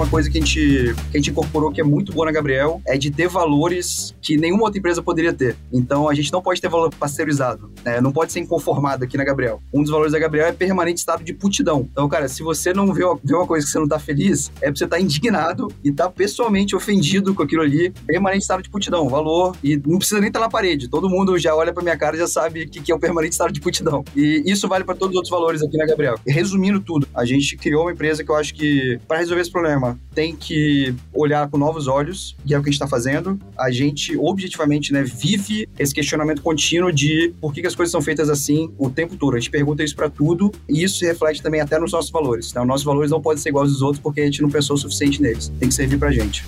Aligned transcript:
uma 0.00 0.08
coisa 0.08 0.30
que 0.30 0.38
a, 0.38 0.40
gente, 0.40 0.94
que 1.10 1.16
a 1.16 1.18
gente 1.18 1.30
incorporou 1.30 1.70
que 1.70 1.78
é 1.78 1.84
muito 1.84 2.10
boa 2.10 2.24
na 2.24 2.32
Gabriel 2.32 2.80
é 2.86 2.96
de 2.96 3.10
ter 3.10 3.28
valores 3.28 4.14
que 4.22 4.38
nenhuma 4.38 4.62
outra 4.62 4.78
empresa 4.78 5.02
poderia 5.02 5.32
ter. 5.32 5.56
Então, 5.70 6.08
a 6.08 6.14
gente 6.14 6.32
não 6.32 6.40
pode 6.40 6.58
ter 6.58 6.70
valor 6.70 6.90
pasteurizado, 6.94 7.70
né? 7.84 8.00
não 8.00 8.10
pode 8.10 8.32
ser 8.32 8.40
inconformado 8.40 9.04
aqui 9.04 9.18
na 9.18 9.24
Gabriel. 9.24 9.60
Um 9.74 9.82
dos 9.82 9.90
valores 9.90 10.12
da 10.12 10.18
Gabriel 10.18 10.46
é 10.46 10.52
permanente 10.52 11.00
estado 11.00 11.22
de 11.22 11.34
putidão. 11.34 11.86
Então, 11.92 12.08
cara, 12.08 12.28
se 12.28 12.42
você 12.42 12.72
não 12.72 12.94
vê, 12.94 13.02
vê 13.22 13.34
uma 13.34 13.46
coisa 13.46 13.66
que 13.66 13.70
você 13.70 13.78
não 13.78 13.86
tá 13.86 13.98
feliz, 13.98 14.50
é 14.62 14.66
pra 14.66 14.74
você 14.74 14.84
estar 14.84 14.96
tá 14.96 15.02
indignado 15.02 15.68
e 15.84 15.92
tá 15.92 16.08
pessoalmente 16.08 16.74
ofendido 16.74 17.34
com 17.34 17.42
aquilo 17.42 17.60
ali, 17.60 17.90
permanente 18.06 18.42
estado 18.42 18.62
de 18.62 18.70
putidão, 18.70 19.06
valor, 19.06 19.54
e 19.62 19.76
não 19.76 19.98
precisa 19.98 20.18
nem 20.18 20.28
estar 20.28 20.40
tá 20.40 20.46
na 20.46 20.50
parede. 20.50 20.88
Todo 20.88 21.10
mundo 21.10 21.38
já 21.38 21.54
olha 21.54 21.74
pra 21.74 21.82
minha 21.82 21.96
cara 21.96 22.16
e 22.16 22.18
já 22.20 22.26
sabe 22.26 22.62
o 22.62 22.70
que, 22.70 22.80
que 22.80 22.90
é 22.90 22.94
o 22.94 22.98
permanente 22.98 23.32
estado 23.32 23.52
de 23.52 23.60
putidão. 23.60 24.02
E 24.16 24.44
isso 24.46 24.66
vale 24.66 24.82
para 24.82 24.94
todos 24.94 25.10
os 25.10 25.16
outros 25.16 25.30
valores 25.30 25.62
aqui 25.62 25.76
na 25.76 25.84
Gabriel. 25.84 26.14
Resumindo 26.26 26.80
tudo, 26.80 27.06
a 27.14 27.26
gente 27.26 27.54
criou 27.58 27.82
uma 27.82 27.92
empresa 27.92 28.24
que 28.24 28.30
eu 28.30 28.36
acho 28.36 28.54
que, 28.54 28.98
para 29.06 29.18
resolver 29.18 29.42
esse 29.42 29.50
problema, 29.50 29.89
tem 30.14 30.34
que 30.34 30.94
olhar 31.12 31.48
com 31.48 31.58
novos 31.58 31.86
olhos, 31.86 32.36
e 32.44 32.54
é 32.54 32.58
o 32.58 32.62
que 32.62 32.68
a 32.68 32.72
gente 32.72 32.80
está 32.80 32.88
fazendo. 32.88 33.38
A 33.58 33.70
gente, 33.70 34.16
objetivamente, 34.16 34.92
né, 34.92 35.02
vive 35.02 35.68
esse 35.78 35.94
questionamento 35.94 36.42
contínuo 36.42 36.92
de 36.92 37.34
por 37.40 37.52
que, 37.52 37.60
que 37.60 37.66
as 37.66 37.74
coisas 37.74 37.90
são 37.90 38.02
feitas 38.02 38.28
assim 38.28 38.72
o 38.78 38.90
tempo 38.90 39.16
todo. 39.16 39.36
A 39.36 39.38
gente 39.38 39.50
pergunta 39.50 39.82
isso 39.82 39.96
para 39.96 40.10
tudo, 40.10 40.52
e 40.68 40.82
isso 40.82 41.04
reflete 41.04 41.42
também 41.42 41.60
até 41.60 41.78
nos 41.78 41.92
nossos 41.92 42.10
valores. 42.10 42.50
Então, 42.50 42.64
nossos 42.64 42.84
valores 42.84 43.10
não 43.10 43.20
podem 43.20 43.42
ser 43.42 43.50
iguais 43.50 43.70
aos 43.70 43.82
outros 43.82 44.02
porque 44.02 44.20
a 44.20 44.24
gente 44.24 44.42
não 44.42 44.50
pensou 44.50 44.76
o 44.76 44.78
suficiente 44.78 45.20
neles. 45.22 45.52
Tem 45.58 45.68
que 45.68 45.74
servir 45.74 45.98
pra 45.98 46.10
gente. 46.10 46.44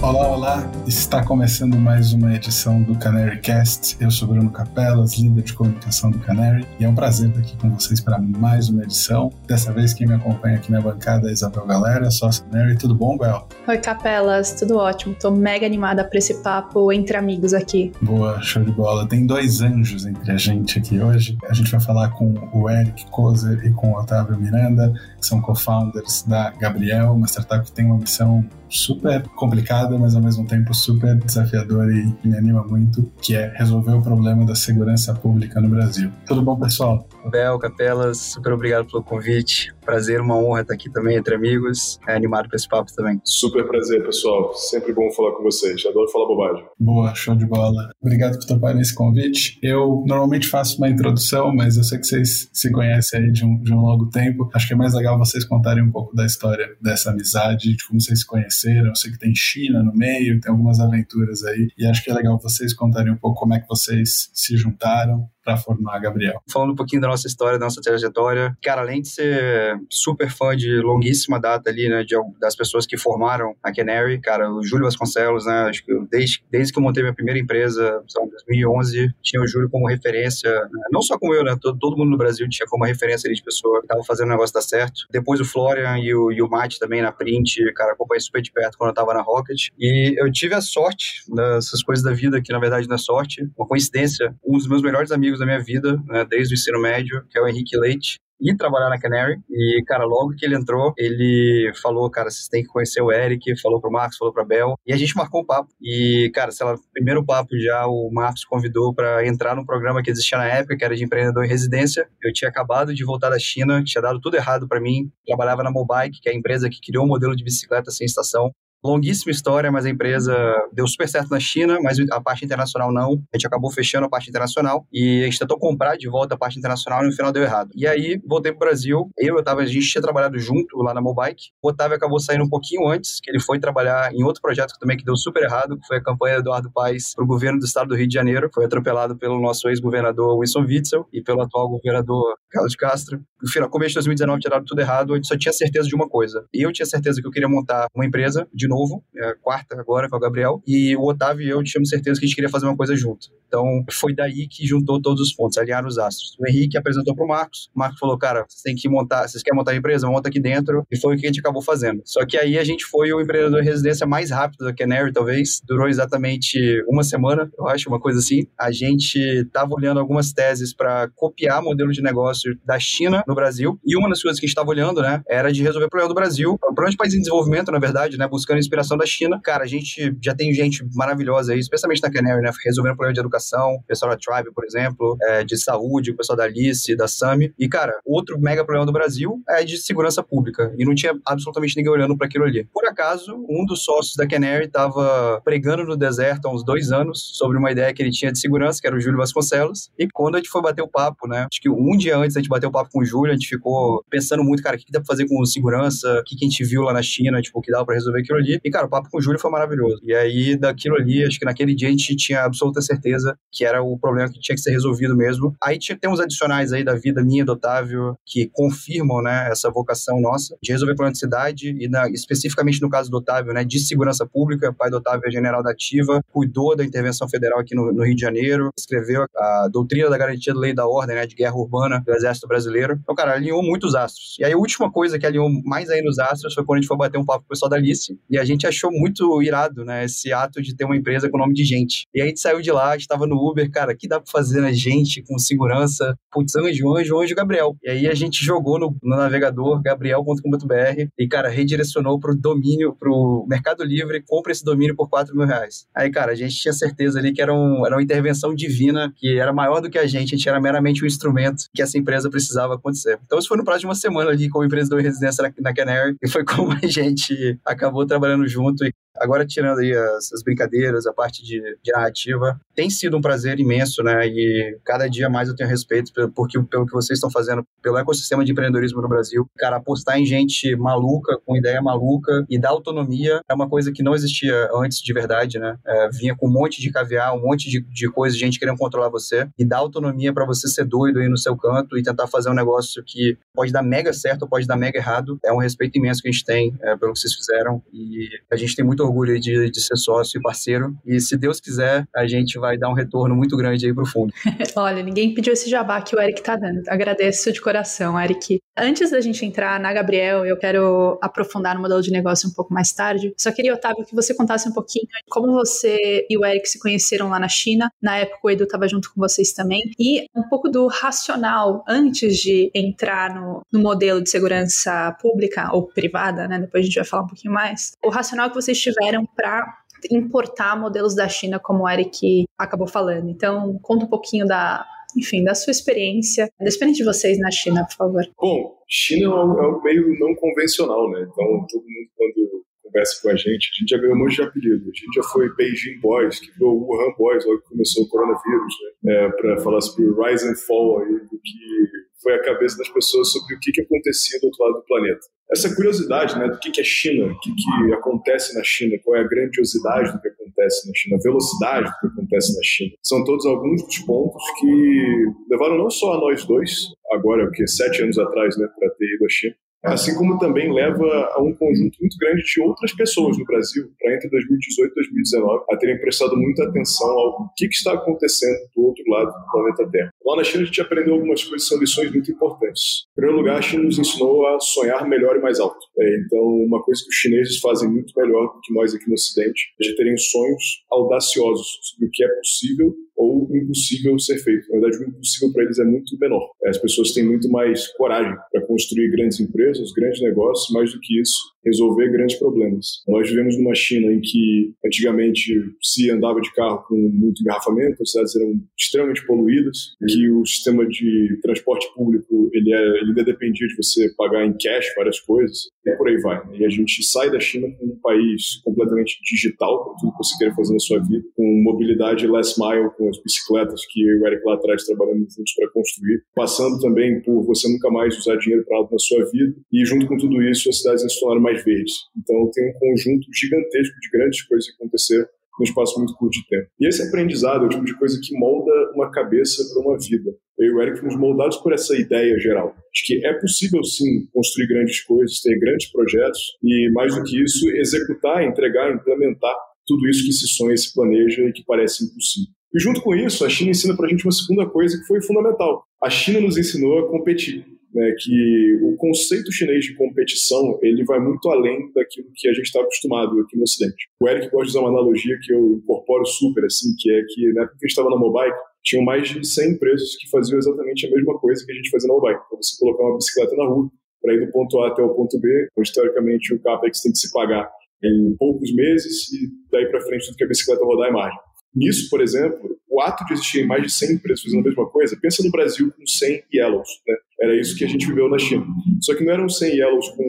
Olá, 0.00 0.28
olá! 0.28 0.81
Está 0.86 1.24
começando 1.24 1.78
mais 1.78 2.12
uma 2.12 2.34
edição 2.34 2.82
do 2.82 2.98
Canary 2.98 3.38
Cast. 3.40 3.96
Eu 4.00 4.10
sou 4.10 4.26
Bruno 4.26 4.50
Capelas, 4.50 5.16
líder 5.16 5.42
de 5.42 5.52
comunicação 5.52 6.10
do 6.10 6.18
Canary, 6.18 6.66
e 6.78 6.84
é 6.84 6.88
um 6.88 6.94
prazer 6.94 7.28
estar 7.28 7.40
aqui 7.40 7.56
com 7.56 7.70
vocês 7.70 8.00
para 8.00 8.18
mais 8.18 8.68
uma 8.68 8.82
edição. 8.82 9.30
Dessa 9.46 9.72
vez, 9.72 9.94
quem 9.94 10.08
me 10.08 10.14
acompanha 10.14 10.56
aqui 10.56 10.72
na 10.72 10.80
bancada 10.80 11.28
é 11.28 11.32
Isabel 11.32 11.64
Galera, 11.66 12.10
sócia 12.10 12.44
Canary. 12.50 12.76
Tudo 12.76 12.96
bom, 12.96 13.16
Bel? 13.16 13.46
Oi, 13.68 13.78
Capelas, 13.78 14.54
tudo 14.54 14.76
ótimo. 14.76 15.14
Tô 15.14 15.30
mega 15.30 15.64
animada 15.64 16.02
para 16.04 16.18
esse 16.18 16.42
papo 16.42 16.92
entre 16.92 17.16
amigos 17.16 17.54
aqui. 17.54 17.92
Boa, 18.02 18.40
show 18.42 18.64
de 18.64 18.72
bola. 18.72 19.06
Tem 19.06 19.24
dois 19.24 19.62
anjos 19.62 20.04
entre 20.04 20.32
a 20.32 20.36
gente 20.36 20.80
aqui 20.80 21.00
hoje. 21.00 21.38
A 21.48 21.54
gente 21.54 21.70
vai 21.70 21.80
falar 21.80 22.08
com 22.10 22.34
o 22.52 22.68
Eric 22.68 23.06
Kozer 23.06 23.64
e 23.64 23.70
com 23.70 23.92
o 23.92 24.00
Otávio 24.00 24.36
Miranda, 24.36 24.92
que 25.20 25.26
são 25.26 25.40
co-founders 25.40 26.24
da 26.26 26.50
Gabriel, 26.50 27.12
uma 27.12 27.28
startup 27.28 27.64
que 27.64 27.72
tem 27.72 27.86
uma 27.86 27.98
missão 27.98 28.44
super 28.68 29.22
complicada, 29.36 29.98
mas 29.98 30.16
ao 30.16 30.22
mesmo 30.22 30.46
tempo 30.46 30.74
super 30.82 31.16
desafiadora 31.16 31.92
e 31.92 32.12
me 32.24 32.36
anima 32.36 32.62
muito, 32.64 33.10
que 33.20 33.34
é 33.34 33.52
resolver 33.56 33.92
o 33.92 34.02
problema 34.02 34.44
da 34.44 34.54
segurança 34.54 35.14
pública 35.14 35.60
no 35.60 35.68
Brasil. 35.68 36.10
Tudo 36.26 36.42
bom, 36.42 36.58
pessoal? 36.58 37.06
Bel, 37.30 37.58
Capelas, 37.58 38.18
super 38.18 38.52
obrigado 38.52 38.86
pelo 38.86 39.02
convite. 39.02 39.72
Prazer, 39.84 40.20
uma 40.20 40.36
honra 40.36 40.62
estar 40.62 40.74
aqui 40.74 40.90
também 40.90 41.16
entre 41.16 41.34
amigos. 41.34 41.98
É 42.06 42.14
animado 42.14 42.48
para 42.48 42.56
esse 42.56 42.68
papo 42.68 42.92
também. 42.94 43.20
Super 43.24 43.66
prazer, 43.66 44.04
pessoal. 44.04 44.54
Sempre 44.54 44.92
bom 44.92 45.10
falar 45.12 45.32
com 45.32 45.42
vocês. 45.42 45.84
Adoro 45.84 46.08
falar 46.10 46.26
bobagem. 46.26 46.64
Boa, 46.78 47.14
show 47.14 47.34
de 47.34 47.46
bola. 47.46 47.90
Obrigado 48.00 48.38
por 48.38 48.46
toparem 48.46 48.80
esse 48.80 48.94
convite. 48.94 49.58
Eu 49.62 50.04
normalmente 50.06 50.46
faço 50.46 50.78
uma 50.78 50.88
introdução, 50.88 51.54
mas 51.54 51.76
eu 51.76 51.84
sei 51.84 51.98
que 51.98 52.06
vocês 52.06 52.48
se 52.52 52.70
conhecem 52.70 53.20
aí 53.20 53.32
de 53.32 53.44
um, 53.44 53.60
de 53.60 53.72
um 53.72 53.80
longo 53.80 54.08
tempo. 54.10 54.48
Acho 54.54 54.68
que 54.68 54.74
é 54.74 54.76
mais 54.76 54.94
legal 54.94 55.18
vocês 55.18 55.44
contarem 55.44 55.82
um 55.82 55.90
pouco 55.90 56.14
da 56.14 56.24
história 56.24 56.76
dessa 56.80 57.10
amizade, 57.10 57.76
de 57.76 57.86
como 57.86 58.00
vocês 58.00 58.20
se 58.20 58.26
conheceram. 58.26 58.88
Eu 58.88 58.96
sei 58.96 59.10
que 59.10 59.18
tem 59.18 59.34
China 59.34 59.82
no 59.82 59.92
meio, 59.92 60.40
tem 60.40 60.50
algumas 60.50 60.78
aventuras 60.78 61.42
aí. 61.44 61.68
E 61.76 61.86
acho 61.86 62.04
que 62.04 62.10
é 62.10 62.14
legal 62.14 62.38
vocês 62.38 62.72
contarem 62.72 63.12
um 63.12 63.16
pouco 63.16 63.40
como 63.40 63.54
é 63.54 63.60
que 63.60 63.68
vocês 63.68 64.30
se 64.32 64.56
juntaram 64.56 65.28
para 65.44 65.56
formar 65.56 65.98
Gabriel. 65.98 66.40
Falando 66.50 66.72
um 66.72 66.76
pouquinho 66.76 67.02
da 67.02 67.08
nossa 67.08 67.26
história, 67.26 67.58
da 67.58 67.64
nossa 67.64 67.80
trajetória, 67.80 68.56
cara, 68.62 68.82
além 68.82 69.02
de 69.02 69.08
ser 69.08 69.76
super 69.90 70.30
fã 70.30 70.56
de 70.56 70.76
longuíssima 70.80 71.40
data 71.40 71.70
ali, 71.70 71.88
né, 71.88 72.04
de, 72.04 72.14
das 72.40 72.54
pessoas 72.54 72.86
que 72.86 72.96
formaram 72.96 73.54
a 73.62 73.72
Canary, 73.72 74.20
cara, 74.20 74.52
o 74.52 74.62
Júlio 74.62 74.84
Vasconcelos, 74.84 75.46
né, 75.46 75.66
acho 75.68 75.84
que 75.84 75.92
eu, 75.92 76.06
desde, 76.10 76.44
desde 76.50 76.72
que 76.72 76.78
eu 76.78 76.82
montei 76.82 77.02
minha 77.02 77.14
primeira 77.14 77.38
empresa, 77.40 78.02
em 78.22 78.28
2011, 78.28 79.14
tinha 79.22 79.42
o 79.42 79.46
Júlio 79.46 79.68
como 79.68 79.88
referência, 79.88 80.50
né, 80.50 80.82
não 80.90 81.02
só 81.02 81.18
como 81.18 81.34
eu, 81.34 81.44
né, 81.44 81.56
todo, 81.60 81.78
todo 81.78 81.96
mundo 81.96 82.10
no 82.10 82.18
Brasil 82.18 82.48
tinha 82.48 82.66
como 82.66 82.84
referência 82.84 83.28
ali 83.28 83.34
de 83.34 83.42
pessoa 83.42 83.80
que 83.80 83.86
tava 83.86 84.02
fazendo 84.04 84.28
o 84.28 84.30
negócio 84.30 84.54
dar 84.54 84.62
certo. 84.62 85.06
Depois 85.10 85.40
o 85.40 85.44
Florian 85.44 85.98
e 85.98 86.14
o, 86.14 86.30
e 86.30 86.42
o 86.42 86.48
Mate 86.48 86.78
também 86.78 87.02
na 87.02 87.12
Print, 87.12 87.72
cara, 87.74 87.92
acompanhei 87.92 88.20
super 88.20 88.42
de 88.42 88.52
perto 88.52 88.78
quando 88.78 88.90
eu 88.90 88.94
tava 88.94 89.14
na 89.14 89.22
Rocket. 89.22 89.68
E 89.78 90.14
eu 90.18 90.30
tive 90.30 90.54
a 90.54 90.60
sorte 90.60 91.22
dessas 91.28 91.82
coisas 91.82 92.04
da 92.04 92.12
vida, 92.12 92.40
que 92.40 92.52
na 92.52 92.58
verdade 92.58 92.88
não 92.88 92.94
é 92.94 92.98
sorte, 92.98 93.48
uma 93.56 93.66
coincidência, 93.66 94.34
um 94.46 94.56
dos 94.56 94.68
meus 94.68 94.82
melhores 94.82 95.10
amigos 95.10 95.31
amigos 95.32 95.38
da 95.38 95.46
minha 95.46 95.60
vida, 95.60 96.02
né, 96.06 96.24
desde 96.24 96.54
o 96.54 96.56
ensino 96.56 96.80
médio, 96.80 97.24
que 97.30 97.38
é 97.38 97.42
o 97.42 97.48
Henrique 97.48 97.76
Leite 97.76 98.18
ir 98.42 98.56
trabalhar 98.56 98.90
na 98.90 98.98
Canary. 98.98 99.40
E, 99.48 99.82
cara, 99.86 100.04
logo 100.04 100.34
que 100.34 100.44
ele 100.44 100.56
entrou, 100.56 100.92
ele 100.98 101.72
falou, 101.80 102.10
cara, 102.10 102.28
vocês 102.28 102.48
têm 102.48 102.62
que 102.62 102.68
conhecer 102.68 103.00
o 103.00 103.12
Eric, 103.12 103.56
falou 103.60 103.80
pro 103.80 103.90
Marcos, 103.90 104.18
falou 104.18 104.34
pra 104.34 104.44
Bel. 104.44 104.74
E 104.84 104.92
a 104.92 104.96
gente 104.96 105.16
marcou 105.16 105.42
um 105.42 105.46
papo. 105.46 105.68
E, 105.80 106.30
cara, 106.34 106.50
sei 106.50 106.66
lá, 106.66 106.74
primeiro 106.92 107.24
papo 107.24 107.56
já 107.56 107.86
o 107.86 108.10
Marcos 108.12 108.44
convidou 108.44 108.92
para 108.92 109.24
entrar 109.26 109.54
num 109.54 109.64
programa 109.64 110.02
que 110.02 110.10
existia 110.10 110.38
na 110.38 110.46
época, 110.46 110.76
que 110.76 110.84
era 110.84 110.96
de 110.96 111.04
empreendedor 111.04 111.44
em 111.44 111.48
residência. 111.48 112.08
Eu 112.20 112.32
tinha 112.32 112.48
acabado 112.48 112.92
de 112.92 113.04
voltar 113.04 113.30
da 113.30 113.38
China, 113.38 113.82
tinha 113.84 114.02
dado 114.02 114.20
tudo 114.20 114.34
errado 114.34 114.66
para 114.66 114.80
mim. 114.80 115.08
Trabalhava 115.24 115.62
na 115.62 115.70
Mobike, 115.70 116.20
que 116.20 116.28
é 116.28 116.32
a 116.32 116.34
empresa 116.34 116.68
que 116.68 116.80
criou 116.80 117.04
o 117.04 117.06
um 117.06 117.08
modelo 117.08 117.36
de 117.36 117.44
bicicleta 117.44 117.92
sem 117.92 118.04
estação 118.04 118.50
longuíssima 118.84 119.30
história, 119.30 119.70
mas 119.70 119.84
a 119.84 119.90
empresa 119.90 120.34
deu 120.72 120.86
super 120.86 121.08
certo 121.08 121.30
na 121.30 121.40
China, 121.40 121.78
mas 121.82 121.98
a 122.10 122.20
parte 122.20 122.44
internacional 122.44 122.92
não. 122.92 123.22
A 123.32 123.36
gente 123.36 123.46
acabou 123.46 123.70
fechando 123.70 124.06
a 124.06 124.08
parte 124.08 124.28
internacional 124.28 124.86
e 124.92 125.22
a 125.22 125.24
gente 125.24 125.38
tentou 125.38 125.58
comprar 125.58 125.96
de 125.96 126.08
volta 126.08 126.34
a 126.34 126.38
parte 126.38 126.58
internacional 126.58 127.02
e 127.02 127.06
no 127.06 127.12
final 127.12 127.32
deu 127.32 127.42
errado. 127.42 127.70
E 127.74 127.86
aí 127.86 128.20
voltei 128.26 128.52
pro 128.52 128.60
Brasil, 128.60 129.10
eu 129.18 129.36
e 129.36 129.40
o 129.40 129.42
a 129.52 129.64
gente 129.66 129.90
tinha 129.90 130.00
trabalhado 130.00 130.38
junto 130.38 130.78
lá 130.78 130.94
na 130.94 131.00
Mobike. 131.00 131.50
O 131.62 131.68
Otávio 131.68 131.96
acabou 131.96 132.18
saindo 132.18 132.44
um 132.44 132.48
pouquinho 132.48 132.88
antes, 132.88 133.20
que 133.20 133.30
ele 133.30 133.40
foi 133.40 133.58
trabalhar 133.58 134.12
em 134.14 134.24
outro 134.24 134.40
projeto 134.40 134.74
também 134.78 134.96
que 134.96 135.04
deu 135.04 135.16
super 135.16 135.42
errado, 135.42 135.78
que 135.78 135.86
foi 135.86 135.98
a 135.98 136.02
campanha 136.02 136.36
do 136.36 136.52
Eduardo 136.52 136.70
Paes 136.72 137.14
pro 137.14 137.26
governo 137.26 137.58
do 137.58 137.64
estado 137.64 137.88
do 137.88 137.96
Rio 137.96 138.06
de 138.06 138.14
Janeiro. 138.14 138.50
Foi 138.52 138.64
atropelado 138.64 139.16
pelo 139.16 139.40
nosso 139.40 139.68
ex-governador 139.68 140.38
Wilson 140.38 140.64
Witzel 140.64 141.06
e 141.12 141.22
pelo 141.22 141.42
atual 141.42 141.68
governador 141.68 142.34
Carlos 142.50 142.76
Castro. 142.76 143.20
No 143.42 143.48
final, 143.50 143.68
começo 143.68 143.90
de 143.90 143.94
2019 143.94 144.40
tinha 144.40 144.50
dado 144.50 144.64
tudo 144.64 144.80
errado, 144.80 145.12
a 145.12 145.16
gente 145.16 145.26
só 145.26 145.36
tinha 145.36 145.52
certeza 145.52 145.88
de 145.88 145.94
uma 145.94 146.08
coisa. 146.08 146.46
Eu 146.52 146.72
tinha 146.72 146.86
certeza 146.86 147.20
que 147.20 147.26
eu 147.26 147.30
queria 147.30 147.48
montar 147.48 147.86
uma 147.94 148.06
empresa 148.06 148.46
de 148.52 148.68
novo, 148.72 149.04
é 149.14 149.26
a 149.26 149.34
quarta 149.36 149.78
agora 149.78 150.08
com 150.08 150.16
o 150.16 150.20
Gabriel, 150.20 150.62
e 150.66 150.96
o 150.96 151.04
Otávio 151.04 151.46
e 151.46 151.50
eu 151.50 151.62
tínhamos 151.62 151.90
certeza 151.90 152.18
que 152.18 152.24
a 152.24 152.28
gente 152.28 152.34
queria 152.34 152.50
fazer 152.50 152.66
uma 152.66 152.76
coisa 152.76 152.96
junto. 152.96 153.28
Então, 153.46 153.84
foi 153.90 154.14
daí 154.14 154.48
que 154.48 154.66
juntou 154.66 155.00
todos 155.00 155.20
os 155.20 155.34
pontos, 155.34 155.58
alinharam 155.58 155.86
os 155.86 155.98
astros. 155.98 156.34
O 156.40 156.48
Henrique 156.48 156.78
apresentou 156.78 157.14
para 157.14 157.22
o 157.22 157.28
Marcos, 157.28 157.68
o 157.74 157.78
Marcos 157.78 157.98
falou, 157.98 158.16
cara, 158.16 158.46
vocês 158.48 158.62
têm 158.62 158.74
que 158.74 158.88
montar, 158.88 159.28
vocês 159.28 159.42
querem 159.42 159.58
montar 159.58 159.72
a 159.72 159.76
empresa? 159.76 160.08
Monta 160.08 160.30
aqui 160.30 160.40
dentro, 160.40 160.86
e 160.90 160.98
foi 160.98 161.14
o 161.14 161.18
que 161.18 161.26
a 161.26 161.28
gente 161.28 161.40
acabou 161.40 161.60
fazendo. 161.60 162.00
Só 162.06 162.24
que 162.24 162.38
aí 162.38 162.58
a 162.58 162.64
gente 162.64 162.86
foi 162.86 163.12
o 163.12 163.20
empreendedor 163.20 163.60
de 163.60 163.68
residência 163.68 164.06
mais 164.06 164.30
rápido 164.30 164.64
da 164.64 164.74
Canary, 164.74 165.12
talvez, 165.12 165.60
durou 165.66 165.86
exatamente 165.86 166.58
uma 166.88 167.04
semana, 167.04 167.50
eu 167.58 167.68
acho, 167.68 167.90
uma 167.90 168.00
coisa 168.00 168.20
assim. 168.20 168.46
A 168.58 168.72
gente 168.72 169.18
estava 169.18 169.74
olhando 169.74 170.00
algumas 170.00 170.32
teses 170.32 170.74
para 170.74 171.10
copiar 171.14 171.62
modelo 171.62 171.92
de 171.92 172.00
negócio 172.00 172.58
da 172.64 172.78
China 172.78 173.22
no 173.28 173.34
Brasil, 173.34 173.78
e 173.84 173.94
uma 173.98 174.08
das 174.08 174.22
coisas 174.22 174.40
que 174.40 174.46
a 174.46 174.48
gente 174.48 174.56
estava 174.56 174.70
olhando, 174.70 175.02
né, 175.02 175.22
era 175.28 175.52
de 175.52 175.62
resolver 175.62 175.86
o 175.86 175.90
problema 175.90 176.08
do 176.08 176.14
Brasil, 176.14 176.56
problema 176.58 176.90
de 176.90 176.96
país 176.96 177.12
em 177.12 177.18
desenvolvimento, 177.18 177.70
na 177.70 177.78
verdade, 177.78 178.16
né, 178.16 178.26
buscando 178.26 178.58
inspiração 178.62 178.96
da 178.96 179.06
China. 179.06 179.40
Cara, 179.42 179.64
a 179.64 179.66
gente 179.66 180.16
já 180.22 180.34
tem 180.34 180.52
gente 180.54 180.84
maravilhosa 180.94 181.52
aí, 181.52 181.58
especialmente 181.58 182.02
na 182.02 182.10
Canary, 182.10 182.42
né, 182.42 182.50
resolvendo 182.64 182.96
problema 182.96 183.14
de 183.14 183.20
educação 183.20 183.74
o 183.74 183.82
pessoal 183.82 184.10
da 184.10 184.16
Tribe, 184.16 184.52
por 184.54 184.64
exemplo, 184.64 185.16
é, 185.22 185.44
de 185.44 185.56
saúde, 185.56 186.10
o 186.10 186.16
pessoal 186.16 186.36
da 186.36 186.44
Alice, 186.44 186.94
da 186.96 187.08
SAMI. 187.08 187.52
E, 187.58 187.68
cara, 187.68 187.92
outro 188.04 188.40
mega 188.40 188.64
problema 188.64 188.86
do 188.86 188.92
Brasil 188.92 189.40
é 189.48 189.64
de 189.64 189.76
segurança 189.78 190.22
pública. 190.22 190.72
E 190.78 190.84
não 190.84 190.94
tinha 190.94 191.14
absolutamente 191.26 191.76
ninguém 191.76 191.92
olhando 191.92 192.16
para 192.16 192.26
aquilo 192.26 192.44
ali. 192.44 192.64
Por 192.72 192.84
acaso, 192.86 193.34
um 193.48 193.64
dos 193.66 193.84
sócios 193.84 194.16
da 194.16 194.26
Canary 194.26 194.66
estava 194.66 195.40
pregando 195.44 195.84
no 195.84 195.96
deserto 195.96 196.46
há 196.46 196.54
uns 196.54 196.64
dois 196.64 196.92
anos 196.92 197.32
sobre 197.34 197.58
uma 197.58 197.70
ideia 197.70 197.92
que 197.92 198.02
ele 198.02 198.10
tinha 198.10 198.32
de 198.32 198.38
segurança, 198.38 198.80
que 198.80 198.86
era 198.86 198.96
o 198.96 199.00
Júlio 199.00 199.18
Vasconcelos. 199.18 199.90
E 199.98 200.08
quando 200.12 200.36
a 200.36 200.38
gente 200.38 200.48
foi 200.48 200.62
bater 200.62 200.82
o 200.82 200.88
papo, 200.88 201.26
né? 201.26 201.46
Acho 201.50 201.60
que 201.60 201.70
um 201.70 201.96
dia 201.96 202.16
antes 202.16 202.36
a 202.36 202.40
gente 202.40 202.48
bater 202.48 202.66
o 202.66 202.70
papo 202.70 202.90
com 202.92 203.00
o 203.00 203.04
Júlio, 203.04 203.32
a 203.32 203.36
gente 203.36 203.48
ficou 203.48 204.04
pensando 204.10 204.42
muito, 204.44 204.62
cara, 204.62 204.76
o 204.76 204.78
que, 204.78 204.86
que 204.86 204.92
dá 204.92 205.00
pra 205.00 205.06
fazer 205.06 205.26
com 205.26 205.44
segurança? 205.44 206.20
O 206.20 206.24
que, 206.24 206.36
que 206.36 206.44
a 206.44 206.48
gente 206.48 206.64
viu 206.64 206.82
lá 206.82 206.92
na 206.92 207.02
China, 207.02 207.40
tipo, 207.40 207.58
o 207.58 207.62
que 207.62 207.70
dava 207.70 207.84
pra 207.84 207.94
resolver 207.94 208.20
aquilo 208.20 208.38
ali. 208.38 208.51
E, 208.64 208.70
cara, 208.70 208.86
o 208.86 208.90
papo 208.90 209.08
com 209.10 209.18
o 209.18 209.22
Júlio 209.22 209.38
foi 209.38 209.50
maravilhoso. 209.50 210.00
E 210.02 210.14
aí, 210.14 210.56
daquilo 210.56 210.96
ali, 210.96 211.24
acho 211.24 211.38
que 211.38 211.44
naquele 211.44 211.74
dia 211.74 211.88
a 211.88 211.90
gente 211.90 212.16
tinha 212.16 212.44
absoluta 212.44 212.80
certeza 212.80 213.36
que 213.50 213.64
era 213.64 213.82
o 213.82 213.98
problema 213.98 214.30
que 214.30 214.40
tinha 214.40 214.56
que 214.56 214.62
ser 214.62 214.70
resolvido 214.70 215.16
mesmo. 215.16 215.54
Aí 215.62 215.78
tem 215.78 216.10
uns 216.10 216.20
adicionais 216.20 216.72
aí 216.72 216.84
da 216.84 216.94
vida 216.94 217.22
minha 217.22 217.44
do 217.44 217.52
Otávio 217.52 218.16
que 218.26 218.48
confirmam, 218.52 219.22
né, 219.22 219.48
essa 219.50 219.70
vocação 219.70 220.20
nossa 220.20 220.56
de 220.62 220.72
resolver 220.72 220.94
problema 220.94 221.12
de 221.12 221.18
cidade 221.18 221.76
e 221.78 221.88
na, 221.88 222.08
especificamente 222.08 222.80
no 222.80 222.88
caso 222.88 223.10
do 223.10 223.18
Otávio, 223.18 223.52
né, 223.52 223.64
de 223.64 223.78
segurança 223.78 224.26
pública. 224.26 224.70
O 224.70 224.74
pai 224.74 224.90
do 224.90 224.96
Otávio 224.96 225.26
é 225.26 225.30
general 225.30 225.62
da 225.62 225.70
ativa, 225.70 226.20
cuidou 226.32 226.76
da 226.76 226.84
intervenção 226.84 227.28
federal 227.28 227.60
aqui 227.60 227.74
no, 227.74 227.92
no 227.92 228.04
Rio 228.04 228.14
de 228.14 228.20
Janeiro, 228.20 228.70
escreveu 228.78 229.24
a 229.36 229.68
doutrina 229.70 230.08
da 230.08 230.18
garantia 230.18 230.54
da 230.54 230.60
lei 230.60 230.74
da 230.74 230.86
ordem, 230.86 231.16
né, 231.16 231.26
de 231.26 231.34
guerra 231.34 231.54
urbana 231.54 232.02
do 232.04 232.12
Exército 232.12 232.46
Brasileiro. 232.46 232.98
Então, 233.02 233.14
cara, 233.14 233.34
alinhou 233.34 233.62
muitos 233.62 233.94
astros. 233.94 234.36
E 234.38 234.44
aí 234.44 234.52
a 234.52 234.56
última 234.56 234.90
coisa 234.90 235.18
que 235.18 235.26
alinhou 235.26 235.48
mais 235.64 235.90
aí 235.90 236.02
nos 236.02 236.18
astros 236.18 236.54
foi 236.54 236.64
quando 236.64 236.78
a 236.78 236.80
gente 236.80 236.88
foi 236.88 236.96
bater 236.96 237.18
um 237.18 237.24
papo 237.24 237.40
com 237.40 237.46
o 237.46 237.48
pessoal 237.48 237.68
da 237.68 237.76
Alice. 237.76 238.18
E 238.30 238.38
a 238.42 238.44
gente 238.44 238.66
achou 238.66 238.90
muito 238.90 239.40
irado, 239.40 239.84
né? 239.84 240.04
Esse 240.04 240.32
ato 240.32 240.60
de 240.60 240.74
ter 240.74 240.84
uma 240.84 240.96
empresa 240.96 241.30
com 241.30 241.38
nome 241.38 241.54
de 241.54 241.64
gente. 241.64 242.06
E 242.12 242.20
a 242.20 242.26
gente 242.26 242.40
saiu 242.40 242.60
de 242.60 242.72
lá, 242.72 242.96
estava 242.96 243.24
no 243.24 243.36
Uber, 243.36 243.70
cara, 243.70 243.96
que 243.96 244.08
dá 244.08 244.20
pra 244.20 244.30
fazer 244.30 244.60
na 244.60 244.72
gente 244.72 245.22
com 245.22 245.38
segurança? 245.38 246.16
Putz, 246.30 246.56
anjo, 246.56 246.96
anjo, 246.96 247.20
anjo, 247.20 247.34
Gabriel. 247.34 247.76
E 247.82 247.90
aí 247.90 248.06
a 248.08 248.14
gente 248.14 248.44
jogou 248.44 248.78
no, 248.78 248.96
no 249.00 249.16
navegador 249.16 249.80
gabriel.com.br 249.80 251.08
e, 251.16 251.28
cara, 251.28 251.48
redirecionou 251.48 252.18
pro 252.18 252.36
domínio, 252.36 252.96
pro 252.98 253.46
Mercado 253.48 253.84
Livre, 253.84 254.22
compra 254.26 254.50
esse 254.50 254.64
domínio 254.64 254.96
por 254.96 255.08
4 255.08 255.36
mil 255.36 255.46
reais. 255.46 255.86
Aí, 255.94 256.10
cara, 256.10 256.32
a 256.32 256.34
gente 256.34 256.56
tinha 256.56 256.72
certeza 256.72 257.20
ali 257.20 257.32
que 257.32 257.40
era, 257.40 257.54
um, 257.54 257.86
era 257.86 257.94
uma 257.94 258.02
intervenção 258.02 258.54
divina, 258.54 259.12
que 259.16 259.38
era 259.38 259.52
maior 259.52 259.80
do 259.80 259.88
que 259.88 259.98
a 259.98 260.06
gente, 260.06 260.34
a 260.34 260.36
gente 260.36 260.48
era 260.48 260.60
meramente 260.60 261.04
um 261.04 261.06
instrumento 261.06 261.64
que 261.72 261.82
essa 261.82 261.96
empresa 261.96 262.28
precisava 262.28 262.74
acontecer. 262.74 263.20
Então, 263.24 263.38
isso 263.38 263.48
foi 263.48 263.56
no 263.56 263.64
prazo 263.64 263.80
de 263.80 263.86
uma 263.86 263.94
semana 263.94 264.30
ali 264.30 264.48
como 264.48 264.64
empresa 264.64 264.96
de 264.96 265.02
residência 265.02 265.42
na, 265.42 265.52
na 265.60 265.74
Canary, 265.74 266.16
e 266.20 266.28
foi 266.28 266.44
como 266.46 266.72
a 266.72 266.86
gente 266.86 267.58
acabou 267.64 268.06
trabalhando 268.06 268.31
junto 268.46 268.84
e 268.84 268.92
Agora, 269.18 269.46
tirando 269.46 269.78
aí 269.78 269.92
as, 269.92 270.32
as 270.32 270.42
brincadeiras, 270.42 271.06
a 271.06 271.12
parte 271.12 271.44
de, 271.44 271.60
de, 271.82 271.92
narrativa, 271.92 272.58
tem 272.74 272.88
sido 272.88 273.16
um 273.16 273.20
prazer 273.20 273.60
imenso, 273.60 274.02
né? 274.02 274.26
E 274.26 274.78
cada 274.84 275.06
dia 275.08 275.28
mais 275.28 275.48
eu 275.48 275.54
tenho 275.54 275.68
respeito 275.68 276.12
pelo, 276.12 276.30
porque, 276.30 276.60
pelo 276.62 276.86
que 276.86 276.92
vocês 276.92 277.18
estão 277.18 277.30
fazendo, 277.30 277.62
pelo 277.82 277.98
ecossistema 277.98 278.44
de 278.44 278.52
empreendedorismo 278.52 279.02
no 279.02 279.08
Brasil. 279.08 279.46
Cara, 279.58 279.76
apostar 279.76 280.18
em 280.18 280.24
gente 280.24 280.74
maluca, 280.76 281.38
com 281.44 281.56
ideia 281.56 281.80
maluca 281.82 282.44
e 282.48 282.58
dar 282.58 282.70
autonomia 282.70 283.40
é 283.48 283.54
uma 283.54 283.68
coisa 283.68 283.92
que 283.92 284.02
não 284.02 284.14
existia 284.14 284.68
antes 284.74 285.00
de 285.00 285.12
verdade, 285.12 285.58
né? 285.58 285.76
É, 285.86 286.08
vinha 286.10 286.34
com 286.34 286.48
um 286.48 286.52
monte 286.52 286.80
de 286.80 286.90
caviar, 286.90 287.34
um 287.34 287.42
monte 287.42 287.68
de, 287.68 287.80
de 287.80 288.10
coisa, 288.10 288.36
gente 288.36 288.58
querendo 288.58 288.78
controlar 288.78 289.10
você 289.10 289.46
e 289.58 289.64
dar 289.64 289.78
autonomia 289.78 290.32
para 290.32 290.46
você 290.46 290.68
ser 290.68 290.84
doido 290.84 291.20
aí 291.20 291.28
no 291.28 291.38
seu 291.38 291.56
canto 291.56 291.98
e 291.98 292.02
tentar 292.02 292.26
fazer 292.26 292.50
um 292.50 292.54
negócio 292.54 293.02
que 293.06 293.36
pode 293.54 293.70
dar 293.70 293.82
mega 293.82 294.12
certo 294.12 294.42
ou 294.42 294.48
pode 294.48 294.66
dar 294.66 294.76
mega 294.76 294.98
errado. 294.98 295.38
É 295.44 295.52
um 295.52 295.58
respeito 295.58 295.98
imenso 295.98 296.22
que 296.22 296.28
a 296.28 296.32
gente 296.32 296.44
tem 296.44 296.74
é, 296.80 296.96
pelo 296.96 297.12
que 297.12 297.18
vocês 297.18 297.34
fizeram 297.34 297.82
e 297.92 298.11
a 298.50 298.56
gente 298.56 298.76
tem 298.76 298.84
muito 298.84 299.02
muito 299.02 299.04
orgulho 299.04 299.40
de, 299.40 299.70
de 299.70 299.80
ser 299.80 299.96
sócio 299.96 300.38
e 300.38 300.42
parceiro. 300.42 300.94
E 301.04 301.20
se 301.20 301.36
Deus 301.36 301.60
quiser, 301.60 302.06
a 302.14 302.26
gente 302.26 302.58
vai 302.58 302.78
dar 302.78 302.88
um 302.88 302.94
retorno 302.94 303.34
muito 303.34 303.56
grande 303.56 303.86
aí 303.86 303.94
pro 303.94 304.06
fundo. 304.06 304.32
Olha, 304.76 305.02
ninguém 305.02 305.34
pediu 305.34 305.52
esse 305.52 305.68
jabá 305.68 306.00
que 306.00 306.14
o 306.14 306.20
Eric 306.20 306.42
tá 306.42 306.56
dando. 306.56 306.82
Agradeço 306.88 307.50
de 307.52 307.60
coração, 307.60 308.20
Eric. 308.20 308.60
Antes 308.76 309.10
da 309.10 309.20
gente 309.20 309.44
entrar 309.44 309.80
na 309.80 309.92
Gabriel, 309.92 310.46
eu 310.46 310.56
quero 310.56 311.18
aprofundar 311.22 311.74
no 311.74 311.82
modelo 311.82 312.00
de 312.00 312.10
negócio 312.10 312.48
um 312.48 312.52
pouco 312.52 312.72
mais 312.72 312.92
tarde. 312.92 313.34
Só 313.36 313.50
queria, 313.52 313.74
Otávio, 313.74 314.04
que 314.04 314.14
você 314.14 314.34
contasse 314.34 314.68
um 314.68 314.72
pouquinho 314.72 315.06
de 315.06 315.22
como 315.28 315.52
você 315.52 316.26
e 316.28 316.38
o 316.38 316.44
Eric 316.44 316.68
se 316.68 316.78
conheceram 316.78 317.28
lá 317.28 317.38
na 317.38 317.48
China. 317.48 317.90
Na 318.00 318.16
época, 318.16 318.40
o 318.44 318.50
Edu 318.50 318.64
estava 318.64 318.88
junto 318.88 319.12
com 319.12 319.20
vocês 319.20 319.52
também. 319.52 319.82
E 319.98 320.26
um 320.34 320.42
pouco 320.48 320.68
do 320.68 320.86
racional 320.86 321.84
antes 321.88 322.36
de 322.36 322.70
entrar 322.74 323.34
no, 323.34 323.62
no 323.72 323.80
modelo 323.80 324.22
de 324.22 324.30
segurança 324.30 325.16
pública 325.20 325.70
ou 325.72 325.86
privada, 325.86 326.46
né? 326.46 326.58
Depois 326.58 326.82
a 326.82 326.86
gente 326.86 326.96
vai 326.96 327.04
falar 327.04 327.22
um 327.24 327.28
pouquinho 327.28 327.52
mais. 327.52 327.92
O 328.04 328.10
racional 328.10 328.48
que 328.48 328.54
vocês 328.54 328.78
tiveram 328.78 329.26
para 329.36 329.64
importar 330.10 330.78
modelos 330.78 331.14
da 331.14 331.28
China, 331.28 331.60
como 331.60 331.84
o 331.84 331.88
Eric 331.88 332.44
acabou 332.58 332.86
falando. 332.86 333.28
Então, 333.30 333.78
conta 333.82 334.04
um 334.04 334.08
pouquinho 334.08 334.46
da, 334.46 334.84
enfim, 335.16 335.44
da 335.44 335.54
sua 335.54 335.70
experiência, 335.70 336.50
da 336.58 336.66
experiência 336.66 337.04
de 337.04 337.10
vocês 337.10 337.38
na 337.38 337.50
China, 337.50 337.86
por 337.86 337.96
favor. 337.96 338.22
Bom, 338.40 338.78
China 338.88 339.26
é 339.26 339.28
um, 339.28 339.62
é 339.62 339.68
um 339.68 339.82
meio 339.82 340.18
não 340.18 340.34
convencional, 340.34 341.10
né? 341.10 341.20
Então, 341.20 341.66
todo 341.70 341.82
mundo, 341.82 342.08
quando 342.16 342.64
conversa 342.92 343.22
com 343.22 343.30
a 343.30 343.36
gente, 343.36 343.70
a 343.70 343.80
gente 343.80 343.88
já 343.88 343.96
ganhou 343.96 344.14
um 344.14 344.18
monte 344.18 344.36
de 344.36 344.42
apelido. 344.42 344.82
A 344.82 344.86
gente 344.86 345.14
já 345.14 345.22
foi 345.22 345.54
Beijing 345.56 345.98
Boys, 346.00 346.38
que 346.38 346.52
virou 346.52 346.86
Wuhan 346.86 347.14
Boys 347.16 347.44
logo 347.46 347.62
que 347.62 347.68
começou 347.70 348.04
o 348.04 348.08
coronavírus, 348.08 348.74
né? 349.02 349.14
É, 349.14 349.28
para 349.30 349.56
falar 349.58 349.80
sobre 349.80 350.04
o 350.04 350.22
rise 350.22 350.48
and 350.48 350.56
fall 350.56 351.00
aí, 351.00 351.12
do 351.12 351.40
que 351.42 352.02
foi 352.22 352.34
a 352.34 352.42
cabeça 352.42 352.78
das 352.78 352.88
pessoas 352.88 353.32
sobre 353.32 353.56
o 353.56 353.58
que, 353.58 353.72
que 353.72 353.80
acontecia 353.80 354.38
do 354.40 354.46
outro 354.46 354.64
lado 354.64 354.74
do 354.74 354.84
planeta. 354.84 355.20
Essa 355.50 355.74
curiosidade 355.74 356.38
né, 356.38 356.48
do 356.48 356.58
que, 356.58 356.70
que 356.70 356.80
é 356.80 356.84
China, 356.84 357.26
o 357.26 357.38
que, 357.40 357.50
que 357.54 357.92
acontece 357.92 358.54
na 358.56 358.62
China, 358.64 358.96
qual 359.04 359.16
é 359.16 359.20
a 359.20 359.28
grandiosidade 359.28 360.12
do 360.12 360.20
que 360.20 360.28
acontece 360.28 360.88
na 360.88 360.94
China, 360.94 361.16
a 361.16 361.22
velocidade 361.22 361.90
do 361.90 361.98
que 361.98 362.06
acontece 362.06 362.56
na 362.56 362.62
China, 362.62 362.92
são 363.02 363.24
todos 363.24 363.44
alguns 363.44 363.84
dos 363.84 363.98
pontos 363.98 364.42
que 364.60 365.26
levaram 365.50 365.76
não 365.76 365.90
só 365.90 366.14
a 366.14 366.20
nós 366.20 366.44
dois, 366.46 366.86
agora, 367.12 367.44
o 367.44 367.50
que, 367.50 367.66
sete 367.66 368.02
anos 368.02 368.18
atrás, 368.18 368.56
né, 368.56 368.66
para 368.78 368.88
ter 368.90 369.14
ido 369.14 369.26
à 369.26 369.28
China, 369.28 369.54
assim 369.84 370.14
como 370.14 370.38
também 370.38 370.72
leva 370.72 371.04
a 371.32 371.42
um 371.42 371.54
conjunto 371.54 371.98
muito 372.00 372.16
grande 372.18 372.42
de 372.42 372.60
outras 372.60 372.92
pessoas 372.92 373.36
no 373.36 373.44
Brasil, 373.44 373.90
para 374.00 374.14
entre 374.14 374.30
2018 374.30 374.90
e 374.90 374.94
2019, 374.94 375.64
a 375.70 375.76
terem 375.76 376.00
prestado 376.00 376.36
muita 376.36 376.64
atenção 376.64 377.08
ao 377.08 377.52
que, 377.56 377.68
que, 377.68 377.74
está 377.74 377.92
acontecendo 377.94 378.58
do 378.76 378.82
outro 378.86 379.02
lado 379.08 379.26
do 379.26 379.50
planeta 379.50 379.90
Terra. 379.90 380.10
Lá 380.24 380.36
na 380.36 380.44
China 380.44 380.62
a 380.62 380.66
gente 380.66 380.80
aprendeu 380.80 381.14
algumas 381.14 381.42
coisas, 381.42 381.66
são 381.66 381.78
lições 381.78 382.12
muito 382.12 382.30
importantes. 382.30 383.06
Em 383.12 383.14
primeiro 383.16 383.38
lugar, 383.38 383.58
a 383.58 383.62
China 383.62 383.84
nos 383.84 383.98
ensinou 383.98 384.46
a 384.46 384.60
sonhar 384.60 385.08
melhor 385.08 385.36
e 385.36 385.40
mais 385.40 385.58
alto. 385.58 385.78
É, 385.98 386.16
então, 386.20 386.42
uma 386.42 386.82
coisa 386.82 387.02
que 387.02 387.08
os 387.08 387.14
chineses 387.14 387.58
fazem 387.58 387.90
muito 387.90 388.12
melhor 388.16 388.54
do 388.54 388.60
que 388.60 388.72
nós 388.72 388.94
aqui 388.94 389.06
no 389.08 389.14
Ocidente 389.14 389.74
é 389.80 389.84
de 389.84 389.96
terem 389.96 390.16
sonhos 390.16 390.84
audaciosos 390.90 391.66
sobre 391.82 392.06
o 392.06 392.10
que 392.10 392.24
é 392.24 392.28
possível 392.28 392.94
ou 393.16 393.48
impossível 393.54 394.18
ser 394.18 394.38
feito. 394.38 394.68
Na 394.70 394.80
verdade, 394.80 395.04
o 395.04 395.08
impossível 395.08 395.52
para 395.52 395.64
eles 395.64 395.78
é 395.78 395.84
muito 395.84 396.18
menor. 396.18 396.50
As 396.64 396.78
pessoas 396.78 397.12
têm 397.12 397.24
muito 397.24 397.48
mais 397.50 397.86
coragem 397.96 398.34
para 398.50 398.66
construir 398.66 399.10
grandes 399.10 399.38
empresas, 399.38 399.92
grandes 399.92 400.22
negócios, 400.22 400.72
mais 400.72 400.92
do 400.92 400.98
que 401.00 401.20
isso, 401.20 401.38
resolver 401.64 402.10
grandes 402.10 402.38
problemas. 402.38 403.02
Nós 403.06 403.28
vivemos 403.28 403.56
numa 403.58 403.74
China 403.74 404.12
em 404.12 404.20
que 404.20 404.72
antigamente 404.84 405.54
se 405.80 406.10
andava 406.10 406.40
de 406.40 406.52
carro 406.54 406.84
com 406.88 406.96
muito 406.96 407.42
engarrafamento, 407.42 408.02
as 408.02 408.10
cidades 408.10 408.36
eram 408.36 408.60
extremamente 408.78 409.26
poluídas, 409.26 409.94
que 410.06 410.30
o 410.30 410.44
sistema 410.44 410.86
de 410.86 411.38
transporte 411.42 411.86
público 411.94 412.50
ele, 412.52 412.72
é, 412.72 412.88
ele 412.98 413.08
ainda 413.10 413.24
dependia 413.24 413.66
de 413.66 413.76
você 413.76 414.12
pagar 414.16 414.44
em 414.44 414.52
cash 414.52 414.86
várias 414.96 415.20
coisas, 415.20 415.68
e 415.84 415.96
por 415.96 416.08
aí 416.08 416.16
vai. 416.20 416.40
E 416.54 416.64
a 416.64 416.68
gente 416.68 417.02
sai 417.04 417.30
da 417.30 417.40
China 417.40 417.68
com 417.78 417.86
um 417.86 417.98
país 418.02 418.60
completamente 418.64 419.18
digital, 419.24 419.84
para 419.84 419.94
tudo 420.00 420.12
que 420.12 420.18
você 420.18 420.38
queira 420.38 420.54
fazer 420.54 420.72
na 420.72 420.78
sua 420.78 420.98
vida, 421.00 421.24
com 421.34 421.62
mobilidade 421.62 422.26
last 422.26 422.60
mile, 422.60 422.90
com 422.96 423.08
as 423.08 423.20
bicicletas 423.22 423.80
que 423.90 424.04
o 424.04 424.26
Eric 424.26 424.44
lá 424.44 424.54
atrás 424.54 424.84
trabalhando 424.84 425.26
juntos 425.30 425.54
para 425.56 425.70
construir, 425.70 426.22
passando 426.34 426.80
também 426.80 427.20
por 427.22 427.44
você 427.44 427.68
nunca 427.68 427.90
mais 427.90 428.16
usar 428.18 428.36
dinheiro 428.36 428.64
para 428.64 428.78
algo 428.78 428.90
na 428.92 428.98
sua 428.98 429.24
vida, 429.30 429.54
e 429.72 429.84
junto 429.84 430.06
com 430.06 430.16
tudo 430.16 430.42
isso 430.42 430.68
as 430.68 430.78
cidades 430.78 431.02
se 431.12 431.20
tornaram 431.20 431.42
mais 431.42 431.51
mais 431.52 431.64
verdes. 431.64 431.94
Então 432.16 432.50
tem 432.52 432.70
um 432.70 432.78
conjunto 432.78 433.26
gigantesco 433.32 433.94
de 434.00 434.10
grandes 434.10 434.42
coisas 434.42 434.66
que 434.68 434.74
aconteceram 434.74 435.26
num 435.58 435.64
espaço 435.64 435.98
muito 435.98 436.14
curto 436.14 436.32
de 436.32 436.48
tempo. 436.48 436.68
E 436.80 436.88
esse 436.88 437.02
aprendizado 437.02 437.64
é 437.64 437.66
o 437.66 437.68
tipo 437.68 437.84
de 437.84 437.96
coisa 437.98 438.18
que 438.22 438.38
molda 438.38 438.72
uma 438.94 439.10
cabeça 439.10 439.62
para 439.72 439.82
uma 439.82 439.98
vida. 439.98 440.30
Eu 440.58 440.66
e 440.66 440.74
o 440.74 440.82
Eric 440.82 441.00
fomos 441.00 441.16
moldados 441.16 441.56
por 441.58 441.72
essa 441.72 441.96
ideia 441.96 442.38
geral, 442.38 442.74
de 442.92 443.02
que 443.04 443.26
é 443.26 443.32
possível 443.34 443.82
sim 443.84 444.26
construir 444.32 444.68
grandes 444.68 445.02
coisas, 445.02 445.40
ter 445.40 445.58
grandes 445.58 445.90
projetos 445.90 446.40
e, 446.62 446.90
mais 446.92 447.14
do 447.14 447.22
que 447.22 447.42
isso, 447.42 447.68
executar, 447.70 448.44
entregar, 448.44 448.94
implementar 448.94 449.54
tudo 449.86 450.08
isso 450.08 450.24
que 450.24 450.32
se 450.32 450.46
sonha, 450.48 450.76
se 450.76 450.94
planeja 450.94 451.42
e 451.42 451.52
que 451.52 451.64
parece 451.66 452.04
impossível. 452.04 452.52
E 452.74 452.80
junto 452.80 453.02
com 453.02 453.14
isso, 453.14 453.44
a 453.44 453.50
China 453.50 453.70
ensina 453.70 453.94
para 453.94 454.06
a 454.06 454.08
gente 454.08 454.24
uma 454.24 454.32
segunda 454.32 454.66
coisa 454.66 454.98
que 454.98 455.06
foi 455.06 455.20
fundamental. 455.20 455.84
A 456.02 456.08
China 456.08 456.40
nos 456.40 456.56
ensinou 456.56 457.00
a 457.00 457.10
competir 457.10 457.66
né, 457.94 458.14
que 458.18 458.78
o 458.82 458.96
conceito 458.96 459.52
chinês 459.52 459.84
de 459.84 459.94
competição 459.94 460.78
ele 460.82 461.04
vai 461.04 461.20
muito 461.20 461.48
além 461.50 461.92
daquilo 461.92 462.28
que 462.34 462.48
a 462.48 462.52
gente 462.52 462.66
está 462.66 462.80
acostumado 462.80 463.38
aqui 463.40 463.56
no 463.56 463.62
Ocidente. 463.62 464.08
O 464.20 464.28
Eric 464.28 464.50
gosta 464.50 464.64
de 464.64 464.70
usar 464.70 464.80
uma 464.80 464.88
analogia 464.88 465.38
que 465.42 465.52
eu 465.52 465.74
incorporo 465.74 466.24
super, 466.26 466.64
assim, 466.64 466.94
que 466.98 467.12
é 467.12 467.22
que 467.28 467.52
na 467.52 467.62
época 467.62 467.78
que 467.78 467.84
a 467.84 467.88
gente 467.88 467.90
estava 467.90 468.10
na 468.10 468.16
Mobike, 468.16 468.56
tinham 468.82 469.04
mais 469.04 469.28
de 469.28 469.46
100 469.46 469.72
empresas 469.72 470.16
que 470.16 470.28
faziam 470.28 470.58
exatamente 470.58 471.06
a 471.06 471.10
mesma 471.10 471.38
coisa 471.38 471.64
que 471.64 471.72
a 471.72 471.74
gente 471.74 471.90
fazia 471.90 472.08
na 472.08 472.14
Mobike. 472.14 472.40
Então, 472.46 472.58
você 472.60 472.76
colocar 472.78 473.04
uma 473.04 473.16
bicicleta 473.16 473.56
na 473.56 473.64
rua 473.66 473.90
para 474.20 474.34
ir 474.34 474.46
do 474.46 474.52
ponto 474.52 474.78
A 474.80 474.88
até 474.88 475.02
o 475.02 475.14
ponto 475.14 475.38
B, 475.40 475.68
onde 475.76 475.92
teoricamente 475.92 476.54
o 476.54 476.60
CAPEX 476.60 477.00
tem 477.02 477.12
que 477.12 477.18
se 477.18 477.32
pagar 477.32 477.70
em 478.02 478.34
poucos 478.36 478.74
meses 478.74 479.32
e 479.32 479.48
daí 479.70 479.86
para 479.86 480.00
frente 480.00 480.26
tudo 480.26 480.36
que 480.36 480.44
a 480.44 480.48
bicicleta 480.48 480.84
rodar 480.84 481.08
é 481.08 481.12
margem. 481.12 481.38
Nisso, 481.74 482.10
por 482.10 482.20
exemplo, 482.20 482.76
o 482.88 483.00
ato 483.00 483.24
de 483.24 483.32
existir 483.32 483.66
mais 483.66 483.82
de 483.82 483.90
100 483.90 484.16
empresas 484.16 484.42
fazendo 484.42 484.60
a 484.60 484.64
mesma 484.64 484.90
coisa, 484.90 485.18
pensa 485.20 485.42
no 485.42 485.50
Brasil 485.50 485.90
com 485.96 486.06
100 486.06 486.42
Yellows, 486.52 486.88
né? 487.06 487.14
Era 487.42 487.60
isso 487.60 487.76
que 487.76 487.84
a 487.84 487.88
gente 487.88 488.06
viveu 488.06 488.28
na 488.28 488.38
China. 488.38 488.64
Só 489.00 489.14
que 489.16 489.24
não 489.24 489.32
eram 489.32 489.48
100 489.48 489.76
Yellows 489.76 490.08
com 490.10 490.24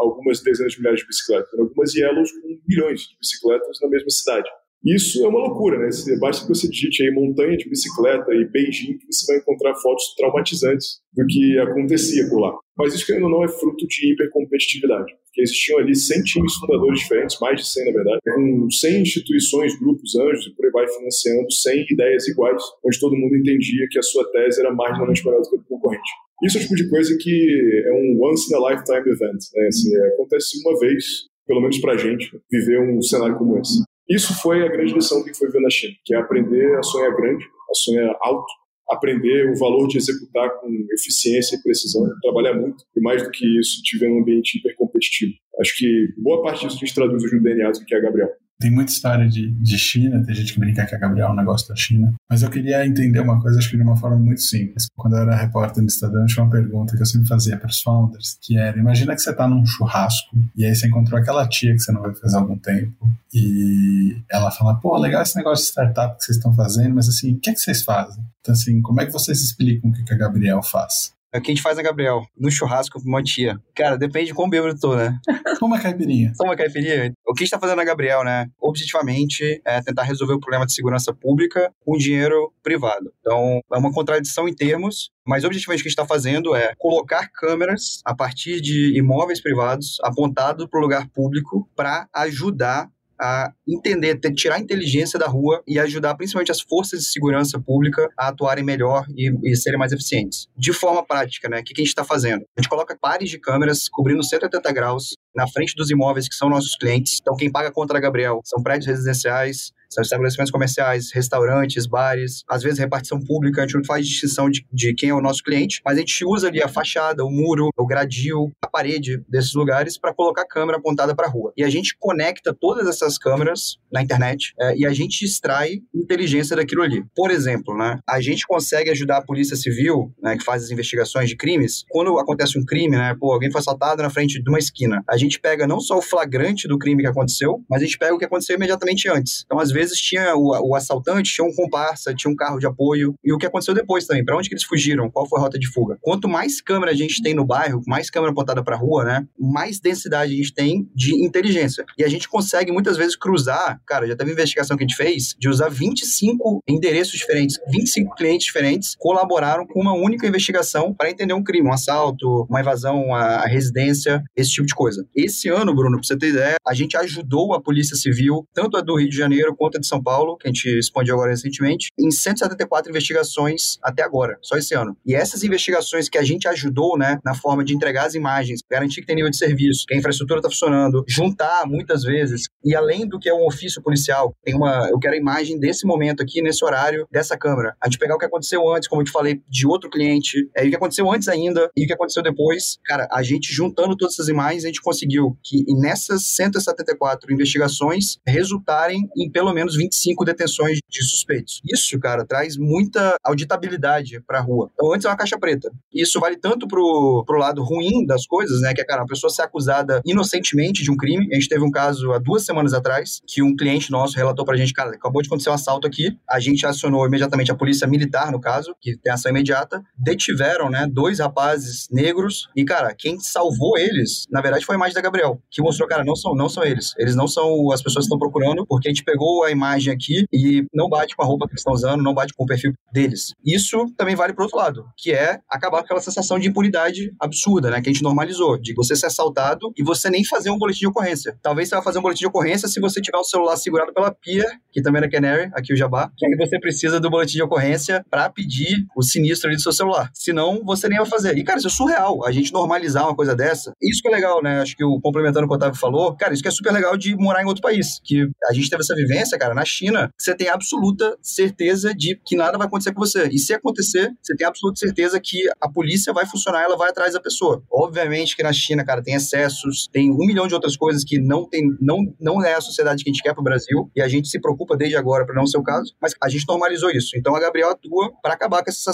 algumas 0.00 0.42
dezenas 0.42 0.72
de 0.72 0.78
milhares 0.78 1.00
de 1.00 1.06
bicicletas, 1.06 1.52
eram 1.52 1.64
algumas 1.64 1.94
Yellows 1.94 2.32
com 2.32 2.58
milhões 2.66 3.00
de 3.02 3.16
bicicletas 3.18 3.78
na 3.82 3.88
mesma 3.88 4.10
cidade. 4.10 4.48
Isso 4.84 5.24
é 5.24 5.28
uma 5.28 5.40
loucura, 5.40 5.78
né? 5.78 5.88
Basta 6.20 6.46
que 6.46 6.48
você 6.48 6.68
digite 6.68 7.02
aí 7.02 7.10
montanha 7.10 7.56
de 7.56 7.68
bicicleta 7.68 8.32
e 8.32 8.44
Beijing 8.44 8.98
que 8.98 9.06
você 9.10 9.26
vai 9.26 9.40
encontrar 9.40 9.74
fotos 9.74 10.14
traumatizantes 10.16 11.00
do 11.12 11.26
que 11.26 11.58
acontecia 11.58 12.28
por 12.28 12.38
lá. 12.38 12.56
Mas 12.78 12.94
isso, 12.94 13.12
ou 13.12 13.28
não, 13.28 13.42
é 13.42 13.48
fruto 13.48 13.86
de 13.86 14.12
hipercompetitividade. 14.12 15.12
Porque 15.24 15.42
existiam 15.42 15.78
ali 15.78 15.94
100 15.96 16.22
times 16.22 16.54
fundadores 16.54 17.00
diferentes, 17.00 17.36
mais 17.40 17.60
de 17.60 17.66
100 17.66 17.84
na 17.86 17.92
verdade, 17.92 18.20
com 18.24 18.70
100 18.70 19.02
instituições, 19.02 19.78
grupos, 19.80 20.14
anjos 20.14 20.46
e 20.46 20.54
por 20.54 20.66
aí 20.66 20.70
vai 20.70 20.86
financiando 20.86 21.50
100 21.50 21.86
ideias 21.90 22.28
iguais, 22.28 22.62
onde 22.84 23.00
todo 23.00 23.16
mundo 23.16 23.34
entendia 23.34 23.88
que 23.90 23.98
a 23.98 24.02
sua 24.02 24.30
tese 24.30 24.60
era 24.60 24.72
marginalmente 24.72 25.24
melhor 25.24 25.40
do 25.40 25.50
que 25.50 25.56
a 25.56 25.58
do 25.58 25.64
concorrente. 25.64 26.25
Isso 26.44 26.58
é 26.58 26.60
o 26.60 26.62
tipo 26.64 26.74
de 26.76 26.88
coisa 26.90 27.16
que 27.18 27.82
é 27.86 27.92
um 27.92 28.18
once 28.22 28.52
in 28.52 28.56
a 28.56 28.70
lifetime 28.70 29.10
event. 29.10 29.40
Né? 29.54 29.68
Assim, 29.68 29.96
é, 29.96 30.08
acontece 30.08 30.60
uma 30.64 30.78
vez, 30.78 31.04
pelo 31.46 31.60
menos 31.60 31.78
pra 31.78 31.96
gente, 31.96 32.30
viver 32.50 32.80
um 32.80 33.00
cenário 33.02 33.36
como 33.36 33.58
esse. 33.58 33.82
Isso 34.08 34.40
foi 34.40 34.62
a 34.62 34.68
grande 34.68 34.94
lição 34.94 35.24
que 35.24 35.34
foi 35.34 35.50
ver 35.50 35.60
na 35.60 35.70
China, 35.70 35.94
que 36.04 36.14
é 36.14 36.18
aprender 36.18 36.76
a 36.78 36.82
sonhar 36.82 37.14
grande, 37.16 37.44
a 37.44 37.74
sonhar 37.74 38.16
alto, 38.20 38.46
aprender 38.88 39.50
o 39.50 39.58
valor 39.58 39.88
de 39.88 39.98
executar 39.98 40.48
com 40.60 40.68
eficiência 40.92 41.56
e 41.56 41.62
precisão, 41.62 42.08
trabalhar 42.22 42.54
muito, 42.54 42.84
e 42.96 43.00
mais 43.00 43.22
do 43.22 43.30
que 43.30 43.44
isso, 43.58 43.82
tiver 43.82 44.08
um 44.08 44.20
ambiente 44.20 44.58
hipercompetitivo. 44.58 45.32
Acho 45.60 45.76
que 45.76 46.08
boa 46.18 46.42
parte 46.42 46.64
disso 46.64 46.76
a 46.76 46.78
gente 46.78 46.94
traduz 46.94 47.32
no 47.32 47.42
DNA 47.42 47.70
do 47.72 47.84
que 47.84 47.94
é 47.94 48.00
Gabriel. 48.00 48.30
Tem 48.58 48.70
muita 48.70 48.92
história 48.92 49.28
de, 49.28 49.50
de 49.50 49.78
China, 49.78 50.24
tem 50.24 50.34
gente 50.34 50.54
que 50.54 50.60
brinca 50.60 50.86
que 50.86 50.94
a 50.94 50.98
Gabriel 50.98 51.28
é 51.28 51.32
um 51.32 51.36
negócio 51.36 51.68
da 51.68 51.76
China. 51.76 52.14
Mas 52.28 52.42
eu 52.42 52.50
queria 52.50 52.86
entender 52.86 53.20
uma 53.20 53.40
coisa, 53.40 53.58
acho 53.58 53.70
que 53.70 53.76
de 53.76 53.82
uma 53.82 53.96
forma 53.96 54.16
muito 54.16 54.40
simples. 54.40 54.86
Quando 54.96 55.14
eu 55.14 55.22
era 55.22 55.36
repórter 55.36 55.82
no 55.82 55.88
Estadão, 55.88 56.24
tinha 56.26 56.42
uma 56.42 56.50
pergunta 56.50 56.96
que 56.96 57.02
eu 57.02 57.06
sempre 57.06 57.28
fazia 57.28 57.58
para 57.58 57.68
os 57.68 57.80
founders, 57.80 58.38
que 58.40 58.56
era, 58.56 58.78
imagina 58.78 59.14
que 59.14 59.20
você 59.20 59.30
está 59.30 59.46
num 59.46 59.64
churrasco 59.66 60.36
e 60.56 60.64
aí 60.64 60.74
você 60.74 60.86
encontrou 60.86 61.20
aquela 61.20 61.46
tia 61.46 61.72
que 61.72 61.80
você 61.80 61.92
não 61.92 62.00
vai 62.00 62.14
fazer 62.14 62.36
algum 62.36 62.58
tempo 62.58 63.08
e 63.32 64.16
ela 64.30 64.50
fala, 64.50 64.74
pô, 64.76 64.96
legal 64.96 65.22
esse 65.22 65.36
negócio 65.36 65.64
de 65.64 65.70
startup 65.70 66.16
que 66.16 66.24
vocês 66.24 66.38
estão 66.38 66.54
fazendo, 66.54 66.94
mas 66.94 67.08
assim, 67.08 67.34
o 67.34 67.40
que 67.40 67.50
é 67.50 67.52
que 67.52 67.60
vocês 67.60 67.84
fazem? 67.84 68.24
Então 68.40 68.54
assim, 68.54 68.80
como 68.80 69.00
é 69.00 69.06
que 69.06 69.12
vocês 69.12 69.42
explicam 69.42 69.90
o 69.90 69.92
que 69.92 70.14
a 70.14 70.16
Gabriel 70.16 70.62
faz? 70.62 71.15
É 71.36 71.38
o 71.38 71.42
que 71.42 71.50
a 71.50 71.54
gente 71.54 71.62
faz 71.62 71.76
na 71.76 71.82
Gabriel, 71.82 72.26
no 72.34 72.50
churrasco 72.50 72.98
com 72.98 73.06
uma 73.06 73.22
tia. 73.22 73.60
Cara, 73.74 73.98
depende 73.98 74.28
de 74.28 74.34
como 74.34 74.48
bêbado 74.48 74.72
eu 74.72 74.80
tô, 74.80 74.96
né? 74.96 75.18
Toma 75.60 75.78
caipirinha. 75.78 76.32
Toma 76.38 76.56
caipirinha. 76.56 77.12
O 77.26 77.34
que 77.34 77.42
a 77.42 77.44
gente 77.44 77.50
tá 77.50 77.58
fazendo 77.58 77.76
na 77.76 77.84
Gabriel, 77.84 78.24
né? 78.24 78.46
Objetivamente, 78.58 79.60
é 79.62 79.82
tentar 79.82 80.04
resolver 80.04 80.32
o 80.32 80.40
problema 80.40 80.64
de 80.64 80.72
segurança 80.72 81.12
pública 81.12 81.70
com 81.84 81.98
dinheiro 81.98 82.50
privado. 82.62 83.12
Então, 83.20 83.60
é 83.70 83.76
uma 83.76 83.92
contradição 83.92 84.48
em 84.48 84.54
termos, 84.54 85.10
mas 85.26 85.44
objetivamente 85.44 85.80
o 85.80 85.82
que 85.82 85.88
a 85.88 85.90
gente 85.90 85.98
está 85.98 86.06
fazendo 86.06 86.54
é 86.56 86.72
colocar 86.78 87.28
câmeras 87.28 88.00
a 88.02 88.14
partir 88.14 88.62
de 88.62 88.96
imóveis 88.96 89.42
privados 89.42 89.98
apontados 90.02 90.66
para 90.70 90.78
o 90.78 90.82
lugar 90.82 91.06
público 91.10 91.68
para 91.76 92.08
ajudar 92.14 92.88
a 93.20 93.52
entender, 93.66 94.18
tirar 94.34 94.56
a 94.56 94.60
inteligência 94.60 95.18
da 95.18 95.26
rua 95.26 95.62
e 95.66 95.78
ajudar 95.78 96.14
principalmente 96.14 96.50
as 96.50 96.60
forças 96.60 97.00
de 97.00 97.06
segurança 97.06 97.60
pública 97.60 98.08
a 98.18 98.28
atuarem 98.28 98.64
melhor 98.64 99.06
e, 99.16 99.32
e 99.44 99.56
serem 99.56 99.78
mais 99.78 99.92
eficientes. 99.92 100.48
De 100.56 100.72
forma 100.72 101.04
prática, 101.04 101.48
né? 101.48 101.60
O 101.60 101.64
que, 101.64 101.74
que 101.74 101.80
a 101.80 101.84
gente 101.84 101.90
está 101.90 102.04
fazendo? 102.04 102.44
A 102.56 102.60
gente 102.60 102.68
coloca 102.68 102.96
pares 103.00 103.30
de 103.30 103.38
câmeras 103.38 103.88
cobrindo 103.88 104.22
180 104.22 104.72
graus 104.72 105.14
na 105.34 105.46
frente 105.48 105.74
dos 105.76 105.90
imóveis 105.90 106.28
que 106.28 106.34
são 106.34 106.48
nossos 106.48 106.76
clientes. 106.76 107.18
Então, 107.20 107.36
quem 107.36 107.50
paga 107.50 107.70
contra 107.70 107.98
a 107.98 108.00
Gabriel 108.00 108.40
são 108.44 108.62
prédios 108.62 108.86
residenciais, 108.86 109.72
são 109.96 110.02
estabelecimentos 110.02 110.52
comerciais, 110.52 111.10
restaurantes, 111.12 111.86
bares, 111.86 112.44
às 112.48 112.62
vezes 112.62 112.78
repartição 112.78 113.18
pública, 113.18 113.62
a 113.62 113.66
gente 113.66 113.76
não 113.76 113.84
faz 113.84 114.06
distinção 114.06 114.50
de, 114.50 114.64
de 114.70 114.94
quem 114.94 115.08
é 115.08 115.14
o 115.14 115.22
nosso 115.22 115.42
cliente, 115.42 115.80
mas 115.84 115.96
a 115.96 116.00
gente 116.00 116.24
usa 116.24 116.48
ali 116.48 116.62
a 116.62 116.68
fachada, 116.68 117.24
o 117.24 117.30
muro, 117.30 117.70
o 117.76 117.86
gradil, 117.86 118.52
a 118.62 118.68
parede 118.68 119.22
desses 119.28 119.54
lugares 119.54 119.98
para 119.98 120.12
colocar 120.12 120.42
a 120.42 120.46
câmera 120.46 120.78
apontada 120.78 121.14
para 121.14 121.26
a 121.26 121.30
rua. 121.30 121.52
E 121.56 121.64
a 121.64 121.70
gente 121.70 121.96
conecta 121.98 122.54
todas 122.54 122.86
essas 122.86 123.16
câmeras 123.16 123.78
na 123.90 124.02
internet 124.02 124.52
é, 124.60 124.76
e 124.76 124.86
a 124.86 124.92
gente 124.92 125.24
extrai 125.24 125.80
inteligência 125.94 126.54
daquilo 126.54 126.82
ali. 126.82 127.02
Por 127.14 127.30
exemplo, 127.30 127.76
né, 127.76 127.98
a 128.08 128.20
gente 128.20 128.46
consegue 128.46 128.90
ajudar 128.90 129.18
a 129.18 129.24
polícia 129.24 129.56
civil, 129.56 130.12
né, 130.22 130.36
que 130.36 130.44
faz 130.44 130.62
as 130.64 130.70
investigações 130.70 131.30
de 131.30 131.36
crimes, 131.36 131.84
quando 131.88 132.18
acontece 132.18 132.58
um 132.58 132.64
crime, 132.64 132.96
né, 132.96 133.16
pô, 133.18 133.32
alguém 133.32 133.50
foi 133.50 133.60
assaltado 133.60 134.02
na 134.02 134.10
frente 134.10 134.42
de 134.42 134.48
uma 134.48 134.58
esquina, 134.58 135.02
a 135.08 135.16
gente 135.16 135.40
pega 135.40 135.66
não 135.66 135.80
só 135.80 135.96
o 135.96 136.02
flagrante 136.02 136.68
do 136.68 136.78
crime 136.78 137.02
que 137.02 137.08
aconteceu, 137.08 137.64
mas 137.70 137.80
a 137.80 137.84
gente 137.84 137.96
pega 137.98 138.14
o 138.14 138.18
que 138.18 138.24
aconteceu 138.24 138.56
imediatamente 138.56 139.08
antes. 139.08 139.44
Então, 139.46 139.58
às 139.58 139.70
vezes, 139.70 139.85
tinha 139.92 140.34
o, 140.34 140.70
o 140.70 140.74
assaltante, 140.74 141.32
tinha 141.32 141.46
um 141.46 141.54
comparsa, 141.54 142.14
tinha 142.14 142.30
um 142.30 142.36
carro 142.36 142.58
de 142.58 142.66
apoio. 142.66 143.14
E 143.24 143.32
o 143.32 143.38
que 143.38 143.46
aconteceu 143.46 143.74
depois 143.74 144.06
também? 144.06 144.24
Para 144.24 144.36
onde 144.36 144.48
que 144.48 144.54
eles 144.54 144.64
fugiram? 144.64 145.10
Qual 145.10 145.28
foi 145.28 145.38
a 145.38 145.42
rota 145.42 145.58
de 145.58 145.68
fuga? 145.68 145.98
Quanto 146.00 146.28
mais 146.28 146.60
câmera 146.60 146.92
a 146.92 146.94
gente 146.94 147.22
tem 147.22 147.34
no 147.34 147.44
bairro, 147.44 147.82
mais 147.86 148.10
câmera 148.10 148.32
apontada 148.32 148.62
para 148.62 148.76
rua, 148.76 149.04
né? 149.04 149.26
Mais 149.38 149.80
densidade 149.80 150.32
a 150.32 150.36
gente 150.36 150.54
tem 150.54 150.88
de 150.94 151.14
inteligência. 151.24 151.84
E 151.98 152.04
a 152.04 152.08
gente 152.08 152.28
consegue 152.28 152.72
muitas 152.72 152.96
vezes 152.96 153.16
cruzar, 153.16 153.80
cara, 153.86 154.06
já 154.06 154.16
teve 154.16 154.32
investigação 154.32 154.76
que 154.76 154.84
a 154.84 154.86
gente 154.86 154.96
fez, 154.96 155.34
de 155.38 155.48
usar 155.48 155.68
25 155.68 156.62
endereços 156.68 157.18
diferentes, 157.18 157.58
25 157.70 158.14
clientes 158.14 158.46
diferentes 158.46 158.94
colaboraram 158.98 159.66
com 159.66 159.80
uma 159.80 159.92
única 159.92 160.26
investigação 160.26 160.94
para 160.94 161.10
entender 161.10 161.34
um 161.34 161.42
crime, 161.42 161.68
um 161.68 161.72
assalto, 161.72 162.46
uma 162.48 162.60
invasão 162.60 163.14
à 163.14 163.46
residência, 163.46 164.22
esse 164.36 164.50
tipo 164.50 164.66
de 164.66 164.74
coisa. 164.74 165.06
Esse 165.14 165.48
ano, 165.48 165.74
Bruno, 165.74 165.98
para 165.98 166.06
você 166.06 166.16
ter 166.16 166.28
ideia, 166.28 166.56
a 166.66 166.74
gente 166.74 166.96
ajudou 166.96 167.54
a 167.54 167.60
Polícia 167.60 167.96
Civil, 167.96 168.46
tanto 168.54 168.76
a 168.76 168.80
do 168.80 168.96
Rio 168.96 169.08
de 169.08 169.16
Janeiro 169.16 169.54
quanto 169.56 169.65
a 169.74 169.80
de 169.80 169.86
São 169.86 170.02
Paulo, 170.02 170.36
que 170.36 170.46
a 170.46 170.52
gente 170.52 170.66
expandiu 170.78 171.14
agora 171.14 171.30
recentemente, 171.30 171.88
em 171.98 172.10
174 172.10 172.90
investigações 172.90 173.78
até 173.82 174.02
agora, 174.02 174.38
só 174.42 174.56
esse 174.56 174.74
ano. 174.74 174.96
E 175.04 175.14
essas 175.14 175.42
investigações 175.42 176.08
que 176.08 176.18
a 176.18 176.22
gente 176.22 176.48
ajudou, 176.48 176.96
né, 176.98 177.18
na 177.24 177.34
forma 177.34 177.64
de 177.64 177.74
entregar 177.74 178.06
as 178.06 178.14
imagens, 178.14 178.60
garantir 178.70 179.00
que 179.00 179.06
tem 179.06 179.16
nível 179.16 179.30
de 179.30 179.36
serviço, 179.36 179.84
que 179.86 179.94
a 179.94 179.98
infraestrutura 179.98 180.38
está 180.38 180.48
funcionando, 180.48 181.04
juntar 181.08 181.66
muitas 181.66 182.02
vezes, 182.02 182.42
e 182.64 182.74
além 182.74 183.06
do 183.06 183.18
que 183.18 183.28
é 183.28 183.34
um 183.34 183.46
ofício 183.46 183.82
policial, 183.82 184.34
tem 184.44 184.54
uma, 184.54 184.88
eu 184.90 184.98
quero 184.98 185.14
a 185.14 185.18
imagem 185.18 185.58
desse 185.58 185.86
momento 185.86 186.22
aqui, 186.22 186.42
nesse 186.42 186.64
horário, 186.64 187.06
dessa 187.10 187.36
câmera. 187.36 187.74
A 187.82 187.88
gente 187.88 187.98
pegar 187.98 188.14
o 188.14 188.18
que 188.18 188.24
aconteceu 188.24 188.68
antes, 188.72 188.88
como 188.88 189.02
eu 189.02 189.06
te 189.06 189.10
falei, 189.10 189.40
de 189.48 189.66
outro 189.66 189.90
cliente, 189.90 190.48
é, 190.54 190.64
o 190.64 190.70
que 190.70 190.76
aconteceu 190.76 191.10
antes 191.10 191.28
ainda 191.28 191.70
e 191.76 191.84
o 191.84 191.86
que 191.86 191.92
aconteceu 191.92 192.22
depois. 192.22 192.78
Cara, 192.84 193.08
a 193.10 193.22
gente 193.22 193.52
juntando 193.52 193.96
todas 193.96 194.14
essas 194.14 194.28
imagens, 194.28 194.64
a 194.64 194.68
gente 194.68 194.80
conseguiu 194.80 195.36
que 195.42 195.64
nessas 195.80 196.26
174 196.34 197.32
investigações 197.32 198.18
resultarem 198.26 199.08
em 199.16 199.30
pelo 199.30 199.52
menos 199.56 199.76
25 199.76 200.24
detenções 200.24 200.78
de 200.88 201.02
suspeitos. 201.02 201.60
Isso, 201.64 201.98
cara, 201.98 202.24
traz 202.24 202.56
muita 202.56 203.16
auditabilidade 203.24 204.20
para 204.26 204.38
a 204.38 204.42
rua. 204.42 204.70
Então, 204.74 204.92
antes 204.92 205.04
é 205.04 205.08
uma 205.08 205.16
caixa 205.16 205.38
preta. 205.38 205.70
Isso 205.92 206.20
vale 206.20 206.36
tanto 206.36 206.68
pro, 206.68 207.24
pro 207.26 207.38
lado 207.38 207.62
ruim 207.62 208.06
das 208.06 208.26
coisas, 208.26 208.60
né? 208.60 208.74
Que 208.74 208.82
é, 208.82 208.84
cara, 208.84 209.02
a 209.02 209.06
pessoa 209.06 209.30
ser 209.30 209.42
acusada 209.42 210.00
inocentemente 210.04 210.82
de 210.82 210.90
um 210.90 210.96
crime. 210.96 211.28
A 211.32 211.34
gente 211.34 211.48
teve 211.48 211.64
um 211.64 211.70
caso 211.70 212.12
há 212.12 212.18
duas 212.18 212.44
semanas 212.44 212.72
atrás 212.72 213.20
que 213.26 213.42
um 213.42 213.56
cliente 213.56 213.90
nosso 213.90 214.16
relatou 214.16 214.44
pra 214.44 214.56
gente, 214.56 214.72
cara, 214.72 214.90
acabou 214.90 215.22
de 215.22 215.28
acontecer 215.28 215.50
um 215.50 215.54
assalto 215.54 215.86
aqui. 215.86 216.16
A 216.28 216.38
gente 216.38 216.66
acionou 216.66 217.06
imediatamente 217.06 217.50
a 217.50 217.54
polícia 217.54 217.86
militar, 217.86 218.30
no 218.30 218.40
caso, 218.40 218.74
que 218.80 218.96
tem 218.96 219.12
ação 219.12 219.30
imediata. 219.30 219.82
Detiveram, 219.96 220.68
né, 220.70 220.86
dois 220.90 221.18
rapazes 221.18 221.88
negros 221.90 222.48
e, 222.54 222.64
cara, 222.64 222.94
quem 222.94 223.18
salvou 223.18 223.78
eles, 223.78 224.26
na 224.30 224.40
verdade, 224.40 224.64
foi 224.64 224.74
a 224.74 224.78
imagem 224.78 224.94
da 224.94 225.00
Gabriel, 225.00 225.40
que 225.50 225.62
mostrou, 225.62 225.88
cara, 225.88 226.04
não 226.04 226.14
são, 226.14 226.34
não 226.34 226.48
são 226.48 226.64
eles. 226.64 226.94
Eles 226.98 227.14
não 227.14 227.26
são 227.26 227.70
as 227.72 227.82
pessoas 227.82 228.04
que 228.04 228.06
estão 228.06 228.18
procurando, 228.18 228.66
porque 228.66 228.88
a 228.88 228.90
gente 228.90 229.04
pegou 229.04 229.45
a 229.46 229.50
imagem 229.50 229.92
aqui 229.92 230.26
e 230.32 230.64
não 230.74 230.88
bate 230.88 231.16
com 231.16 231.22
a 231.22 231.26
roupa 231.26 231.46
que 231.46 231.52
eles 231.52 231.60
estão 231.60 231.72
usando, 231.72 232.02
não 232.02 232.14
bate 232.14 232.32
com 232.34 232.44
o 232.44 232.46
perfil 232.46 232.72
deles. 232.92 233.32
Isso 233.44 233.86
também 233.96 234.14
vale 234.14 234.32
pro 234.32 234.44
outro 234.44 234.58
lado, 234.58 234.86
que 234.96 235.12
é 235.12 235.40
acabar 235.48 235.78
com 235.78 235.84
aquela 235.84 236.00
sensação 236.00 236.38
de 236.38 236.48
impunidade 236.48 237.12
absurda, 237.20 237.70
né? 237.70 237.80
Que 237.80 237.88
a 237.88 237.92
gente 237.92 238.02
normalizou, 238.02 238.58
de 238.58 238.74
você 238.74 238.94
ser 238.94 239.06
assaltado 239.06 239.72
e 239.76 239.82
você 239.82 240.10
nem 240.10 240.24
fazer 240.24 240.50
um 240.50 240.58
boletim 240.58 240.80
de 240.80 240.86
ocorrência. 240.88 241.36
Talvez 241.42 241.68
você 241.68 241.74
vai 241.74 241.84
fazer 241.84 241.98
um 241.98 242.02
boletim 242.02 242.20
de 242.20 242.26
ocorrência 242.26 242.68
se 242.68 242.80
você 242.80 243.00
tiver 243.00 243.18
o 243.18 243.24
celular 243.24 243.56
segurado 243.56 243.92
pela 243.92 244.10
pia, 244.12 244.44
que 244.72 244.82
também 244.82 245.00
era 245.00 245.10
Canary, 245.10 245.50
aqui 245.54 245.72
o 245.72 245.76
Jabá, 245.76 246.10
que 246.16 246.26
aí 246.26 246.36
você 246.36 246.58
precisa 246.58 247.00
do 247.00 247.10
boletim 247.10 247.36
de 247.36 247.42
ocorrência 247.42 248.04
para 248.10 248.28
pedir 248.28 248.86
o 248.96 249.02
sinistro 249.02 249.48
ali 249.48 249.56
do 249.56 249.62
seu 249.62 249.72
celular. 249.72 250.10
Senão, 250.12 250.62
você 250.64 250.88
nem 250.88 250.98
vai 250.98 251.06
fazer. 251.06 251.36
E, 251.38 251.44
cara, 251.44 251.58
isso 251.58 251.68
é 251.68 251.70
surreal, 251.70 252.24
a 252.24 252.32
gente 252.32 252.52
normalizar 252.52 253.04
uma 253.04 253.16
coisa 253.16 253.34
dessa. 253.34 253.72
Isso 253.80 254.02
que 254.02 254.08
é 254.08 254.10
legal, 254.10 254.42
né? 254.42 254.60
Acho 254.60 254.76
que 254.76 254.84
o 254.84 255.00
complementando 255.00 255.46
o 255.46 255.48
que 255.48 255.54
o 255.54 255.56
Otávio 255.56 255.78
falou, 255.78 256.14
cara, 256.16 256.34
isso 256.34 256.42
que 256.42 256.48
é 256.48 256.52
super 256.52 256.72
legal 256.72 256.96
de 256.96 257.16
morar 257.16 257.42
em 257.42 257.46
outro 257.46 257.62
país. 257.62 258.00
Que 258.04 258.28
a 258.48 258.52
gente 258.52 258.68
teve 258.68 258.82
essa 258.82 258.94
vivência, 258.94 259.35
cara, 259.38 259.54
na 259.54 259.64
China, 259.64 260.10
você 260.16 260.34
tem 260.34 260.48
absoluta 260.48 261.16
certeza 261.20 261.94
de 261.94 262.20
que 262.24 262.36
nada 262.36 262.58
vai 262.58 262.66
acontecer 262.66 262.92
com 262.92 263.00
você. 263.00 263.28
E 263.28 263.38
se 263.38 263.54
acontecer, 263.54 264.12
você 264.22 264.36
tem 264.36 264.46
absoluta 264.46 264.78
certeza 264.78 265.20
que 265.20 265.48
a 265.60 265.68
polícia 265.68 266.12
vai 266.12 266.26
funcionar, 266.26 266.62
ela 266.62 266.76
vai 266.76 266.90
atrás 266.90 267.12
da 267.12 267.20
pessoa. 267.20 267.62
Obviamente 267.70 268.36
que 268.36 268.42
na 268.42 268.52
China, 268.52 268.84
cara, 268.84 269.02
tem 269.02 269.14
excessos, 269.14 269.88
tem 269.92 270.10
um 270.10 270.26
milhão 270.26 270.46
de 270.46 270.54
outras 270.54 270.76
coisas 270.76 271.04
que 271.04 271.18
não 271.18 271.48
tem, 271.48 271.62
não, 271.80 271.98
não 272.20 272.44
é 272.44 272.54
a 272.54 272.60
sociedade 272.60 273.02
que 273.02 273.10
a 273.10 273.12
gente 273.12 273.22
quer 273.22 273.34
pro 273.34 273.42
Brasil, 273.42 273.90
e 273.94 274.02
a 274.02 274.08
gente 274.08 274.28
se 274.28 274.40
preocupa 274.40 274.76
desde 274.76 274.96
agora 274.96 275.24
para 275.24 275.34
não 275.34 275.46
ser 275.46 275.58
o 275.58 275.62
caso, 275.62 275.94
mas 276.00 276.12
a 276.22 276.28
gente 276.28 276.44
normalizou 276.48 276.90
isso. 276.90 277.16
Então 277.16 277.34
a 277.34 277.40
Gabriel 277.40 277.70
atua 277.70 278.12
para 278.22 278.34
acabar 278.34 278.62
com 278.62 278.70
essa, 278.70 278.90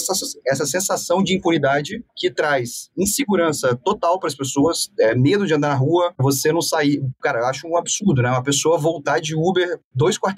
essa 0.47 0.67
sensação 0.67 1.23
de 1.23 1.35
impunidade 1.35 2.05
que 2.17 2.31
traz 2.31 2.91
insegurança 2.97 3.77
total 3.85 4.19
para 4.19 4.29
as 4.29 4.35
pessoas, 4.35 4.91
é, 4.99 5.15
medo 5.15 5.47
de 5.47 5.55
andar 5.55 5.69
na 5.69 5.75
rua, 5.75 6.13
você 6.19 6.53
não 6.53 6.63
sair. 6.63 7.03
Cara, 7.21 7.41
eu 7.41 7.47
acho 7.47 7.67
um 7.67 7.77
absurdo, 7.77 8.23
né? 8.23 8.31
Uma 8.31 8.43
pessoa 8.43 8.79
voltar 8.79 9.21
de 9.21 9.35
Uber 9.35 9.81
dois 9.95 10.19
quarteirões 10.19 10.32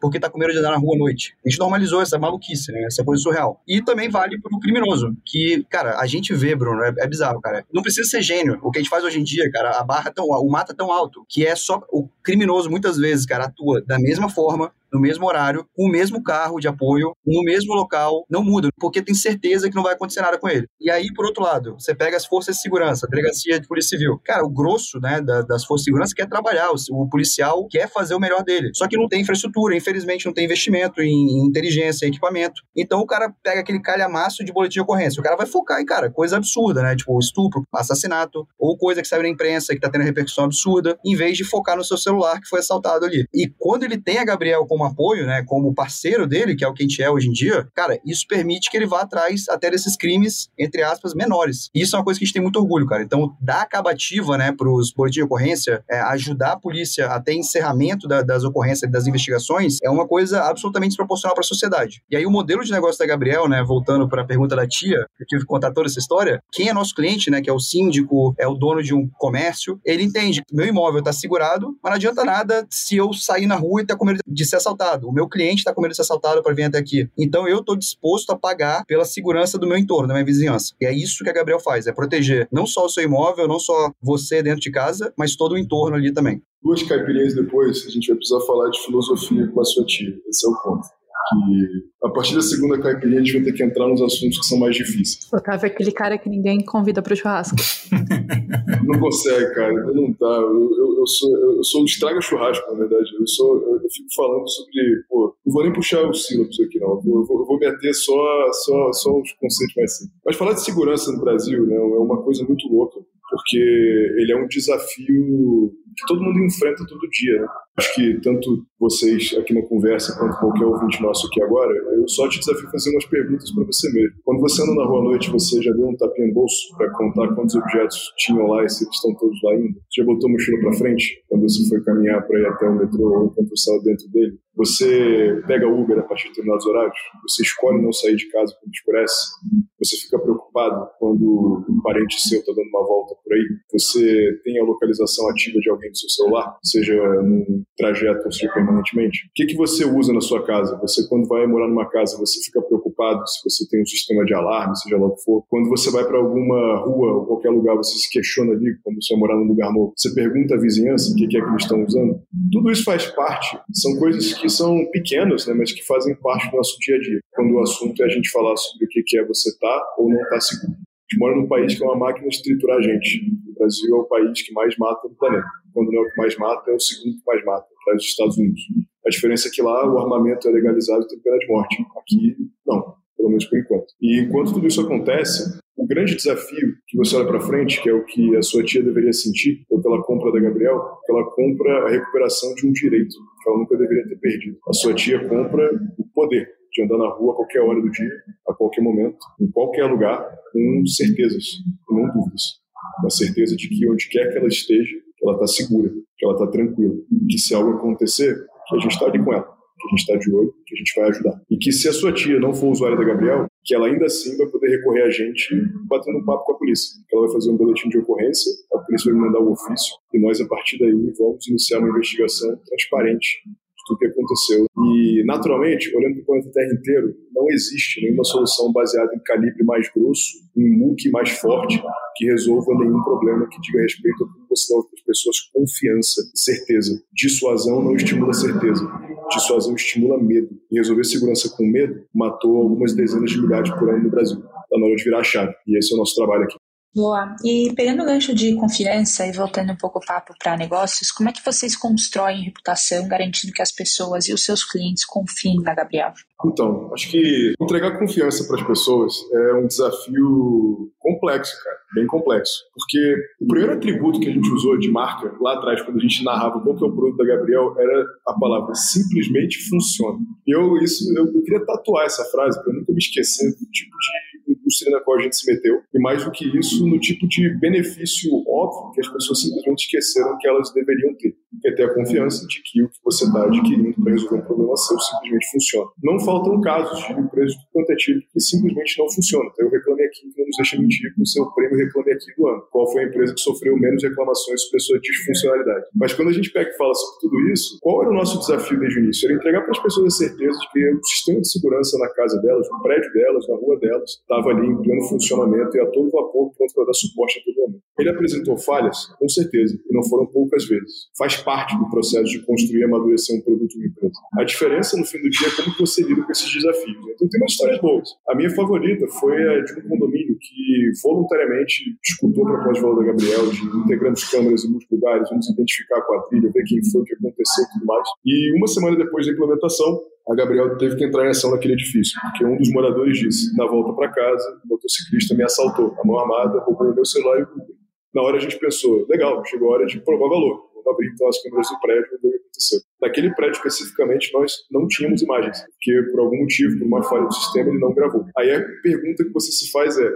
porque 0.00 0.20
tá 0.20 0.28
com 0.30 0.38
medo 0.38 0.52
de 0.52 0.58
andar 0.58 0.70
na 0.70 0.78
rua 0.78 0.94
à 0.94 0.98
noite. 0.98 1.34
A 1.44 1.48
gente 1.48 1.58
normalizou 1.58 2.00
essa 2.02 2.18
maluquice, 2.18 2.72
né? 2.72 2.84
Essa 2.84 3.04
coisa 3.04 3.22
surreal. 3.22 3.62
E 3.66 3.82
também 3.82 4.08
vale 4.08 4.40
pro 4.40 4.58
criminoso, 4.60 5.16
que, 5.24 5.64
cara, 5.70 5.98
a 5.98 6.06
gente 6.06 6.34
vê, 6.34 6.54
Bruno, 6.54 6.82
é, 6.82 6.92
é 6.98 7.06
bizarro, 7.06 7.40
cara. 7.40 7.64
Não 7.72 7.82
precisa 7.82 8.08
ser 8.08 8.22
gênio. 8.22 8.58
O 8.62 8.70
que 8.70 8.78
a 8.78 8.82
gente 8.82 8.90
faz 8.90 9.04
hoje 9.04 9.20
em 9.20 9.24
dia, 9.24 9.50
cara, 9.50 9.78
a 9.78 9.82
barra 9.82 10.10
tão, 10.10 10.26
o 10.26 10.50
mata 10.50 10.74
tão 10.74 10.92
alto, 10.92 11.24
que 11.28 11.46
é 11.46 11.54
só 11.54 11.80
o 11.90 12.08
criminoso 12.22 12.70
muitas 12.70 12.96
vezes, 12.96 13.26
cara, 13.26 13.44
atua 13.44 13.82
da 13.86 13.98
mesma 13.98 14.28
forma, 14.28 14.72
no 14.92 15.00
mesmo 15.00 15.26
horário, 15.26 15.64
com 15.74 15.86
o 15.86 15.90
mesmo 15.90 16.22
carro 16.22 16.58
de 16.58 16.68
apoio, 16.68 17.12
no 17.26 17.42
mesmo 17.42 17.74
local, 17.74 18.24
não 18.30 18.42
muda, 18.42 18.68
porque 18.78 19.02
tem 19.02 19.14
certeza 19.14 19.68
que 19.68 19.76
não 19.76 19.82
vai 19.82 19.94
acontecer 19.94 20.20
nada 20.20 20.38
com 20.38 20.48
ele. 20.48 20.66
E 20.80 20.90
aí, 20.90 21.12
por 21.14 21.24
outro 21.24 21.42
lado, 21.42 21.74
você 21.78 21.94
pega 21.94 22.16
as 22.16 22.26
forças 22.26 22.56
de 22.56 22.62
segurança, 22.62 23.06
a 23.06 23.10
delegacia 23.10 23.60
de 23.60 23.66
polícia 23.66 23.96
civil. 23.96 24.20
Cara, 24.24 24.44
o 24.44 24.50
grosso, 24.50 24.98
né, 25.00 25.20
das 25.20 25.64
forças 25.64 25.84
de 25.84 25.90
segurança 25.90 26.14
quer 26.14 26.28
trabalhar, 26.28 26.70
o, 26.70 27.08
policial 27.08 27.66
quer 27.68 27.90
fazer 27.90 28.14
o 28.14 28.20
melhor 28.20 28.42
dele. 28.42 28.70
Só 28.74 28.86
que 28.86 28.96
não 28.96 29.08
tem 29.08 29.22
infraestrutura, 29.22 29.76
infelizmente 29.76 30.26
não 30.26 30.32
tem 30.32 30.44
investimento 30.44 31.00
em, 31.02 31.46
inteligência, 31.46 32.06
em 32.06 32.08
equipamento. 32.08 32.62
Então 32.76 33.00
o 33.00 33.06
cara 33.06 33.32
pega 33.42 33.60
aquele 33.60 33.80
calhamaço 33.80 34.44
de 34.44 34.52
boletim 34.52 34.74
de 34.74 34.80
ocorrência. 34.80 35.20
O 35.20 35.24
cara 35.24 35.36
vai 35.36 35.46
focar 35.46 35.80
em, 35.80 35.84
cara, 35.84 36.10
coisa 36.10 36.36
absurda, 36.36 36.82
né? 36.82 36.94
Tipo, 36.94 37.18
estupro, 37.18 37.64
assassinato, 37.74 38.46
ou 38.58 38.76
coisa 38.76 39.02
que 39.02 39.08
saiu 39.08 39.22
na 39.22 39.28
imprensa 39.28 39.74
que 39.74 39.80
tá 39.80 39.90
tendo 39.90 40.04
repercussão 40.04 40.44
absurda, 40.44 40.98
em 41.04 41.16
vez 41.16 41.36
de 41.36 41.44
focar 41.44 41.76
no 41.76 41.84
seu 41.84 41.96
celular 41.96 42.40
que 42.40 42.48
foi 42.48 42.60
assaltado 42.60 43.04
ali. 43.04 43.26
E 43.34 43.52
quando 43.58 43.84
ele 43.84 44.00
tem 44.00 44.18
a 44.18 44.24
Gabriel 44.24 44.66
como 44.66 44.79
como 44.80 44.84
apoio, 44.84 45.26
né, 45.26 45.42
como 45.46 45.74
parceiro 45.74 46.26
dele, 46.26 46.56
que 46.56 46.64
é 46.64 46.68
o 46.68 46.72
que 46.72 46.82
a 46.82 46.86
gente 46.86 47.02
é 47.02 47.10
hoje 47.10 47.28
em 47.28 47.32
dia, 47.32 47.68
cara, 47.74 47.98
isso 48.06 48.26
permite 48.26 48.70
que 48.70 48.76
ele 48.76 48.86
vá 48.86 49.02
atrás 49.02 49.46
até 49.48 49.70
desses 49.70 49.96
crimes, 49.96 50.48
entre 50.58 50.82
aspas, 50.82 51.14
menores. 51.14 51.68
E 51.74 51.82
isso 51.82 51.94
é 51.94 51.98
uma 51.98 52.04
coisa 52.04 52.18
que 52.18 52.24
a 52.24 52.26
gente 52.26 52.34
tem 52.34 52.42
muito 52.42 52.58
orgulho, 52.58 52.86
cara. 52.86 53.02
Então, 53.02 53.36
dar 53.40 53.62
acabativa, 53.62 54.38
né, 54.38 54.52
para 54.52 54.70
os 54.70 54.92
boletins 54.92 55.10
de 55.10 55.22
ocorrência, 55.22 55.84
é, 55.90 56.00
ajudar 56.00 56.52
a 56.52 56.56
polícia 56.56 57.08
até 57.08 57.34
encerramento 57.34 58.06
da, 58.06 58.22
das 58.22 58.44
ocorrências, 58.44 58.90
das 58.90 59.06
investigações, 59.06 59.78
é 59.82 59.90
uma 59.90 60.06
coisa 60.06 60.44
absolutamente 60.44 60.90
desproporcional 60.90 61.34
para 61.34 61.42
a 61.42 61.46
sociedade. 61.46 62.00
E 62.08 62.16
aí, 62.16 62.24
o 62.24 62.30
modelo 62.30 62.62
de 62.62 62.70
negócio 62.70 62.98
da 62.98 63.06
Gabriel, 63.06 63.48
né, 63.48 63.62
voltando 63.66 64.08
para 64.08 64.22
a 64.22 64.24
pergunta 64.24 64.54
da 64.54 64.66
tia, 64.66 65.04
eu 65.18 65.26
tive 65.26 65.42
que 65.42 65.46
contar 65.46 65.72
toda 65.72 65.88
essa 65.88 65.98
história, 65.98 66.40
quem 66.52 66.68
é 66.68 66.72
nosso 66.72 66.94
cliente, 66.94 67.28
né, 67.28 67.42
que 67.42 67.50
é 67.50 67.52
o 67.52 67.58
síndico, 67.58 68.34
é 68.38 68.46
o 68.46 68.54
dono 68.54 68.82
de 68.82 68.94
um 68.94 69.10
comércio, 69.18 69.80
ele 69.84 70.04
entende 70.04 70.42
que 70.46 70.54
meu 70.54 70.66
imóvel 70.66 71.00
está 71.00 71.12
segurado, 71.12 71.76
mas 71.82 71.90
não 71.90 71.96
adianta 71.96 72.24
nada 72.24 72.66
se 72.70 72.96
eu 72.96 73.12
sair 73.12 73.46
na 73.46 73.56
rua 73.56 73.82
e 73.82 73.86
ter 73.86 73.96
com 73.96 74.04
medo 74.04 74.20
de 74.24 74.44
ser. 74.44 74.60
O 75.06 75.12
meu 75.12 75.28
cliente 75.28 75.58
está 75.58 75.74
com 75.74 75.80
medo 75.80 75.90
de 75.90 75.96
ser 75.96 76.02
assaltado 76.02 76.42
para 76.42 76.54
vir 76.54 76.64
até 76.64 76.78
aqui. 76.78 77.08
Então 77.18 77.48
eu 77.48 77.58
estou 77.58 77.76
disposto 77.76 78.30
a 78.30 78.38
pagar 78.38 78.84
pela 78.86 79.04
segurança 79.04 79.58
do 79.58 79.66
meu 79.66 79.76
entorno, 79.76 80.08
da 80.08 80.14
minha 80.14 80.24
vizinhança. 80.24 80.74
E 80.80 80.86
é 80.86 80.92
isso 80.92 81.24
que 81.24 81.30
a 81.30 81.32
Gabriel 81.32 81.60
faz, 81.60 81.86
é 81.86 81.92
proteger 81.92 82.48
não 82.52 82.66
só 82.66 82.84
o 82.84 82.88
seu 82.88 83.04
imóvel, 83.04 83.48
não 83.48 83.58
só 83.58 83.90
você 84.02 84.42
dentro 84.42 84.60
de 84.60 84.70
casa, 84.70 85.12
mas 85.16 85.36
todo 85.36 85.52
o 85.52 85.58
entorno 85.58 85.96
ali 85.96 86.12
também. 86.12 86.42
Duas 86.62 86.82
caipirinhas 86.82 87.34
depois, 87.34 87.86
a 87.86 87.90
gente 87.90 88.08
vai 88.08 88.16
precisar 88.16 88.40
falar 88.46 88.68
de 88.70 88.80
filosofia 88.84 89.48
com 89.48 89.60
a 89.60 89.64
sua 89.64 89.84
tia. 89.86 90.14
Esse 90.28 90.46
é 90.46 90.50
o 90.50 90.62
ponto 90.62 90.99
que 91.28 92.06
a 92.06 92.08
partir 92.10 92.34
da 92.34 92.42
segunda 92.42 92.80
caipirinha 92.80 93.20
a 93.20 93.24
gente 93.24 93.34
vai 93.34 93.42
ter 93.44 93.52
que 93.52 93.62
entrar 93.62 93.86
nos 93.88 94.00
assuntos 94.00 94.38
que 94.38 94.46
são 94.46 94.58
mais 94.58 94.74
difíceis. 94.74 95.28
Otávio 95.32 95.66
é 95.66 95.68
aquele 95.68 95.92
cara 95.92 96.18
que 96.18 96.28
ninguém 96.28 96.64
convida 96.64 97.02
para 97.02 97.12
o 97.12 97.16
churrasco. 97.16 97.56
não 98.84 98.98
consegue, 98.98 99.54
cara. 99.54 99.72
Não 99.92 100.12
tá. 100.14 100.26
Eu, 100.26 100.70
eu, 100.76 100.98
eu 100.98 101.06
sou, 101.06 101.38
eu 101.38 101.64
sou 101.64 101.82
um 101.82 101.84
estraga 101.84 102.20
churrasco, 102.20 102.70
na 102.72 102.78
verdade. 102.78 103.08
Eu, 103.18 103.26
sou, 103.26 103.56
eu, 103.56 103.74
eu 103.74 103.90
fico 103.90 104.08
falando 104.16 104.48
sobre. 104.48 105.04
Pô, 105.08 105.34
não 105.44 105.52
vou 105.52 105.62
nem 105.62 105.72
puxar 105.72 106.02
o 106.02 106.14
sílabus 106.14 106.58
aqui, 106.60 106.78
não. 106.78 106.90
Eu 106.90 107.02
vou, 107.02 107.40
eu 107.40 107.46
vou 107.46 107.58
meter 107.58 107.94
só, 107.94 108.52
só, 108.64 108.92
só 108.92 109.20
os 109.20 109.32
conceitos 109.34 109.76
mais 109.76 109.98
simples. 109.98 110.20
Mas 110.24 110.36
falar 110.36 110.54
de 110.54 110.64
segurança 110.64 111.12
no 111.12 111.20
Brasil 111.20 111.66
né, 111.66 111.76
é 111.76 111.80
uma 111.80 112.22
coisa 112.22 112.44
muito 112.44 112.66
louca, 112.68 112.98
porque 113.30 113.58
ele 113.58 114.32
é 114.32 114.36
um 114.36 114.48
desafio 114.48 115.72
que 115.96 116.06
todo 116.06 116.22
mundo 116.22 116.44
enfrenta 116.44 116.84
todo 116.86 117.10
dia. 117.10 117.40
Né? 117.40 117.48
Acho 117.80 117.94
que 117.94 118.20
tanto 118.20 118.62
vocês 118.78 119.34
aqui 119.38 119.54
na 119.54 119.62
conversa 119.62 120.14
quanto 120.18 120.38
qualquer 120.38 120.66
ouvinte 120.66 121.00
nosso 121.00 121.26
aqui 121.28 121.42
agora, 121.42 121.74
eu 121.96 122.06
só 122.06 122.28
te 122.28 122.38
desafio 122.38 122.68
a 122.68 122.70
fazer 122.72 122.90
umas 122.90 123.06
perguntas 123.06 123.50
para 123.52 123.64
você 123.64 123.90
mesmo. 123.90 124.16
Quando 124.22 124.40
você 124.40 124.62
anda 124.62 124.74
na 124.74 124.84
rua 124.84 125.00
à 125.00 125.04
noite, 125.04 125.30
você 125.30 125.62
já 125.62 125.72
deu 125.72 125.88
um 125.88 125.96
tapinha 125.96 126.28
no 126.28 126.34
bolso 126.34 126.76
para 126.76 126.90
contar 126.90 127.34
quantos 127.34 127.54
objetos 127.54 128.12
tinham 128.18 128.46
lá 128.48 128.62
e 128.64 128.68
se 128.68 128.84
eles 128.84 128.94
estão 128.94 129.14
todos 129.14 129.42
lá 129.42 129.52
ainda? 129.52 129.78
Você 129.88 130.02
já 130.02 130.04
botou 130.04 130.28
a 130.28 130.32
mochila 130.32 130.60
para 130.60 130.72
frente 130.74 131.24
quando 131.26 131.42
você 131.48 131.68
foi 131.70 131.82
caminhar 131.82 132.26
para 132.26 132.38
ir 132.38 132.46
até 132.48 132.68
o 132.68 132.74
metrô 132.74 133.22
ou 133.22 133.30
quando 133.30 133.58
saiu 133.58 133.82
dentro 133.82 134.06
dele? 134.10 134.38
Você 134.56 135.42
pega 135.46 135.66
Uber 135.66 135.98
a 135.98 136.02
partir 136.02 136.24
de 136.24 136.30
determinados 136.30 136.66
horários? 136.66 136.98
Você 137.22 137.42
escolhe 137.42 137.80
não 137.80 137.92
sair 137.92 138.16
de 138.16 138.28
casa 138.28 138.54
quando 138.60 138.74
escurece? 138.74 139.30
Você 139.78 139.96
fica 139.96 140.18
preocupado 140.18 140.86
quando 140.98 141.64
um 141.66 141.80
parente 141.80 142.20
seu 142.20 142.40
está 142.40 142.52
dando 142.52 142.68
uma 142.68 142.86
volta 142.86 143.14
por 143.24 143.32
aí? 143.32 143.44
Você 143.72 144.38
tem 144.44 144.58
a 144.58 144.64
localização 144.64 145.30
ativa 145.30 145.58
de 145.60 145.70
alguém 145.70 145.90
do 145.90 145.96
seu 145.96 146.10
celular? 146.10 146.58
Seja 146.62 146.94
num 147.22 147.64
trajeto 147.76 148.24
ou 148.24 148.32
seja 148.32 148.52
permanentemente? 148.52 149.26
O 149.26 149.30
que, 149.34 149.46
que 149.46 149.56
você 149.56 149.84
usa 149.84 150.12
na 150.12 150.20
sua 150.20 150.44
casa? 150.44 150.78
Você, 150.80 151.06
quando 151.08 151.26
vai 151.26 151.46
morar 151.46 151.68
numa 151.68 151.88
casa, 151.88 152.18
você 152.18 152.40
fica 152.44 152.60
preocupado 152.62 153.26
se 153.26 153.42
você 153.44 153.68
tem 153.68 153.82
um 153.82 153.86
sistema 153.86 154.24
de 154.24 154.34
alarme, 154.34 154.76
seja 154.76 154.96
lá 154.96 155.06
o 155.06 155.14
que 155.14 155.22
for. 155.22 155.44
Quando 155.48 155.68
você 155.68 155.90
vai 155.90 156.04
para 156.04 156.18
alguma 156.18 156.76
rua 156.78 157.14
ou 157.14 157.26
qualquer 157.26 157.50
lugar, 157.50 157.76
você 157.76 157.96
se 157.96 158.10
questiona 158.10 158.52
ali, 158.52 158.76
você 158.94 159.14
vai 159.14 159.20
morar 159.20 159.36
num 159.36 159.48
lugar 159.48 159.72
novo. 159.72 159.92
Você 159.96 160.12
pergunta 160.14 160.54
à 160.54 160.58
vizinhança 160.58 161.12
o 161.12 161.16
que, 161.16 161.26
que 161.26 161.36
é 161.36 161.40
que 161.40 161.48
eles 161.48 161.62
estão 161.62 161.84
usando. 161.84 162.20
Tudo 162.52 162.70
isso 162.70 162.84
faz 162.84 163.06
parte. 163.06 163.58
São 163.72 163.96
coisas 163.96 164.34
que 164.34 164.48
são 164.48 164.84
pequenas, 164.92 165.46
né, 165.46 165.54
mas 165.54 165.72
que 165.72 165.84
fazem 165.84 166.14
parte 166.16 166.50
do 166.50 166.56
nosso 166.56 166.78
dia 166.80 166.96
a 166.96 167.00
dia. 167.00 167.20
Quando 167.32 167.54
o 167.54 167.60
assunto 167.60 168.02
é 168.02 168.06
a 168.06 168.08
gente 168.08 168.30
falar 168.30 168.56
sobre 168.56 168.86
o 168.86 168.88
que 168.88 169.18
é 169.18 169.24
você 169.24 169.56
tá 169.58 169.94
ou 169.98 170.10
não 170.10 170.20
tá 170.28 170.40
seguro. 170.40 170.76
Gente 171.10 171.18
mora 171.18 171.34
num 171.34 171.48
país 171.48 171.76
que 171.76 171.82
é 171.82 171.86
uma 171.86 171.96
máquina 171.96 172.28
de 172.28 172.42
triturar 172.42 172.78
a 172.78 172.82
gente. 172.82 173.20
O 173.48 173.58
Brasil 173.58 173.96
é 173.96 173.98
o 173.98 174.04
país 174.04 174.42
que 174.42 174.52
mais 174.52 174.76
mata 174.78 175.08
no 175.08 175.14
planeta. 175.16 175.48
Quando 175.74 175.90
não 175.90 176.04
é 176.04 176.06
o 176.06 176.10
que 176.10 176.16
mais 176.16 176.36
mata, 176.36 176.70
é 176.70 176.74
o 176.74 176.80
segundo 176.80 177.16
que 177.16 177.22
mais 177.26 177.44
mata, 177.44 177.66
atrás 177.80 177.98
dos 177.98 178.06
Estados 178.06 178.38
Unidos. 178.38 178.60
A 179.04 179.10
diferença 179.10 179.48
é 179.48 179.50
que 179.50 179.60
lá 179.60 179.92
o 179.92 179.98
armamento 179.98 180.48
é 180.48 180.52
legalizado 180.52 181.02
e 181.02 181.08
tem 181.08 181.18
pena 181.18 181.38
de 181.38 181.48
morte. 181.48 181.84
Aqui, 181.98 182.36
não, 182.64 182.94
pelo 183.16 183.28
menos 183.28 183.44
por 183.46 183.58
enquanto. 183.58 183.86
E 184.00 184.20
enquanto 184.20 184.54
tudo 184.54 184.66
isso 184.68 184.80
acontece, 184.80 185.58
o 185.76 185.86
grande 185.86 186.14
desafio 186.14 186.74
que 186.86 186.96
você 186.96 187.16
olha 187.16 187.26
para 187.26 187.40
frente, 187.40 187.82
que 187.82 187.88
é 187.88 187.92
o 187.92 188.04
que 188.04 188.36
a 188.36 188.42
sua 188.42 188.62
tia 188.62 188.82
deveria 188.82 189.12
sentir, 189.12 189.64
ou 189.68 189.82
pela 189.82 190.02
compra 190.02 190.30
da 190.30 190.38
Gabriel, 190.38 190.80
ela 191.08 191.24
compra 191.32 191.86
a 191.86 191.90
recuperação 191.90 192.54
de 192.54 192.68
um 192.68 192.72
direito 192.72 193.16
que 193.42 193.50
ela 193.50 193.58
nunca 193.58 193.76
deveria 193.76 194.06
ter 194.06 194.16
perdido. 194.16 194.58
A 194.68 194.72
sua 194.72 194.94
tia 194.94 195.26
compra 195.28 195.70
o 195.98 196.04
poder 196.14 196.59
de 196.72 196.82
andar 196.82 196.98
na 196.98 197.08
rua 197.08 197.32
a 197.32 197.36
qualquer 197.36 197.60
hora 197.60 197.80
do 197.80 197.90
dia, 197.90 198.10
a 198.48 198.54
qualquer 198.54 198.82
momento, 198.82 199.18
em 199.40 199.50
qualquer 199.50 199.86
lugar, 199.86 200.24
com 200.52 200.86
certezas, 200.86 201.44
não 201.90 202.06
dúvidas. 202.12 202.60
Com 203.00 203.06
a 203.06 203.10
certeza 203.10 203.56
de 203.56 203.68
que 203.68 203.88
onde 203.90 204.08
quer 204.08 204.30
que 204.32 204.38
ela 204.38 204.48
esteja, 204.48 204.96
ela 205.22 205.34
está 205.34 205.46
segura, 205.46 205.90
que 206.16 206.24
ela 206.24 206.34
está 206.34 206.46
tranquila, 206.46 206.94
que 207.28 207.38
se 207.38 207.54
algo 207.54 207.70
acontecer, 207.70 208.34
que 208.68 208.76
a 208.76 208.78
gente 208.78 208.92
está 208.92 209.06
ali 209.06 209.22
com 209.22 209.32
ela, 209.32 209.42
que 209.44 209.86
a 209.86 209.90
gente 209.90 210.00
está 210.00 210.16
de 210.16 210.32
olho, 210.32 210.54
que 210.66 210.74
a 210.74 210.78
gente 210.78 210.92
vai 210.96 211.08
ajudar. 211.10 211.42
E 211.50 211.56
que 211.56 211.72
se 211.72 211.88
a 211.88 211.92
sua 211.92 212.12
tia 212.12 212.38
não 212.38 212.54
for 212.54 212.70
usuária 212.70 212.96
da 212.96 213.04
Gabriel, 213.04 213.46
que 213.64 213.74
ela 213.74 213.86
ainda 213.86 214.06
assim 214.06 214.36
vai 214.36 214.46
poder 214.46 214.68
recorrer 214.68 215.02
a 215.02 215.10
gente 215.10 215.54
batendo 215.86 216.18
um 216.18 216.24
papo 216.24 216.44
com 216.44 216.52
a 216.52 216.58
polícia. 216.58 216.98
Ela 217.12 217.22
vai 217.22 217.32
fazer 217.32 217.50
um 217.50 217.56
boletim 217.56 217.88
de 217.88 217.98
ocorrência, 217.98 218.50
a 218.74 218.78
polícia 218.78 219.12
vai 219.12 219.20
mandar 219.20 219.40
o 219.40 219.52
ofício 219.52 219.94
e 220.14 220.18
nós, 220.18 220.40
a 220.40 220.48
partir 220.48 220.78
daí, 220.78 220.92
vamos 221.18 221.46
iniciar 221.46 221.78
uma 221.78 221.90
investigação 221.90 222.56
transparente 222.66 223.42
tudo 223.90 223.98
que 223.98 224.06
aconteceu. 224.06 224.66
E, 224.78 225.24
naturalmente, 225.24 225.94
olhando 225.96 226.14
para 226.14 226.22
o 226.22 226.26
planeta 226.26 226.50
Terra 226.52 226.72
inteiro, 226.72 227.14
não 227.34 227.50
existe 227.50 228.00
nenhuma 228.02 228.24
solução 228.24 228.72
baseada 228.72 229.10
em 229.14 229.20
calibre 229.20 229.64
mais 229.64 229.90
grosso, 229.94 230.38
em 230.56 230.70
muque 230.78 231.10
mais 231.10 231.30
forte, 231.30 231.82
que 232.16 232.26
resolva 232.26 232.74
nenhum 232.78 233.02
problema 233.02 233.48
que 233.48 233.60
diga 233.60 233.82
respeito 233.82 234.24
a 234.24 234.26
como 234.28 234.46
você 234.48 234.74
dá 234.74 234.80
pessoas 235.06 235.36
confiança, 235.52 236.22
certeza. 236.34 237.02
Dissuasão 237.12 237.82
não 237.82 237.96
estimula 237.96 238.32
certeza. 238.32 238.86
Dissuasão 239.30 239.74
estimula 239.74 240.22
medo. 240.22 240.48
E 240.70 240.76
resolver 240.76 241.04
segurança 241.04 241.52
com 241.56 241.66
medo 241.66 242.04
matou 242.14 242.56
algumas 242.58 242.94
dezenas 242.94 243.30
de 243.30 243.40
milhares 243.40 243.70
por 243.70 243.88
ano 243.90 244.04
no 244.04 244.10
Brasil. 244.10 244.38
Está 244.38 244.78
na 244.78 244.86
hora 244.86 244.96
de 244.96 245.04
virar 245.04 245.20
a 245.20 245.24
chave. 245.24 245.52
E 245.66 245.78
esse 245.78 245.92
é 245.92 245.96
o 245.96 245.98
nosso 245.98 246.14
trabalho 246.14 246.44
aqui. 246.44 246.56
Boa. 246.94 247.36
E 247.44 247.72
pegando 247.76 248.02
o 248.02 248.06
gancho 248.06 248.34
de 248.34 248.54
confiança 248.56 249.24
e 249.24 249.32
voltando 249.32 249.72
um 249.72 249.76
pouco 249.76 250.00
o 250.00 250.04
papo 250.04 250.34
para 250.38 250.56
negócios, 250.56 251.12
como 251.12 251.28
é 251.28 251.32
que 251.32 251.44
vocês 251.44 251.76
constroem 251.76 252.42
reputação 252.42 253.06
garantindo 253.06 253.52
que 253.52 253.62
as 253.62 253.70
pessoas 253.70 254.28
e 254.28 254.34
os 254.34 254.44
seus 254.44 254.64
clientes 254.64 255.04
confiem 255.04 255.60
na 255.62 255.72
Gabriel? 255.72 256.12
Então, 256.44 256.90
acho 256.92 257.10
que 257.10 257.54
entregar 257.60 257.98
confiança 257.98 258.46
para 258.46 258.60
as 258.60 258.66
pessoas 258.66 259.14
é 259.32 259.54
um 259.54 259.66
desafio 259.66 260.90
complexo, 260.98 261.52
cara, 261.62 261.76
bem 261.94 262.06
complexo. 262.06 262.52
Porque 262.74 263.16
o 263.40 263.46
primeiro 263.46 263.74
atributo 263.74 264.20
que 264.20 264.28
a 264.28 264.32
gente 264.32 264.50
usou 264.50 264.78
de 264.78 264.90
marca 264.90 265.34
lá 265.40 265.54
atrás, 265.54 265.82
quando 265.82 265.98
a 265.98 266.00
gente 266.00 266.24
narrava 266.24 266.60
qual 266.60 266.76
que 266.76 266.84
é 266.84 266.86
o 266.86 266.94
produto 266.94 267.16
da 267.16 267.24
Gabriel, 267.24 267.74
era 267.78 268.06
a 268.26 268.34
palavra 268.38 268.74
simplesmente 268.74 269.58
funciona. 269.68 270.18
Eu, 270.46 270.76
isso, 270.78 271.04
eu, 271.16 271.26
eu 271.26 271.42
queria 271.42 271.64
tatuar 271.64 272.06
essa 272.06 272.24
frase 272.24 272.62
para 272.62 272.72
nunca 272.72 272.92
me 272.92 272.98
esquecer 272.98 273.50
do 273.50 273.66
tipo 273.70 273.90
de 273.90 274.52
indústria 274.52 274.90
na 274.92 275.00
qual 275.00 275.18
a 275.18 275.22
gente 275.22 275.36
se 275.36 275.52
meteu, 275.52 275.80
e 275.94 276.00
mais 276.00 276.24
do 276.24 276.30
que 276.30 276.46
isso, 276.58 276.86
no 276.86 276.98
tipo 276.98 277.26
de 277.28 277.48
benefício 277.58 278.30
óbvio 278.48 278.92
que 278.92 279.00
as 279.00 279.08
pessoas 279.08 279.40
simplesmente 279.40 279.84
esqueceram 279.84 280.36
que 280.38 280.48
elas 280.48 280.72
deveriam 280.72 281.14
ter, 281.14 281.34
que 281.60 281.68
é 281.68 281.74
ter 281.74 281.84
a 281.84 281.94
confiança 281.94 282.46
de 282.46 282.62
que 282.62 282.82
o 282.82 282.88
que 282.88 282.98
você 283.04 283.24
está 283.24 283.44
adquirindo 283.44 283.94
para 284.02 284.12
resolver 284.12 284.36
um 284.36 284.42
problema 284.42 284.76
seu 284.76 284.98
simplesmente 284.98 285.50
funciona. 285.52 285.90
Não 286.02 286.20
faltam 286.30 286.60
casos 286.60 287.06
de 287.08 287.12
empresas 287.20 287.54
do 287.56 287.62
quanto 287.72 287.90
é 287.90 287.96
tipo 287.96 288.20
que 288.32 288.40
simplesmente 288.40 288.98
não 288.98 289.10
funcionam. 289.10 289.50
Então 289.50 289.66
eu 289.66 289.72
reclamei 289.72 290.06
aqui, 290.06 290.20
que 290.30 290.38
não 290.38 290.46
nos 290.46 290.56
deixa 290.56 290.78
mentir, 290.78 291.14
com 291.16 291.22
o 291.22 291.26
seu 291.26 291.44
prêmio 291.50 291.76
reclame 291.76 292.12
aqui 292.12 292.26
do 292.38 292.46
ano. 292.46 292.62
Qual 292.70 292.92
foi 292.92 293.02
a 293.02 293.06
empresa 293.08 293.34
que 293.34 293.40
sofreu 293.40 293.76
menos 293.76 294.02
reclamações 294.02 294.62
sobre 294.62 294.80
sua 294.80 295.00
disfuncionalidade? 295.00 295.86
Mas 295.96 296.12
quando 296.12 296.28
a 296.28 296.32
gente 296.32 296.52
pega 296.52 296.70
e 296.70 296.76
fala 296.76 296.94
sobre 296.94 297.20
tudo 297.20 297.50
isso, 297.50 297.78
qual 297.80 298.02
era 298.02 298.10
o 298.10 298.14
nosso 298.14 298.38
desafio 298.38 298.78
desde 298.78 299.00
o 299.00 299.02
início? 299.02 299.26
Era 299.26 299.34
entregar 299.34 299.62
para 299.62 299.72
as 299.72 299.82
pessoas 299.82 300.14
a 300.14 300.16
certeza 300.16 300.58
de 300.58 300.70
que 300.70 300.90
o 300.94 301.04
sistema 301.04 301.40
de 301.40 301.50
segurança 301.50 301.98
na 301.98 302.08
casa 302.14 302.40
delas, 302.40 302.68
no 302.70 302.82
prédio 302.82 303.12
delas, 303.12 303.48
na 303.48 303.56
rua 303.56 303.78
delas, 303.80 304.10
estava 304.10 304.50
ali 304.50 304.68
em 304.68 304.82
pleno 304.82 305.02
funcionamento 305.08 305.76
e 305.76 305.80
a 305.80 305.86
todo 305.86 306.10
vapor 306.10 306.52
pronto 306.56 306.74
para 306.74 306.84
dar 306.86 306.94
suporte 306.94 307.40
a 307.40 307.42
todo 307.42 307.66
momento. 307.66 307.82
Ele 307.98 308.10
apresentou 308.10 308.56
falhas? 308.56 309.06
Com 309.18 309.28
certeza, 309.28 309.74
e 309.74 309.94
não 309.94 310.02
foram 310.04 310.26
poucas 310.26 310.66
vezes. 310.66 311.08
Faz 311.18 311.36
parte 311.36 311.76
do 311.76 311.88
processo 311.90 312.24
de 312.24 312.44
construir 312.46 312.80
e 312.80 312.84
amadurecer 312.84 313.36
um 313.36 313.42
produto 313.42 313.68
de 313.68 313.78
uma 313.78 313.86
empresa. 313.86 314.14
A 314.38 314.44
diferença 314.44 314.96
no 314.96 315.04
fim 315.04 315.20
do 315.20 315.28
dia 315.28 315.48
é 315.48 315.50
como 315.50 315.76
você 315.78 316.02
lida 316.02 316.19
com 316.24 316.32
esses 316.32 316.52
desafios. 316.52 316.96
Então 316.96 317.28
tem 317.28 317.40
umas 317.40 317.52
histórias 317.52 317.80
boas. 317.80 318.08
A 318.28 318.34
minha 318.34 318.50
favorita 318.50 319.06
foi 319.20 319.36
a 319.36 319.60
de 319.64 319.72
um 319.80 319.88
condomínio 319.88 320.36
que 320.38 320.90
voluntariamente 321.02 321.96
escutou 322.04 322.46
a 322.46 322.52
proposta 322.52 322.74
de 322.74 322.80
valor 322.80 323.04
da 323.04 323.12
Gabriel, 323.12 323.50
de 323.50 323.78
integramos 323.78 324.24
câmeras 324.30 324.64
em 324.64 324.70
muitos 324.70 324.88
lugares, 324.90 325.28
vamos 325.28 325.48
identificar 325.50 325.98
a 325.98 326.02
quadrilha, 326.02 326.50
ver 326.52 326.64
quem 326.64 326.84
foi, 326.90 327.02
o 327.02 327.04
que 327.04 327.14
aconteceu 327.14 327.64
e 327.64 327.68
tudo 327.72 327.86
mais. 327.86 328.08
E 328.24 328.56
uma 328.56 328.66
semana 328.66 328.96
depois 328.96 329.26
da 329.26 329.32
implementação, 329.32 330.00
a 330.28 330.34
Gabriel 330.34 330.76
teve 330.78 330.96
que 330.96 331.04
entrar 331.04 331.26
em 331.26 331.30
ação 331.30 331.50
naquele 331.50 331.74
edifício, 331.74 332.18
porque 332.22 332.44
um 332.44 332.56
dos 332.56 332.70
moradores 332.70 333.18
disse: 333.18 333.56
na 333.56 333.66
volta 333.66 333.92
para 333.94 334.08
casa, 334.08 334.60
o 334.64 334.68
motociclista 334.68 335.34
me 335.34 335.42
assaltou, 335.42 335.94
a 335.98 336.06
mão 336.06 336.18
armada, 336.18 336.60
roubou 336.60 336.94
meu 336.94 337.04
celular 337.04 337.40
e 337.40 337.42
o 337.42 337.80
Na 338.14 338.22
hora 338.22 338.36
a 338.36 338.40
gente 338.40 338.58
pensou: 338.58 339.06
legal, 339.08 339.44
chegou 339.44 339.70
a 339.70 339.74
hora 339.74 339.86
de 339.86 340.00
provar 340.00 340.28
valor 340.28 340.69
vamos 340.84 340.94
abrir 340.94 341.10
então 341.12 341.28
as 341.28 341.42
câmeras 341.42 341.68
do 341.68 341.80
prédio 341.80 342.18
ver 342.22 342.28
o 342.28 342.32
que 342.32 342.38
aconteceu. 342.38 342.80
Naquele 343.00 343.34
prédio 343.34 343.56
especificamente, 343.56 344.32
nós 344.32 344.52
não 344.70 344.86
tínhamos 344.86 345.22
imagens, 345.22 345.62
porque 345.62 346.10
por 346.10 346.20
algum 346.20 346.38
motivo, 346.38 346.78
por 346.78 346.86
uma 346.86 347.02
falha 347.02 347.24
do 347.24 347.34
sistema, 347.34 347.70
ele 347.70 347.78
não 347.78 347.94
gravou. 347.94 348.24
Aí 348.36 348.50
a 348.50 348.64
pergunta 348.82 349.24
que 349.24 349.32
você 349.32 349.50
se 349.52 349.70
faz 349.70 349.98
é: 349.98 350.10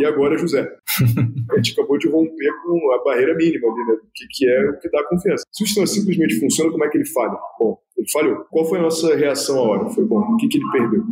e 0.00 0.04
agora, 0.04 0.38
José? 0.38 0.62
a 1.50 1.56
gente 1.56 1.72
acabou 1.72 1.98
de 1.98 2.08
romper 2.08 2.52
com 2.62 2.92
a 2.92 3.04
barreira 3.04 3.34
mínima 3.34 3.68
ali, 3.68 3.86
né? 3.86 3.96
Que, 4.14 4.26
que 4.30 4.48
é 4.48 4.70
o 4.70 4.78
que 4.78 4.90
dá 4.90 5.04
confiança. 5.04 5.44
Se 5.52 5.64
o 5.64 5.66
sistema 5.66 5.86
simplesmente 5.86 6.38
funciona, 6.38 6.70
como 6.70 6.84
é 6.84 6.88
que 6.88 6.98
ele 6.98 7.06
falha? 7.06 7.36
Bom, 7.58 7.78
ele 7.96 8.10
falhou. 8.10 8.44
Qual 8.50 8.64
foi 8.64 8.78
a 8.78 8.82
nossa 8.82 9.14
reação 9.16 9.58
à 9.58 9.62
hora? 9.62 9.90
Foi 9.90 10.04
bom. 10.04 10.20
O 10.20 10.36
que, 10.36 10.48
que 10.48 10.58
ele 10.58 10.70
perdeu? 10.70 11.04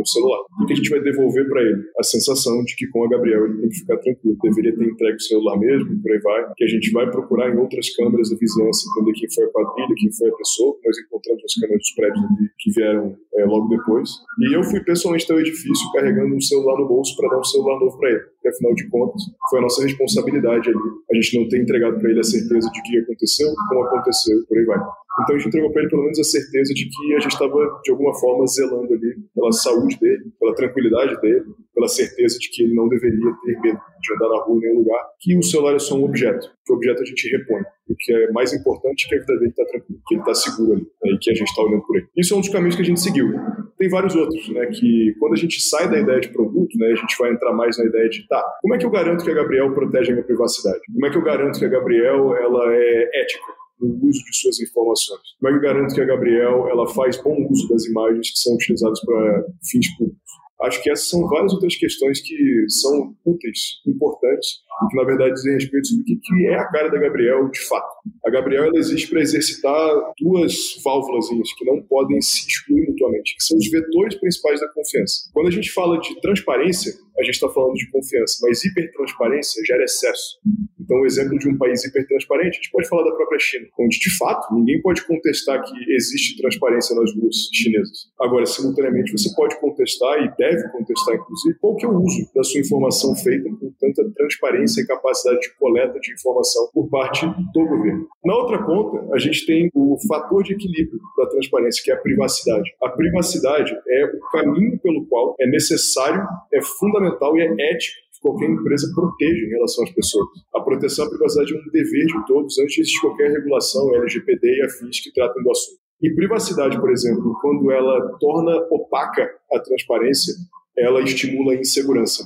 O 0.00 0.06
celular. 0.06 0.40
O 0.62 0.66
que 0.66 0.72
a 0.72 0.76
gente 0.76 0.90
vai 0.90 1.00
devolver 1.00 1.48
para 1.48 1.62
ele? 1.62 1.82
A 1.98 2.02
sensação 2.02 2.62
de 2.64 2.76
que 2.76 2.86
com 2.88 3.04
a 3.04 3.08
Gabriel 3.08 3.44
ele 3.46 3.60
tem 3.60 3.68
que 3.68 3.78
ficar 3.78 3.96
tranquilo. 3.98 4.36
Deveria 4.42 4.76
ter 4.76 4.84
entregue 4.84 5.16
o 5.16 5.22
celular 5.22 5.58
mesmo, 5.58 6.02
por 6.02 6.12
aí 6.12 6.18
vai. 6.20 6.52
Que 6.56 6.64
a 6.64 6.68
gente 6.68 6.90
vai 6.92 7.10
procurar 7.10 7.54
em 7.54 7.58
outras 7.58 7.94
câmeras 7.96 8.30
da 8.30 8.36
vizinhança 8.36 8.88
entender 8.90 9.12
quem 9.12 9.30
foi 9.34 9.44
a 9.44 9.48
quadrilha, 9.48 9.94
quem 9.96 10.12
foi 10.12 10.28
a 10.28 10.34
pessoa. 10.34 10.78
Nós 10.84 10.98
encontramos 10.98 11.42
as 11.44 11.54
câmeras 11.54 11.78
dos 11.78 11.94
prédios 11.94 12.24
ali 12.24 12.48
que 12.58 12.70
vieram 12.72 13.16
é, 13.36 13.44
logo 13.44 13.68
depois. 13.68 14.10
E 14.40 14.56
eu 14.56 14.62
fui 14.64 14.80
pessoalmente 14.80 15.24
até 15.24 15.34
o 15.34 15.40
edifício 15.40 15.92
carregando 15.92 16.34
um 16.34 16.40
celular 16.40 16.78
no 16.78 16.88
bolso 16.88 17.16
para 17.16 17.28
dar 17.28 17.40
um 17.40 17.44
celular 17.44 17.78
novo 17.80 17.98
para 17.98 18.10
ele. 18.10 18.31
Porque, 18.42 18.48
afinal 18.48 18.74
de 18.74 18.88
contas, 18.88 19.22
foi 19.48 19.60
a 19.60 19.62
nossa 19.62 19.84
responsabilidade 19.84 20.68
ali. 20.68 20.78
A 21.12 21.14
gente 21.14 21.38
não 21.38 21.48
tem 21.48 21.62
entregado 21.62 21.96
para 22.00 22.10
ele 22.10 22.18
a 22.18 22.24
certeza 22.24 22.68
de 22.68 22.82
que 22.82 22.98
aconteceu, 22.98 23.46
como 23.68 23.84
aconteceu, 23.84 24.36
por 24.48 24.58
aí 24.58 24.64
vai. 24.64 24.78
Então 25.22 25.36
a 25.36 25.38
gente 25.38 25.46
entregou 25.46 25.70
para 25.70 25.82
ele 25.82 25.90
pelo 25.90 26.02
menos 26.02 26.18
a 26.18 26.24
certeza 26.24 26.74
de 26.74 26.88
que 26.88 27.14
a 27.14 27.20
gente 27.20 27.32
estava, 27.32 27.80
de 27.84 27.90
alguma 27.92 28.12
forma, 28.18 28.44
zelando 28.48 28.92
ali 28.92 29.14
pela 29.32 29.52
saúde 29.52 29.96
dele, 30.00 30.24
pela 30.40 30.54
tranquilidade 30.54 31.20
dele, 31.20 31.44
pela 31.74 31.88
certeza 31.88 32.38
de 32.38 32.50
que 32.50 32.62
ele 32.62 32.74
não 32.74 32.88
deveria 32.88 33.32
ter 33.44 33.60
medo 33.60 33.80
de 34.00 34.14
andar 34.14 34.28
na 34.28 34.44
rua 34.44 34.56
em 34.58 34.60
nenhum 34.60 34.78
lugar, 34.80 35.04
que 35.20 35.36
o 35.36 35.42
celular 35.42 35.74
é 35.74 35.78
só 35.78 35.96
um 35.96 36.04
objeto, 36.04 36.46
que 36.64 36.72
o 36.72 36.76
objeto 36.76 37.02
a 37.02 37.04
gente 37.04 37.36
repõe. 37.36 37.62
O 37.88 37.94
que 37.98 38.12
é 38.12 38.30
mais 38.32 38.52
importante 38.52 39.06
é 39.06 39.08
que 39.08 39.14
a 39.14 39.18
vida 39.20 39.38
dele 39.38 39.50
está 39.50 39.64
tranquila, 39.64 39.98
que 40.06 40.14
ele 40.14 40.20
está 40.20 40.34
seguro 40.34 40.72
ali, 40.72 40.82
né, 40.82 41.12
e 41.12 41.18
que 41.18 41.30
a 41.30 41.34
gente 41.34 41.48
está 41.48 41.62
olhando 41.62 41.86
por 41.86 41.96
ele. 41.96 42.06
Isso 42.16 42.34
é 42.34 42.36
um 42.36 42.40
dos 42.40 42.48
caminhos 42.48 42.76
que 42.76 42.82
a 42.82 42.84
gente 42.84 43.00
seguiu. 43.00 43.32
Tem 43.78 43.88
vários 43.88 44.14
outros, 44.14 44.48
né, 44.50 44.66
que 44.66 45.14
quando 45.18 45.34
a 45.34 45.36
gente 45.36 45.60
sai 45.62 45.90
da 45.90 45.98
ideia 45.98 46.20
de 46.20 46.28
produto, 46.28 46.76
né, 46.78 46.92
a 46.92 46.94
gente 46.94 47.16
vai 47.18 47.32
entrar 47.32 47.52
mais 47.52 47.78
na 47.78 47.84
ideia 47.84 48.08
de, 48.08 48.26
tá, 48.28 48.42
como 48.60 48.74
é 48.74 48.78
que 48.78 48.86
eu 48.86 48.90
garanto 48.90 49.24
que 49.24 49.30
a 49.30 49.34
Gabriel 49.34 49.74
protege 49.74 50.10
a 50.10 50.14
minha 50.14 50.26
privacidade? 50.26 50.80
Como 50.92 51.06
é 51.06 51.10
que 51.10 51.16
eu 51.16 51.22
garanto 51.22 51.58
que 51.58 51.64
a 51.64 51.68
Gabriel 51.68 52.36
ela 52.36 52.74
é 52.74 53.20
ética? 53.20 53.62
no 53.80 54.08
uso 54.08 54.22
de 54.24 54.36
suas 54.36 54.60
informações. 54.60 55.20
Como 55.40 55.52
é 55.52 55.56
eu 55.56 55.60
garanto 55.60 55.92
que 55.92 56.00
a 56.00 56.04
Gabriel 56.04 56.68
ela 56.68 56.86
faz 56.86 57.20
bom 57.20 57.36
uso 57.50 57.68
das 57.68 57.84
imagens 57.86 58.30
que 58.30 58.38
são 58.38 58.54
utilizadas 58.54 59.00
para 59.04 59.44
fins 59.68 59.96
públicos? 59.96 60.41
Acho 60.62 60.82
que 60.82 60.90
essas 60.90 61.08
são 61.08 61.26
várias 61.28 61.52
outras 61.52 61.76
questões 61.76 62.20
que 62.20 62.64
são 62.68 63.14
úteis, 63.24 63.80
importantes, 63.86 64.60
e 64.84 64.88
que 64.88 64.96
na 64.96 65.04
verdade 65.04 65.34
dizem 65.34 65.54
respeito 65.54 65.88
sobre 65.88 66.02
o 66.02 66.20
que 66.20 66.46
é 66.46 66.54
a 66.54 66.64
cara 66.68 66.90
da 66.90 66.98
Gabriel 66.98 67.48
de 67.48 67.60
fato. 67.68 67.92
A 68.24 68.30
Gabriel 68.30 68.64
ela 68.64 68.78
existe 68.78 69.08
para 69.08 69.20
exercitar 69.20 69.90
duas 70.20 70.52
válvulas 70.84 71.26
que 71.28 71.64
não 71.64 71.82
podem 71.82 72.20
se 72.20 72.46
excluir 72.48 72.88
mutuamente, 72.88 73.36
que 73.36 73.42
são 73.42 73.56
os 73.56 73.70
vetores 73.70 74.14
principais 74.16 74.60
da 74.60 74.68
confiança. 74.68 75.30
Quando 75.32 75.48
a 75.48 75.50
gente 75.50 75.70
fala 75.72 75.98
de 76.00 76.20
transparência, 76.20 76.92
a 77.18 77.22
gente 77.22 77.34
está 77.34 77.48
falando 77.48 77.74
de 77.74 77.90
confiança, 77.90 78.38
mas 78.42 78.64
hipertransparência 78.64 79.62
gera 79.66 79.84
excesso. 79.84 80.38
Então, 80.80 80.96
o 80.98 81.06
exemplo 81.06 81.38
de 81.38 81.48
um 81.48 81.56
país 81.58 81.84
hipertransparente, 81.84 82.50
a 82.50 82.60
gente 82.60 82.70
pode 82.70 82.88
falar 82.88 83.04
da 83.04 83.14
própria 83.14 83.38
China, 83.38 83.66
onde, 83.78 83.98
de 83.98 84.16
fato, 84.16 84.54
ninguém 84.54 84.80
pode 84.80 85.06
contestar 85.06 85.62
que 85.62 85.92
existe 85.92 86.40
transparência 86.40 86.96
nas 86.96 87.14
ruas 87.14 87.36
chinesas. 87.52 88.10
Agora, 88.20 88.46
simultaneamente, 88.46 89.12
você 89.12 89.32
pode 89.34 89.58
contestar 89.60 90.24
e 90.24 90.36
deve 90.36 90.68
contestar, 90.70 91.14
inclusive, 91.14 91.58
qual 91.60 91.76
que 91.76 91.84
é 91.84 91.88
o 91.88 92.00
uso 92.00 92.30
da 92.34 92.42
sua 92.42 92.60
informação 92.60 93.14
feita 93.14 93.48
com 93.48 93.72
tanta 93.78 94.10
transparência 94.14 94.61
e 94.64 94.86
capacidade 94.86 95.40
de 95.40 95.54
coleta 95.56 95.98
de 95.98 96.12
informação 96.12 96.68
por 96.72 96.88
parte 96.88 97.26
do 97.26 97.66
governo. 97.66 98.06
Na 98.24 98.36
outra 98.36 98.64
ponta, 98.64 99.14
a 99.14 99.18
gente 99.18 99.44
tem 99.46 99.70
o 99.74 99.96
fator 100.08 100.42
de 100.42 100.54
equilíbrio 100.54 101.00
da 101.18 101.26
transparência, 101.26 101.82
que 101.84 101.90
é 101.90 101.94
a 101.94 102.00
privacidade. 102.00 102.70
A 102.82 102.88
privacidade 102.88 103.74
é 103.88 104.04
o 104.06 104.20
caminho 104.30 104.78
pelo 104.80 105.04
qual 105.06 105.34
é 105.40 105.46
necessário, 105.46 106.24
é 106.52 106.60
fundamental 106.62 107.36
e 107.36 107.42
é 107.42 107.72
ético 107.72 108.02
qualquer 108.22 108.48
empresa 108.48 108.90
proteja 108.94 109.44
em 109.44 109.50
relação 109.50 109.84
às 109.84 109.90
pessoas. 109.90 110.28
A 110.54 110.60
proteção 110.60 111.04
à 111.04 111.08
privacidade 111.08 111.52
é 111.52 111.58
um 111.58 111.70
dever 111.72 112.06
de 112.06 112.26
todos 112.26 112.58
antes 112.60 112.86
de 112.86 113.00
qualquer 113.00 113.32
regulação 113.32 113.94
LGPD 113.96 114.58
e 114.58 114.62
afins 114.64 115.00
que 115.00 115.12
tratam 115.12 115.42
do 115.42 115.50
assunto. 115.50 115.82
E 116.00 116.14
privacidade, 116.14 116.80
por 116.80 116.90
exemplo, 116.90 117.36
quando 117.40 117.70
ela 117.70 118.16
torna 118.18 118.56
opaca 118.70 119.28
a 119.52 119.58
transparência, 119.60 120.34
ela 120.76 121.02
estimula 121.02 121.52
a 121.52 121.56
insegurança. 121.56 122.24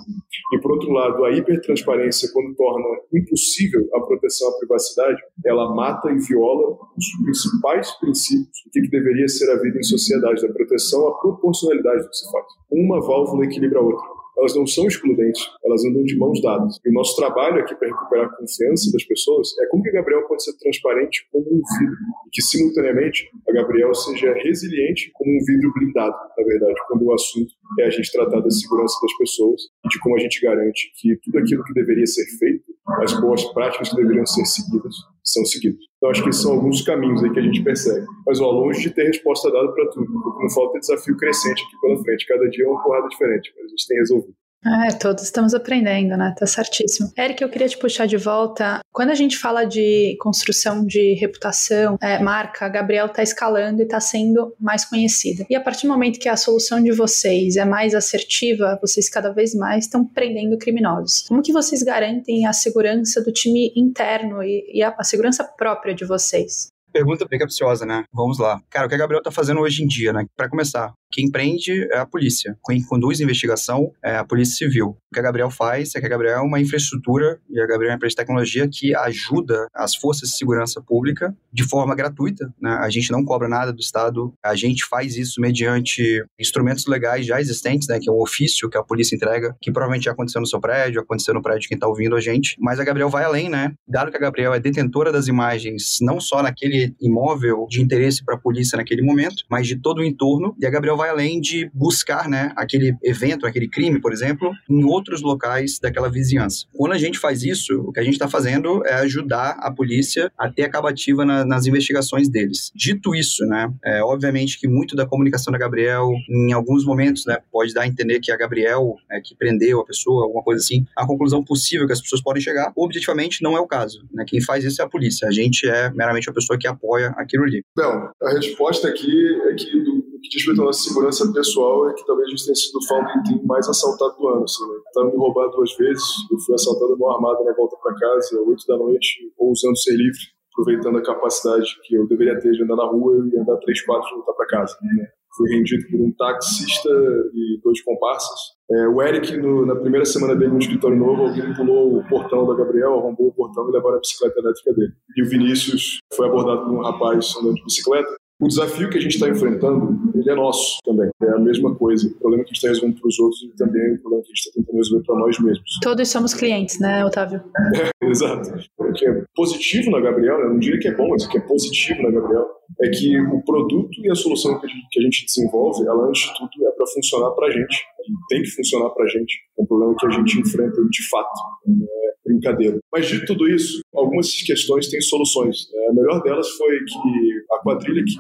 E, 0.53 0.61
por 0.61 0.73
outro 0.73 0.93
lado, 0.93 1.25
a 1.25 1.33
hipertransparência, 1.33 2.31
quando 2.33 2.55
torna 2.55 2.87
impossível 3.13 3.89
a 3.95 4.01
proteção 4.01 4.49
à 4.49 4.59
privacidade, 4.59 5.21
ela 5.45 5.75
mata 5.75 6.11
e 6.11 6.19
viola 6.19 6.79
os 6.97 7.25
principais 7.25 7.91
princípios 7.99 8.49
do 8.67 8.71
que 8.71 8.89
deveria 8.89 9.29
ser 9.29 9.51
a 9.51 9.61
vida 9.61 9.79
em 9.79 9.83
sociedade, 9.83 10.43
da 10.43 10.53
proteção 10.53 11.09
à 11.09 11.19
proporcionalidade 11.19 12.03
do 12.03 12.09
que 12.09 12.17
se 12.17 12.31
faz. 12.31 12.47
Uma 12.71 13.01
válvula 13.01 13.45
equilibra 13.45 13.81
a 13.81 13.83
outra 13.83 14.16
elas 14.37 14.55
não 14.55 14.67
são 14.67 14.87
excludentes, 14.87 15.43
elas 15.65 15.85
andam 15.85 16.05
de 16.05 16.17
mãos 16.17 16.41
dadas. 16.43 16.79
E 16.85 16.91
o 16.91 16.93
nosso 16.93 17.17
trabalho 17.17 17.61
aqui 17.61 17.75
para 17.75 17.89
recuperar 17.89 18.27
a 18.27 18.37
confiança 18.37 18.93
das 18.93 19.05
pessoas 19.05 19.49
é 19.61 19.67
como 19.69 19.83
que 19.83 19.89
a 19.89 19.93
Gabriel 19.93 20.27
pode 20.29 20.45
ser 20.45 20.57
transparente 20.59 21.27
como 21.33 21.47
um 21.47 21.61
vidro, 21.79 21.97
e 22.27 22.31
que 22.31 22.43
simultaneamente 22.43 23.29
a 23.49 23.53
Gabriel 23.53 23.95
seja 23.95 24.33
resiliente 24.35 25.11
como 25.15 25.31
um 25.31 25.45
vidro 25.45 25.73
blindado, 25.75 26.17
na 26.37 26.45
verdade, 26.45 26.75
quando 26.89 27.05
o 27.05 27.15
assunto 27.15 27.53
é 27.81 27.85
a 27.87 27.91
gente 27.91 28.13
tratar 28.13 28.41
da 28.41 28.51
segurança 28.51 28.95
das 29.03 29.17
pessoas 29.17 29.63
e 29.85 29.89
de 29.89 29.99
como 30.01 30.17
a 30.17 30.19
gente 30.19 30.41
garante 30.41 30.93
que 31.01 31.17
tudo 31.25 31.39
aquilo 31.39 31.65
que 31.65 31.73
deveria 31.73 32.07
ser 32.07 32.27
feito, 32.39 32.76
as 33.03 33.21
boas 33.21 33.45
práticas 33.53 33.91
que 33.91 33.97
deveriam 33.97 34.25
ser 34.27 34.45
seguidas, 34.45 34.95
são 35.25 35.45
seguidos. 35.45 35.85
Então, 35.97 36.11
acho 36.11 36.23
que 36.23 36.29
esses 36.29 36.43
são 36.43 36.53
alguns 36.53 36.83
caminhos 36.83 37.23
aí 37.23 37.33
que 37.33 37.41
a 37.41 37.43
gente 37.43 37.63
persegue. 37.63 38.07
Mas, 38.27 38.41
ó, 38.41 38.51
longe 38.51 38.81
de 38.81 38.91
ter 38.91 39.07
resposta 39.07 39.51
dada 39.51 39.73
para 39.73 39.91
tudo, 39.91 40.07
não 40.13 40.51
falta 40.51 40.79
desafio 40.79 41.17
crescente 41.17 41.63
aqui 41.65 41.81
pela 41.81 41.99
frente. 42.03 42.27
Cada 42.27 42.49
dia 42.49 42.65
é 42.65 42.69
uma 42.69 42.83
porrada 42.83 43.09
diferente, 43.09 43.53
mas 43.57 43.67
a 43.67 43.69
gente 43.69 43.87
tem 43.89 43.99
resolvido. 43.99 44.35
É, 44.65 44.93
todos 44.93 45.23
estamos 45.23 45.55
aprendendo, 45.55 46.17
né? 46.17 46.35
Tá 46.37 46.47
certíssimo. 46.47 47.13
Eric, 47.17 47.43
eu 47.43 47.49
queria 47.49 47.69
te 47.69 47.79
puxar 47.79 48.07
de 48.07 48.17
volta. 48.17 48.81
Quando 48.93 49.11
a 49.11 49.15
gente 49.15 49.39
fala 49.39 49.65
de 49.65 50.17
construção 50.21 50.85
de 50.85 51.15
reputação, 51.15 51.97
é, 52.03 52.19
marca, 52.19 52.67
a 52.67 52.69
Gabriel 52.69 53.09
tá 53.09 53.23
escalando 53.23 53.83
e 53.83 53.87
tá 53.87 54.01
sendo 54.01 54.55
mais 54.61 54.85
conhecida. 54.85 55.47
E 55.49 55.55
a 55.55 55.61
partir 55.61 55.87
do 55.87 55.93
momento 55.93 56.19
que 56.19 56.29
a 56.29 56.37
solução 56.37 56.83
de 56.83 56.93
vocês 56.93 57.57
é 57.57 57.65
mais 57.65 57.95
assertiva, 57.95 58.79
vocês 58.81 59.09
cada 59.09 59.31
vez 59.31 59.55
mais 59.55 59.85
estão 59.85 60.05
prendendo 60.05 60.59
criminosos. 60.59 61.23
Como 61.29 61.43
que 61.43 61.53
vocês 61.53 61.83
garantem 61.83 62.47
a 62.47 62.53
segurança 62.53 63.23
do 63.23 63.33
time 63.33 63.73
interno 63.77 64.43
e, 64.43 64.65
e 64.73 64.83
a, 64.83 64.95
a 64.99 65.05
segurança 65.05 65.45
própria 65.45 65.95
de 65.95 66.05
vocês? 66.05 66.69
Pergunta 66.97 67.27
bem 67.29 67.39
capciosa, 67.39 67.85
né? 67.85 68.05
Vamos 68.11 68.39
lá. 68.39 68.59
Cara, 68.71 68.87
o 68.87 68.89
que 68.89 68.95
a 68.95 68.99
Gabriel 68.99 69.23
tá 69.23 69.31
fazendo 69.31 69.61
hoje 69.61 69.83
em 69.83 69.87
dia, 69.87 70.15
né? 70.15 70.25
Para 70.35 70.49
começar, 70.49 70.95
quem 71.11 71.31
prende 71.31 71.89
é 71.93 71.99
a 71.99 72.07
polícia. 72.07 72.57
Quem 72.65 72.83
conduz 72.83 73.21
a 73.21 73.25
investigação 73.25 73.93
é 74.03 74.17
a 74.17 74.25
Polícia 74.25 74.67
Civil. 74.67 74.97
O 75.11 75.15
que 75.15 75.21
a 75.21 75.23
Gabriel 75.23 75.51
faz 75.51 75.95
é 75.95 76.01
que 76.01 76.07
a 76.07 76.09
Gabriel 76.09 76.39
é 76.39 76.41
uma 76.41 76.61
infraestrutura 76.61 77.39
e 77.49 77.61
a 77.61 77.67
Gabriel 77.67 77.91
é 77.91 77.93
uma 77.93 77.97
empresa 77.97 78.11
de 78.11 78.17
tecnologia 78.17 78.69
que 78.69 78.95
ajuda 78.95 79.67
as 79.75 79.95
forças 79.95 80.31
de 80.31 80.37
segurança 80.37 80.81
pública 80.81 81.35
de 81.53 81.65
forma 81.65 81.95
gratuita. 81.95 82.53
Né? 82.61 82.71
A 82.71 82.91
gente 82.91 83.11
não 83.11 83.25
cobra 83.25 83.49
nada 83.49 83.73
do 83.73 83.81
Estado, 83.81 84.33
a 84.45 84.55
gente 84.55 84.85
faz 84.85 85.17
isso 85.17 85.41
mediante 85.41 86.25
instrumentos 86.39 86.87
legais 86.87 87.25
já 87.25 87.41
existentes, 87.41 87.89
né? 87.89 87.99
que 88.01 88.09
é 88.09 88.13
um 88.13 88.21
ofício 88.21 88.69
que 88.69 88.77
a 88.77 88.83
polícia 88.83 89.15
entrega, 89.15 89.57
que 89.61 89.73
provavelmente 89.73 90.05
já 90.05 90.13
aconteceu 90.13 90.41
no 90.41 90.47
seu 90.47 90.61
prédio, 90.61 91.01
aconteceu 91.01 91.33
no 91.33 91.43
prédio 91.43 91.63
de 91.63 91.69
quem 91.69 91.77
está 91.77 91.87
ouvindo 91.87 92.17
a 92.17 92.21
gente. 92.21 92.57
Mas 92.61 92.79
a 92.79 92.85
Gabriel 92.85 93.09
vai 93.09 93.25
além, 93.25 93.49
né? 93.49 93.73
Dado 93.89 94.11
que 94.11 94.17
a 94.17 94.21
Gabriel 94.21 94.53
é 94.53 94.61
detentora 94.61 95.13
das 95.13 95.29
imagens, 95.29 95.99
não 96.03 96.21
só 96.21 96.43
naquele 96.43 96.95
imóvel 97.01 97.67
de 97.69 97.81
interesse 97.81 98.25
para 98.25 98.35
a 98.35 98.39
polícia 98.39 98.77
naquele 98.77 99.03
momento, 99.03 99.45
mas 99.51 99.67
de 99.67 99.77
todo 99.77 99.99
o 99.99 100.05
entorno, 100.05 100.55
e 100.61 100.67
a 100.67 100.71
Gabriel 100.71 100.96
vai 100.97 101.11
além 101.11 101.41
de 101.41 101.71
buscar, 101.73 102.29
né, 102.29 102.53
aquele 102.57 102.95
evento, 103.03 103.47
aquele 103.47 103.69
crime, 103.69 104.01
por 104.01 104.13
exemplo, 104.13 104.51
em 104.69 104.85
outros 104.85 105.23
locais 105.23 105.79
daquela 105.79 106.11
vizinhança. 106.11 106.67
Quando 106.73 106.93
a 106.93 106.99
gente 106.99 107.19
faz 107.19 107.43
isso, 107.43 107.81
o 107.81 107.93
que 107.93 108.01
a 108.01 108.03
gente 108.03 108.15
está 108.15 108.29
fazendo 108.29 108.85
é 108.87 108.95
ajudar 108.95 109.57
a 109.61 109.71
polícia 109.71 110.31
a 110.39 110.51
ter 110.51 110.65
acabativa 110.65 111.25
na, 111.25 111.45
nas 111.45 111.67
investigações 111.67 112.29
deles. 112.29 112.71
Dito 112.75 113.15
isso, 113.15 113.45
né, 113.47 113.73
é, 113.85 114.03
obviamente 114.03 114.59
que 114.59 114.69
muito 114.69 114.97
da 114.97 115.07
comunicação 115.07 115.53
da 115.53 115.59
Gabriel, 115.59 116.11
em 116.29 116.53
alguns 116.53 116.85
momentos, 116.85 117.25
né, 117.27 117.39
pode 117.51 117.73
dar 117.73 117.83
a 117.83 117.87
entender 117.87 118.21
que 118.21 118.33
a 118.33 118.37
Gabriel 118.37 118.97
é 119.11 119.21
que 119.21 119.35
prendeu 119.35 119.81
a 119.81 119.85
pessoa, 119.85 120.25
alguma 120.25 120.43
coisa 120.43 120.63
assim. 120.63 120.85
A 120.97 121.07
conclusão 121.07 121.43
possível 121.43 121.87
que 121.87 121.93
as 121.93 122.01
pessoas 122.01 122.23
podem 122.23 122.43
chegar, 122.43 122.73
objetivamente, 122.77 123.43
não 123.43 123.57
é 123.57 123.61
o 123.61 123.67
caso. 123.67 124.05
Né? 124.13 124.25
Quem 124.27 124.41
faz 124.43 124.65
isso 124.65 124.81
é 124.81 124.85
a 124.85 124.89
polícia. 124.89 125.29
A 125.29 125.33
gente 125.33 125.69
é 125.69 125.91
meramente 125.91 126.29
a 126.29 126.33
pessoa 126.33 126.59
que 126.59 126.67
apoia 126.67 127.09
aquilo 127.17 127.45
ali. 127.45 127.63
Não, 127.77 128.11
a 128.23 128.31
resposta 128.31 128.89
aqui 128.89 129.13
é 129.49 129.55
que 129.55 129.96
que 130.27 130.37
diz 130.37 130.43
respeito 130.43 130.63
à 130.63 130.65
nossa 130.65 130.83
segurança 130.83 131.33
pessoal 131.33 131.89
é 131.89 131.95
que 131.95 132.05
talvez 132.05 132.27
a 132.27 132.31
gente 132.31 132.45
tenha 132.45 132.55
sido 132.55 132.77
o 132.77 132.87
founding 132.87 133.23
team 133.25 133.41
mais 133.45 133.69
assaltado 133.69 134.17
do 134.19 134.29
ano. 134.29 134.45
Assim, 134.45 134.67
né? 134.67 134.75
Tentaram 134.87 135.13
me 135.13 135.17
roubar 135.17 135.49
duas 135.51 135.75
vezes, 135.77 136.05
eu 136.31 136.39
fui 136.41 136.55
assaltado 136.55 136.99
mão 136.99 137.15
armada 137.15 137.45
na 137.45 137.55
volta 137.55 137.77
para 137.83 137.95
casa, 137.95 138.41
oito 138.43 138.67
da 138.67 138.77
noite, 138.77 139.33
ou 139.39 139.53
usando 139.53 139.79
ser 139.79 139.97
livre, 139.97 140.19
aproveitando 140.53 140.99
a 140.99 141.03
capacidade 141.03 141.67
que 141.85 141.95
eu 141.95 142.07
deveria 142.09 142.39
ter 142.41 142.51
de 142.53 142.63
andar 142.63 142.77
na 142.77 142.87
rua 142.87 143.29
e 143.33 143.39
andar 143.39 143.57
três, 143.59 143.83
quatro 143.85 144.09
e 144.11 144.15
voltar 144.15 144.33
para 144.33 144.47
casa. 144.47 144.77
Né? 144.83 145.07
Fui 145.37 145.51
rendido 145.51 145.87
por 145.91 146.01
um 146.01 146.13
taxista 146.17 146.89
e 147.35 147.61
dois 147.63 147.83
comparsas. 147.83 148.57
É, 148.71 148.89
o 148.89 149.03
Eric, 149.03 149.37
no, 149.37 149.67
na 149.67 149.77
primeira 149.77 150.05
semana 150.05 150.35
dele 150.35 150.53
no 150.53 150.59
escritório 150.59 150.97
novo, 150.97 151.27
alguém 151.27 151.55
pulou 151.55 151.99
o 151.99 152.09
portão 152.09 152.47
da 152.47 152.55
Gabriel, 152.55 152.95
arrombou 152.95 153.29
o 153.29 153.35
portão 153.35 153.69
e 153.69 153.73
levaram 153.73 153.97
a 153.97 154.01
bicicleta 154.01 154.41
elétrica 154.41 154.73
dele. 154.73 154.93
E 155.17 155.23
o 155.23 155.29
Vinícius 155.29 155.99
foi 156.15 156.27
abordado 156.27 156.65
por 156.65 156.73
um 156.73 156.83
rapaz 156.83 157.35
andando 157.39 157.55
de 157.55 157.65
bicicleta. 157.65 158.09
O 158.41 158.49
desafio 158.49 158.91
que 158.91 158.99
a 158.99 159.01
gente 159.01 159.15
está 159.15 159.29
enfrentando, 159.29 160.13
ele 160.15 160.31
é 160.31 160.35
nosso 160.35 160.79
também. 160.85 161.09
É 161.23 161.31
a 161.31 161.39
mesma 161.39 161.75
coisa. 161.75 162.07
O 162.07 162.19
problema 162.19 162.45
que 162.45 162.51
a 162.51 162.53
gente 162.53 162.57
está 162.57 162.69
resolvendo 162.69 163.01
para 163.01 163.09
os 163.09 163.19
outros 163.19 163.43
e 163.43 163.57
também 163.57 163.95
o 163.95 164.01
problema 164.01 164.23
que 164.23 164.29
a 164.29 164.35
gente 164.35 164.39
está 164.39 164.53
tentando 164.55 164.77
resolver 164.77 165.07
para 165.07 165.19
nós 165.19 165.39
mesmos. 165.39 165.79
Todos 165.83 166.09
somos 166.09 166.35
clientes, 166.35 166.79
né, 166.79 167.05
Otávio? 167.05 167.43
É, 168.03 168.09
exato. 168.09 168.51
O 168.79 168.93
que 168.93 169.07
é 169.07 169.25
positivo 169.35 169.91
na 169.91 170.01
Gabriel, 170.01 170.39
eu 170.41 170.51
não 170.51 170.59
diria 170.59 170.79
que 170.79 170.89
é 170.89 170.95
bom, 170.95 171.09
mas 171.09 171.25
o 171.25 171.29
que 171.29 171.39
é 171.39 171.41
positivo 171.41 172.03
na 172.03 172.11
Gabriel 172.11 172.47
é 172.81 172.89
que 172.89 173.21
o 173.21 173.43
produto 173.43 174.01
e 174.03 174.11
a 174.11 174.15
solução 174.15 174.59
que 174.61 174.67
a 174.67 175.03
gente, 175.03 175.25
desenvolve, 175.25 175.87
ela 175.87 176.09
antes 176.09 176.23
de 176.23 176.35
tudo 176.37 176.67
é 176.67 176.71
para 176.71 176.87
funcionar 176.87 177.31
para 177.31 177.47
a 177.49 177.51
gente. 177.51 177.77
E 177.77 178.29
tem 178.29 178.43
que 178.43 178.51
funcionar 178.51 178.91
para 178.91 179.05
a 179.05 179.09
gente. 179.09 179.35
É 179.59 179.63
um 179.63 179.67
problema 179.67 179.95
que 179.99 180.07
a 180.07 180.11
gente 180.11 180.41
enfrenta 180.41 180.83
de 180.89 181.09
fato. 181.09 181.41
Não 181.67 181.87
é 181.87 182.07
brincadeira. 182.25 182.79
Mas 182.93 183.07
de 183.07 183.25
tudo 183.25 183.49
isso, 183.49 183.81
algumas 183.95 184.31
questões 184.43 184.89
têm 184.89 185.01
soluções. 185.01 185.69
A 185.89 185.93
melhor 185.93 186.23
delas 186.23 186.49
foi 186.51 186.79
que 186.79 187.36
a 187.51 187.59
quadrilha 187.59 188.05
que 188.05 188.17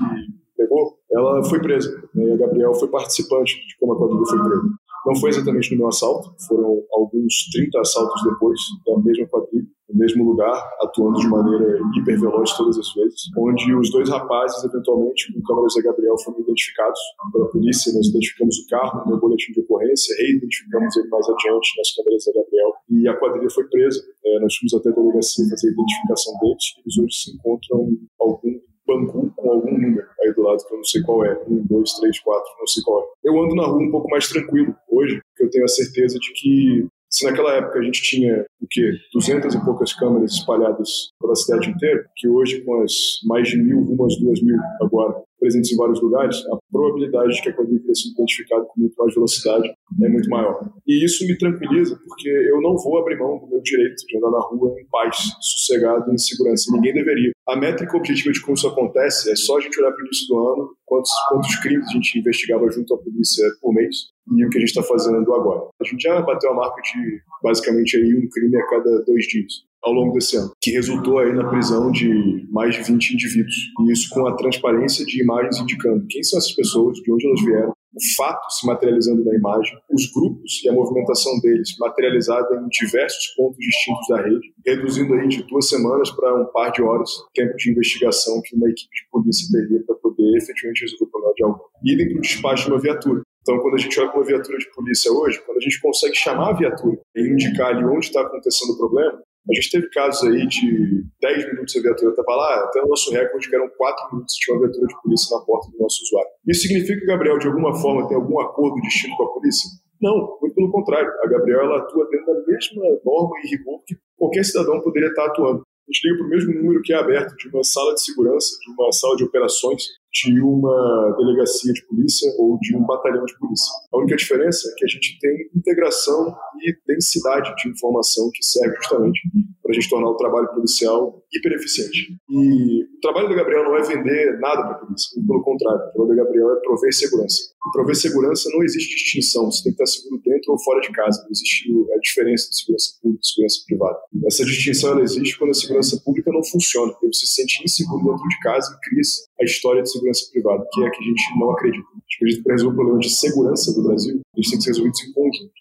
pegou, 0.56 0.98
ela 1.10 1.44
foi 1.44 1.60
presa. 1.60 1.90
Né? 2.14 2.24
E 2.24 2.32
a 2.32 2.36
Gabriel 2.36 2.74
foi 2.74 2.88
participante 2.88 3.54
de 3.54 3.76
como 3.78 3.92
a 3.92 3.98
quadrilha 3.98 4.26
foi 4.26 4.38
presa. 4.38 4.62
Não 5.06 5.14
foi 5.14 5.30
exatamente 5.30 5.70
no 5.70 5.78
meu 5.78 5.86
assalto, 5.86 6.34
foram 6.48 6.82
alguns 6.92 7.48
30 7.52 7.78
assaltos 7.78 8.20
depois 8.24 8.58
da 8.84 8.98
mesma 8.98 9.24
quadrilha, 9.28 9.64
no 9.88 9.98
mesmo 10.00 10.24
lugar, 10.24 10.60
atuando 10.82 11.20
de 11.20 11.28
maneira 11.28 11.78
hiperveloz 11.96 12.56
todas 12.56 12.76
as 12.76 12.92
vezes, 12.92 13.20
onde 13.38 13.72
os 13.72 13.88
dois 13.92 14.08
rapazes, 14.08 14.64
eventualmente, 14.64 15.32
com 15.32 15.40
câmeras 15.42 15.74
da 15.76 15.82
Gabriel, 15.82 16.18
foram 16.24 16.40
identificados 16.40 16.98
pela 17.32 17.48
polícia. 17.52 17.92
Nós 17.94 18.08
identificamos 18.08 18.58
o 18.58 18.66
carro 18.66 19.08
no 19.08 19.20
boletim 19.20 19.52
de 19.52 19.60
ocorrência, 19.60 20.16
reidentificamos 20.18 20.96
ele 20.96 21.08
mais 21.08 21.28
adiante 21.28 21.68
nas 21.78 21.94
câmeras 21.94 22.24
da 22.26 22.32
Gabriel 22.42 22.72
e 22.90 23.08
a 23.08 23.16
quadrilha 23.16 23.50
foi 23.50 23.64
presa. 23.68 24.02
É, 24.24 24.40
nós 24.40 24.56
fomos 24.56 24.74
até 24.74 24.90
a 24.90 24.92
delegacia 24.92 25.48
fazer 25.48 25.68
a 25.68 25.70
identificação 25.70 26.32
deles. 26.40 26.64
Eles 26.82 26.98
hoje 26.98 27.14
se 27.14 27.30
encontram 27.30 27.86
algum 28.18 28.58
banco 28.86 29.32
com 29.36 29.50
algum 29.50 29.72
número 29.72 30.06
aí 30.22 30.32
do 30.32 30.42
lado, 30.42 30.64
que 30.66 30.72
eu 30.72 30.76
não 30.78 30.84
sei 30.84 31.02
qual 31.02 31.24
é. 31.24 31.38
Um, 31.48 31.64
dois, 31.66 31.92
três, 31.94 32.18
quatro, 32.20 32.50
não 32.58 32.66
sei 32.66 32.82
qual 32.82 33.02
é. 33.02 33.06
Eu 33.24 33.42
ando 33.42 33.54
na 33.54 33.66
rua 33.66 33.82
um 33.82 33.90
pouco 33.90 34.08
mais 34.08 34.28
tranquilo 34.28 34.74
hoje, 34.88 35.20
porque 35.28 35.44
eu 35.44 35.50
tenho 35.50 35.64
a 35.64 35.68
certeza 35.68 36.18
de 36.18 36.32
que 36.32 36.86
se 37.10 37.24
naquela 37.24 37.54
época 37.54 37.78
a 37.78 37.82
gente 37.82 38.02
tinha 38.02 38.44
o 38.60 38.66
quê? 38.68 38.92
200 39.14 39.54
e 39.54 39.64
poucas 39.64 39.92
câmeras 39.94 40.32
espalhadas 40.32 41.10
pela 41.20 41.34
cidade 41.34 41.70
inteira, 41.70 42.04
que 42.16 42.28
hoje 42.28 42.60
com 42.62 42.82
as 42.82 42.92
mais 43.24 43.48
de 43.48 43.56
mil, 43.56 43.78
umas 43.78 44.18
duas 44.18 44.42
mil 44.42 44.58
agora, 44.82 45.22
presentes 45.38 45.72
em 45.72 45.76
vários 45.76 46.00
lugares, 46.00 46.36
a 46.52 46.58
probabilidade 46.70 47.34
de 47.34 47.42
que 47.42 47.48
a 47.48 47.52
quadrilha 47.52 47.80
tenha 47.82 47.94
sido 47.94 48.12
identificada 48.12 48.64
com 48.64 48.80
muito 48.80 48.94
mais 48.96 49.14
velocidade 49.14 49.68
é 49.68 50.08
muito 50.08 50.28
maior. 50.28 50.70
E 50.86 51.04
isso 51.04 51.26
me 51.26 51.36
tranquiliza, 51.36 51.98
porque 52.06 52.28
eu 52.28 52.60
não 52.60 52.76
vou 52.76 52.98
abrir 52.98 53.18
mão 53.18 53.38
do 53.38 53.48
meu 53.48 53.60
direito 53.62 53.96
de 54.06 54.18
andar 54.18 54.30
na 54.30 54.40
rua 54.40 54.74
em 54.80 54.86
paz, 54.86 55.16
sossegado, 55.40 56.12
em 56.12 56.18
segurança. 56.18 56.70
Ninguém 56.72 56.94
deveria. 56.94 57.30
A 57.48 57.56
métrica 57.56 57.96
objetiva 57.96 58.32
de 58.32 58.40
como 58.40 58.54
isso 58.54 58.68
acontece 58.68 59.30
é 59.30 59.36
só 59.36 59.58
a 59.58 59.60
gente 59.60 59.78
olhar 59.80 59.92
para 59.92 60.02
o 60.02 60.06
início 60.06 60.26
do 60.28 60.48
ano, 60.48 60.70
quantos, 60.84 61.10
quantos 61.28 61.56
crimes 61.60 61.86
a 61.88 61.92
gente 61.92 62.18
investigava 62.18 62.68
junto 62.70 62.94
à 62.94 62.98
polícia 62.98 63.46
por 63.60 63.72
mês 63.72 63.94
e 64.34 64.44
o 64.44 64.50
que 64.50 64.58
a 64.58 64.60
gente 64.60 64.70
está 64.70 64.82
fazendo 64.82 65.32
agora. 65.32 65.68
A 65.80 65.84
gente 65.84 66.02
já 66.02 66.20
bateu 66.22 66.50
a 66.50 66.54
marca 66.54 66.82
de 66.82 67.20
basicamente 67.42 67.96
aí 67.96 68.14
um 68.14 68.28
crime 68.28 68.56
a 68.56 68.66
cada 68.66 69.04
dois 69.04 69.24
dias 69.26 69.66
ao 69.86 69.92
longo 69.92 70.14
desse 70.14 70.36
ano, 70.36 70.50
que 70.60 70.72
resultou 70.72 71.20
aí 71.20 71.32
na 71.32 71.48
prisão 71.48 71.92
de 71.92 72.44
mais 72.50 72.74
de 72.74 72.82
20 72.82 73.14
indivíduos. 73.14 73.54
E 73.80 73.92
isso 73.92 74.10
com 74.10 74.26
a 74.26 74.36
transparência 74.36 75.06
de 75.06 75.22
imagens 75.22 75.58
indicando 75.58 76.04
quem 76.08 76.22
são 76.24 76.38
essas 76.38 76.52
pessoas, 76.52 76.98
de 76.98 77.12
onde 77.12 77.24
elas 77.24 77.40
vieram, 77.44 77.70
o 77.70 78.14
fato 78.16 78.50
se 78.50 78.66
materializando 78.66 79.24
na 79.24 79.34
imagem, 79.34 79.74
os 79.90 80.12
grupos 80.12 80.62
e 80.64 80.68
a 80.68 80.72
movimentação 80.72 81.40
deles 81.40 81.74
materializada 81.78 82.56
em 82.56 82.68
diversos 82.68 83.28
pontos 83.36 83.56
distintos 83.58 84.06
da 84.08 84.22
rede, 84.22 84.52
reduzindo 84.66 85.14
aí 85.14 85.28
de 85.28 85.42
duas 85.44 85.68
semanas 85.68 86.10
para 86.10 86.34
um 86.34 86.44
par 86.52 86.72
de 86.72 86.82
horas 86.82 87.10
tempo 87.32 87.56
de 87.56 87.70
investigação 87.70 88.42
que 88.44 88.54
uma 88.56 88.68
equipe 88.68 88.90
de 88.92 89.08
polícia 89.10 89.48
teria 89.50 89.82
para 89.86 89.94
poder 89.96 90.36
efetivamente 90.36 90.82
resolver 90.82 91.04
o 91.04 91.10
problema 91.10 91.34
de 91.34 91.44
algum. 91.44 91.64
Idem 91.84 92.08
para 92.08 92.18
o 92.18 92.20
despacho 92.20 92.64
de 92.64 92.72
uma 92.72 92.80
viatura. 92.80 93.22
Então, 93.40 93.60
quando 93.60 93.74
a 93.74 93.78
gente 93.78 94.00
olha 94.00 94.08
para 94.10 94.18
uma 94.18 94.26
viatura 94.26 94.58
de 94.58 94.70
polícia 94.74 95.12
hoje, 95.12 95.40
quando 95.46 95.58
a 95.58 95.60
gente 95.60 95.80
consegue 95.80 96.16
chamar 96.16 96.50
a 96.50 96.56
viatura 96.56 96.98
e 97.14 97.22
indicar 97.22 97.68
ali 97.68 97.84
onde 97.84 98.06
está 98.06 98.20
acontecendo 98.20 98.72
o 98.72 98.76
problema, 98.76 99.22
a 99.48 99.54
gente 99.54 99.70
teve 99.70 99.88
casos 99.90 100.28
aí 100.28 100.46
de 100.46 101.04
10 101.20 101.46
minutos 101.52 101.76
a 101.76 101.82
viatura 101.82 102.10
estava 102.10 102.36
lá, 102.36 102.64
até 102.64 102.82
o 102.82 102.88
nosso 102.88 103.12
recorde 103.12 103.48
que 103.48 103.54
eram 103.54 103.68
4 103.76 104.08
minutos 104.12 104.34
tinha 104.34 104.56
uma 104.56 104.66
viatura 104.66 104.86
de 104.86 105.02
polícia 105.02 105.36
na 105.36 105.44
porta 105.44 105.70
do 105.70 105.78
nosso 105.78 106.02
usuário. 106.02 106.30
Isso 106.48 106.62
significa 106.62 106.98
que 106.98 107.04
o 107.04 107.08
Gabriel, 107.08 107.38
de 107.38 107.46
alguma 107.46 107.74
forma, 107.74 108.08
tem 108.08 108.16
algum 108.16 108.40
acordo 108.40 108.80
distinto 108.82 109.16
com 109.16 109.24
a 109.24 109.32
polícia? 109.32 109.70
Não, 110.00 110.38
muito 110.40 110.54
pelo 110.54 110.70
contrário. 110.70 111.10
A 111.22 111.28
Gabriel 111.28 111.60
ela 111.62 111.78
atua 111.78 112.08
dentro 112.10 112.26
da 112.26 112.46
mesma 112.46 112.82
norma 113.04 113.30
e 113.44 113.48
rigor 113.48 113.82
que 113.86 113.96
qualquer 114.16 114.44
cidadão 114.44 114.80
poderia 114.82 115.08
estar 115.08 115.26
atuando. 115.26 115.62
A 115.62 115.92
gente 115.92 116.02
liga 116.04 116.18
para 116.18 116.26
o 116.26 116.30
mesmo 116.30 116.52
número 116.54 116.82
que 116.82 116.92
é 116.92 116.96
aberto 116.96 117.36
de 117.36 117.48
uma 117.48 117.62
sala 117.62 117.94
de 117.94 118.04
segurança, 118.04 118.58
de 118.60 118.72
uma 118.72 118.92
sala 118.92 119.16
de 119.16 119.24
operações, 119.24 119.84
de 120.24 120.40
uma 120.40 121.14
delegacia 121.18 121.72
de 121.72 121.84
polícia 121.86 122.30
ou 122.38 122.58
de 122.60 122.76
um 122.76 122.84
batalhão 122.84 123.24
de 123.24 123.38
polícia. 123.38 123.72
A 123.92 123.98
única 123.98 124.16
diferença 124.16 124.68
é 124.68 124.74
que 124.76 124.84
a 124.84 124.88
gente 124.88 125.18
tem 125.20 125.50
integração 125.54 126.34
e 126.60 126.74
densidade 126.86 127.54
de 127.56 127.68
informação 127.68 128.30
que 128.32 128.44
serve 128.44 128.76
justamente 128.76 129.20
para 129.62 129.72
a 129.72 129.74
gente 129.74 129.90
tornar 129.90 130.08
o 130.08 130.16
trabalho 130.16 130.48
policial 130.54 131.22
hiper 131.32 131.52
eficiente. 131.52 132.16
E 132.30 132.84
o 132.84 133.00
trabalho 133.00 133.28
do 133.28 133.34
Gabriel 133.34 133.64
não 133.64 133.76
é 133.76 133.82
vender 133.82 134.38
nada 134.38 134.62
para 134.62 134.72
a 134.72 134.78
polícia, 134.78 135.20
pelo 135.26 135.42
contrário, 135.42 135.80
o 135.80 135.92
trabalho 135.92 136.10
do 136.10 136.24
Gabriel 136.24 136.52
é 136.52 136.60
prover 136.60 136.94
segurança. 136.94 137.55
E 137.66 137.70
prover 137.72 137.96
segurança 137.96 138.48
não 138.52 138.62
existe 138.62 138.94
distinção, 138.94 139.50
você 139.50 139.64
tem 139.64 139.74
que 139.74 139.82
estar 139.82 139.86
seguro 139.86 140.22
dentro 140.24 140.52
ou 140.52 140.58
fora 140.62 140.80
de 140.80 140.92
casa, 140.92 141.20
não 141.22 141.30
existe 141.30 141.68
a 141.92 141.98
diferença 141.98 142.48
de 142.48 142.58
segurança 142.60 142.92
pública 143.02 143.20
e 143.22 143.26
segurança 143.26 143.58
privada. 143.66 143.98
Essa 144.26 144.44
distinção 144.44 144.90
ela 144.92 145.02
existe 145.02 145.38
quando 145.38 145.50
a 145.50 145.54
segurança 145.54 146.00
pública 146.04 146.30
não 146.30 146.44
funciona, 146.44 146.92
porque 146.92 147.08
você 147.08 147.26
se 147.26 147.34
sente 147.34 147.64
inseguro 147.64 148.04
dentro 148.04 148.28
de 148.28 148.38
casa 148.38 148.72
e 148.72 148.88
cria 148.88 149.02
a 149.40 149.44
história 149.44 149.82
de 149.82 149.90
segurança 149.90 150.26
privada, 150.30 150.64
que 150.72 150.82
é 150.82 150.86
a 150.86 150.90
que 150.90 151.02
a 151.02 151.06
gente 151.06 151.38
não 151.40 151.50
acredita. 151.50 151.86
A 151.90 151.98
gente 151.98 152.16
acredita 152.16 152.38
que 152.38 152.44
para 152.44 152.52
resolver 152.52 152.72
o 152.72 152.76
problema 152.76 153.00
de 153.00 153.10
segurança 153.10 153.74
do 153.74 153.82
Brasil, 153.82 154.20
eles 154.36 154.48
têm 154.48 154.58
que 154.58 154.64
ser 154.64 154.70
resolvidos 154.70 155.00
em 155.02 155.12
conjunto. 155.12 155.52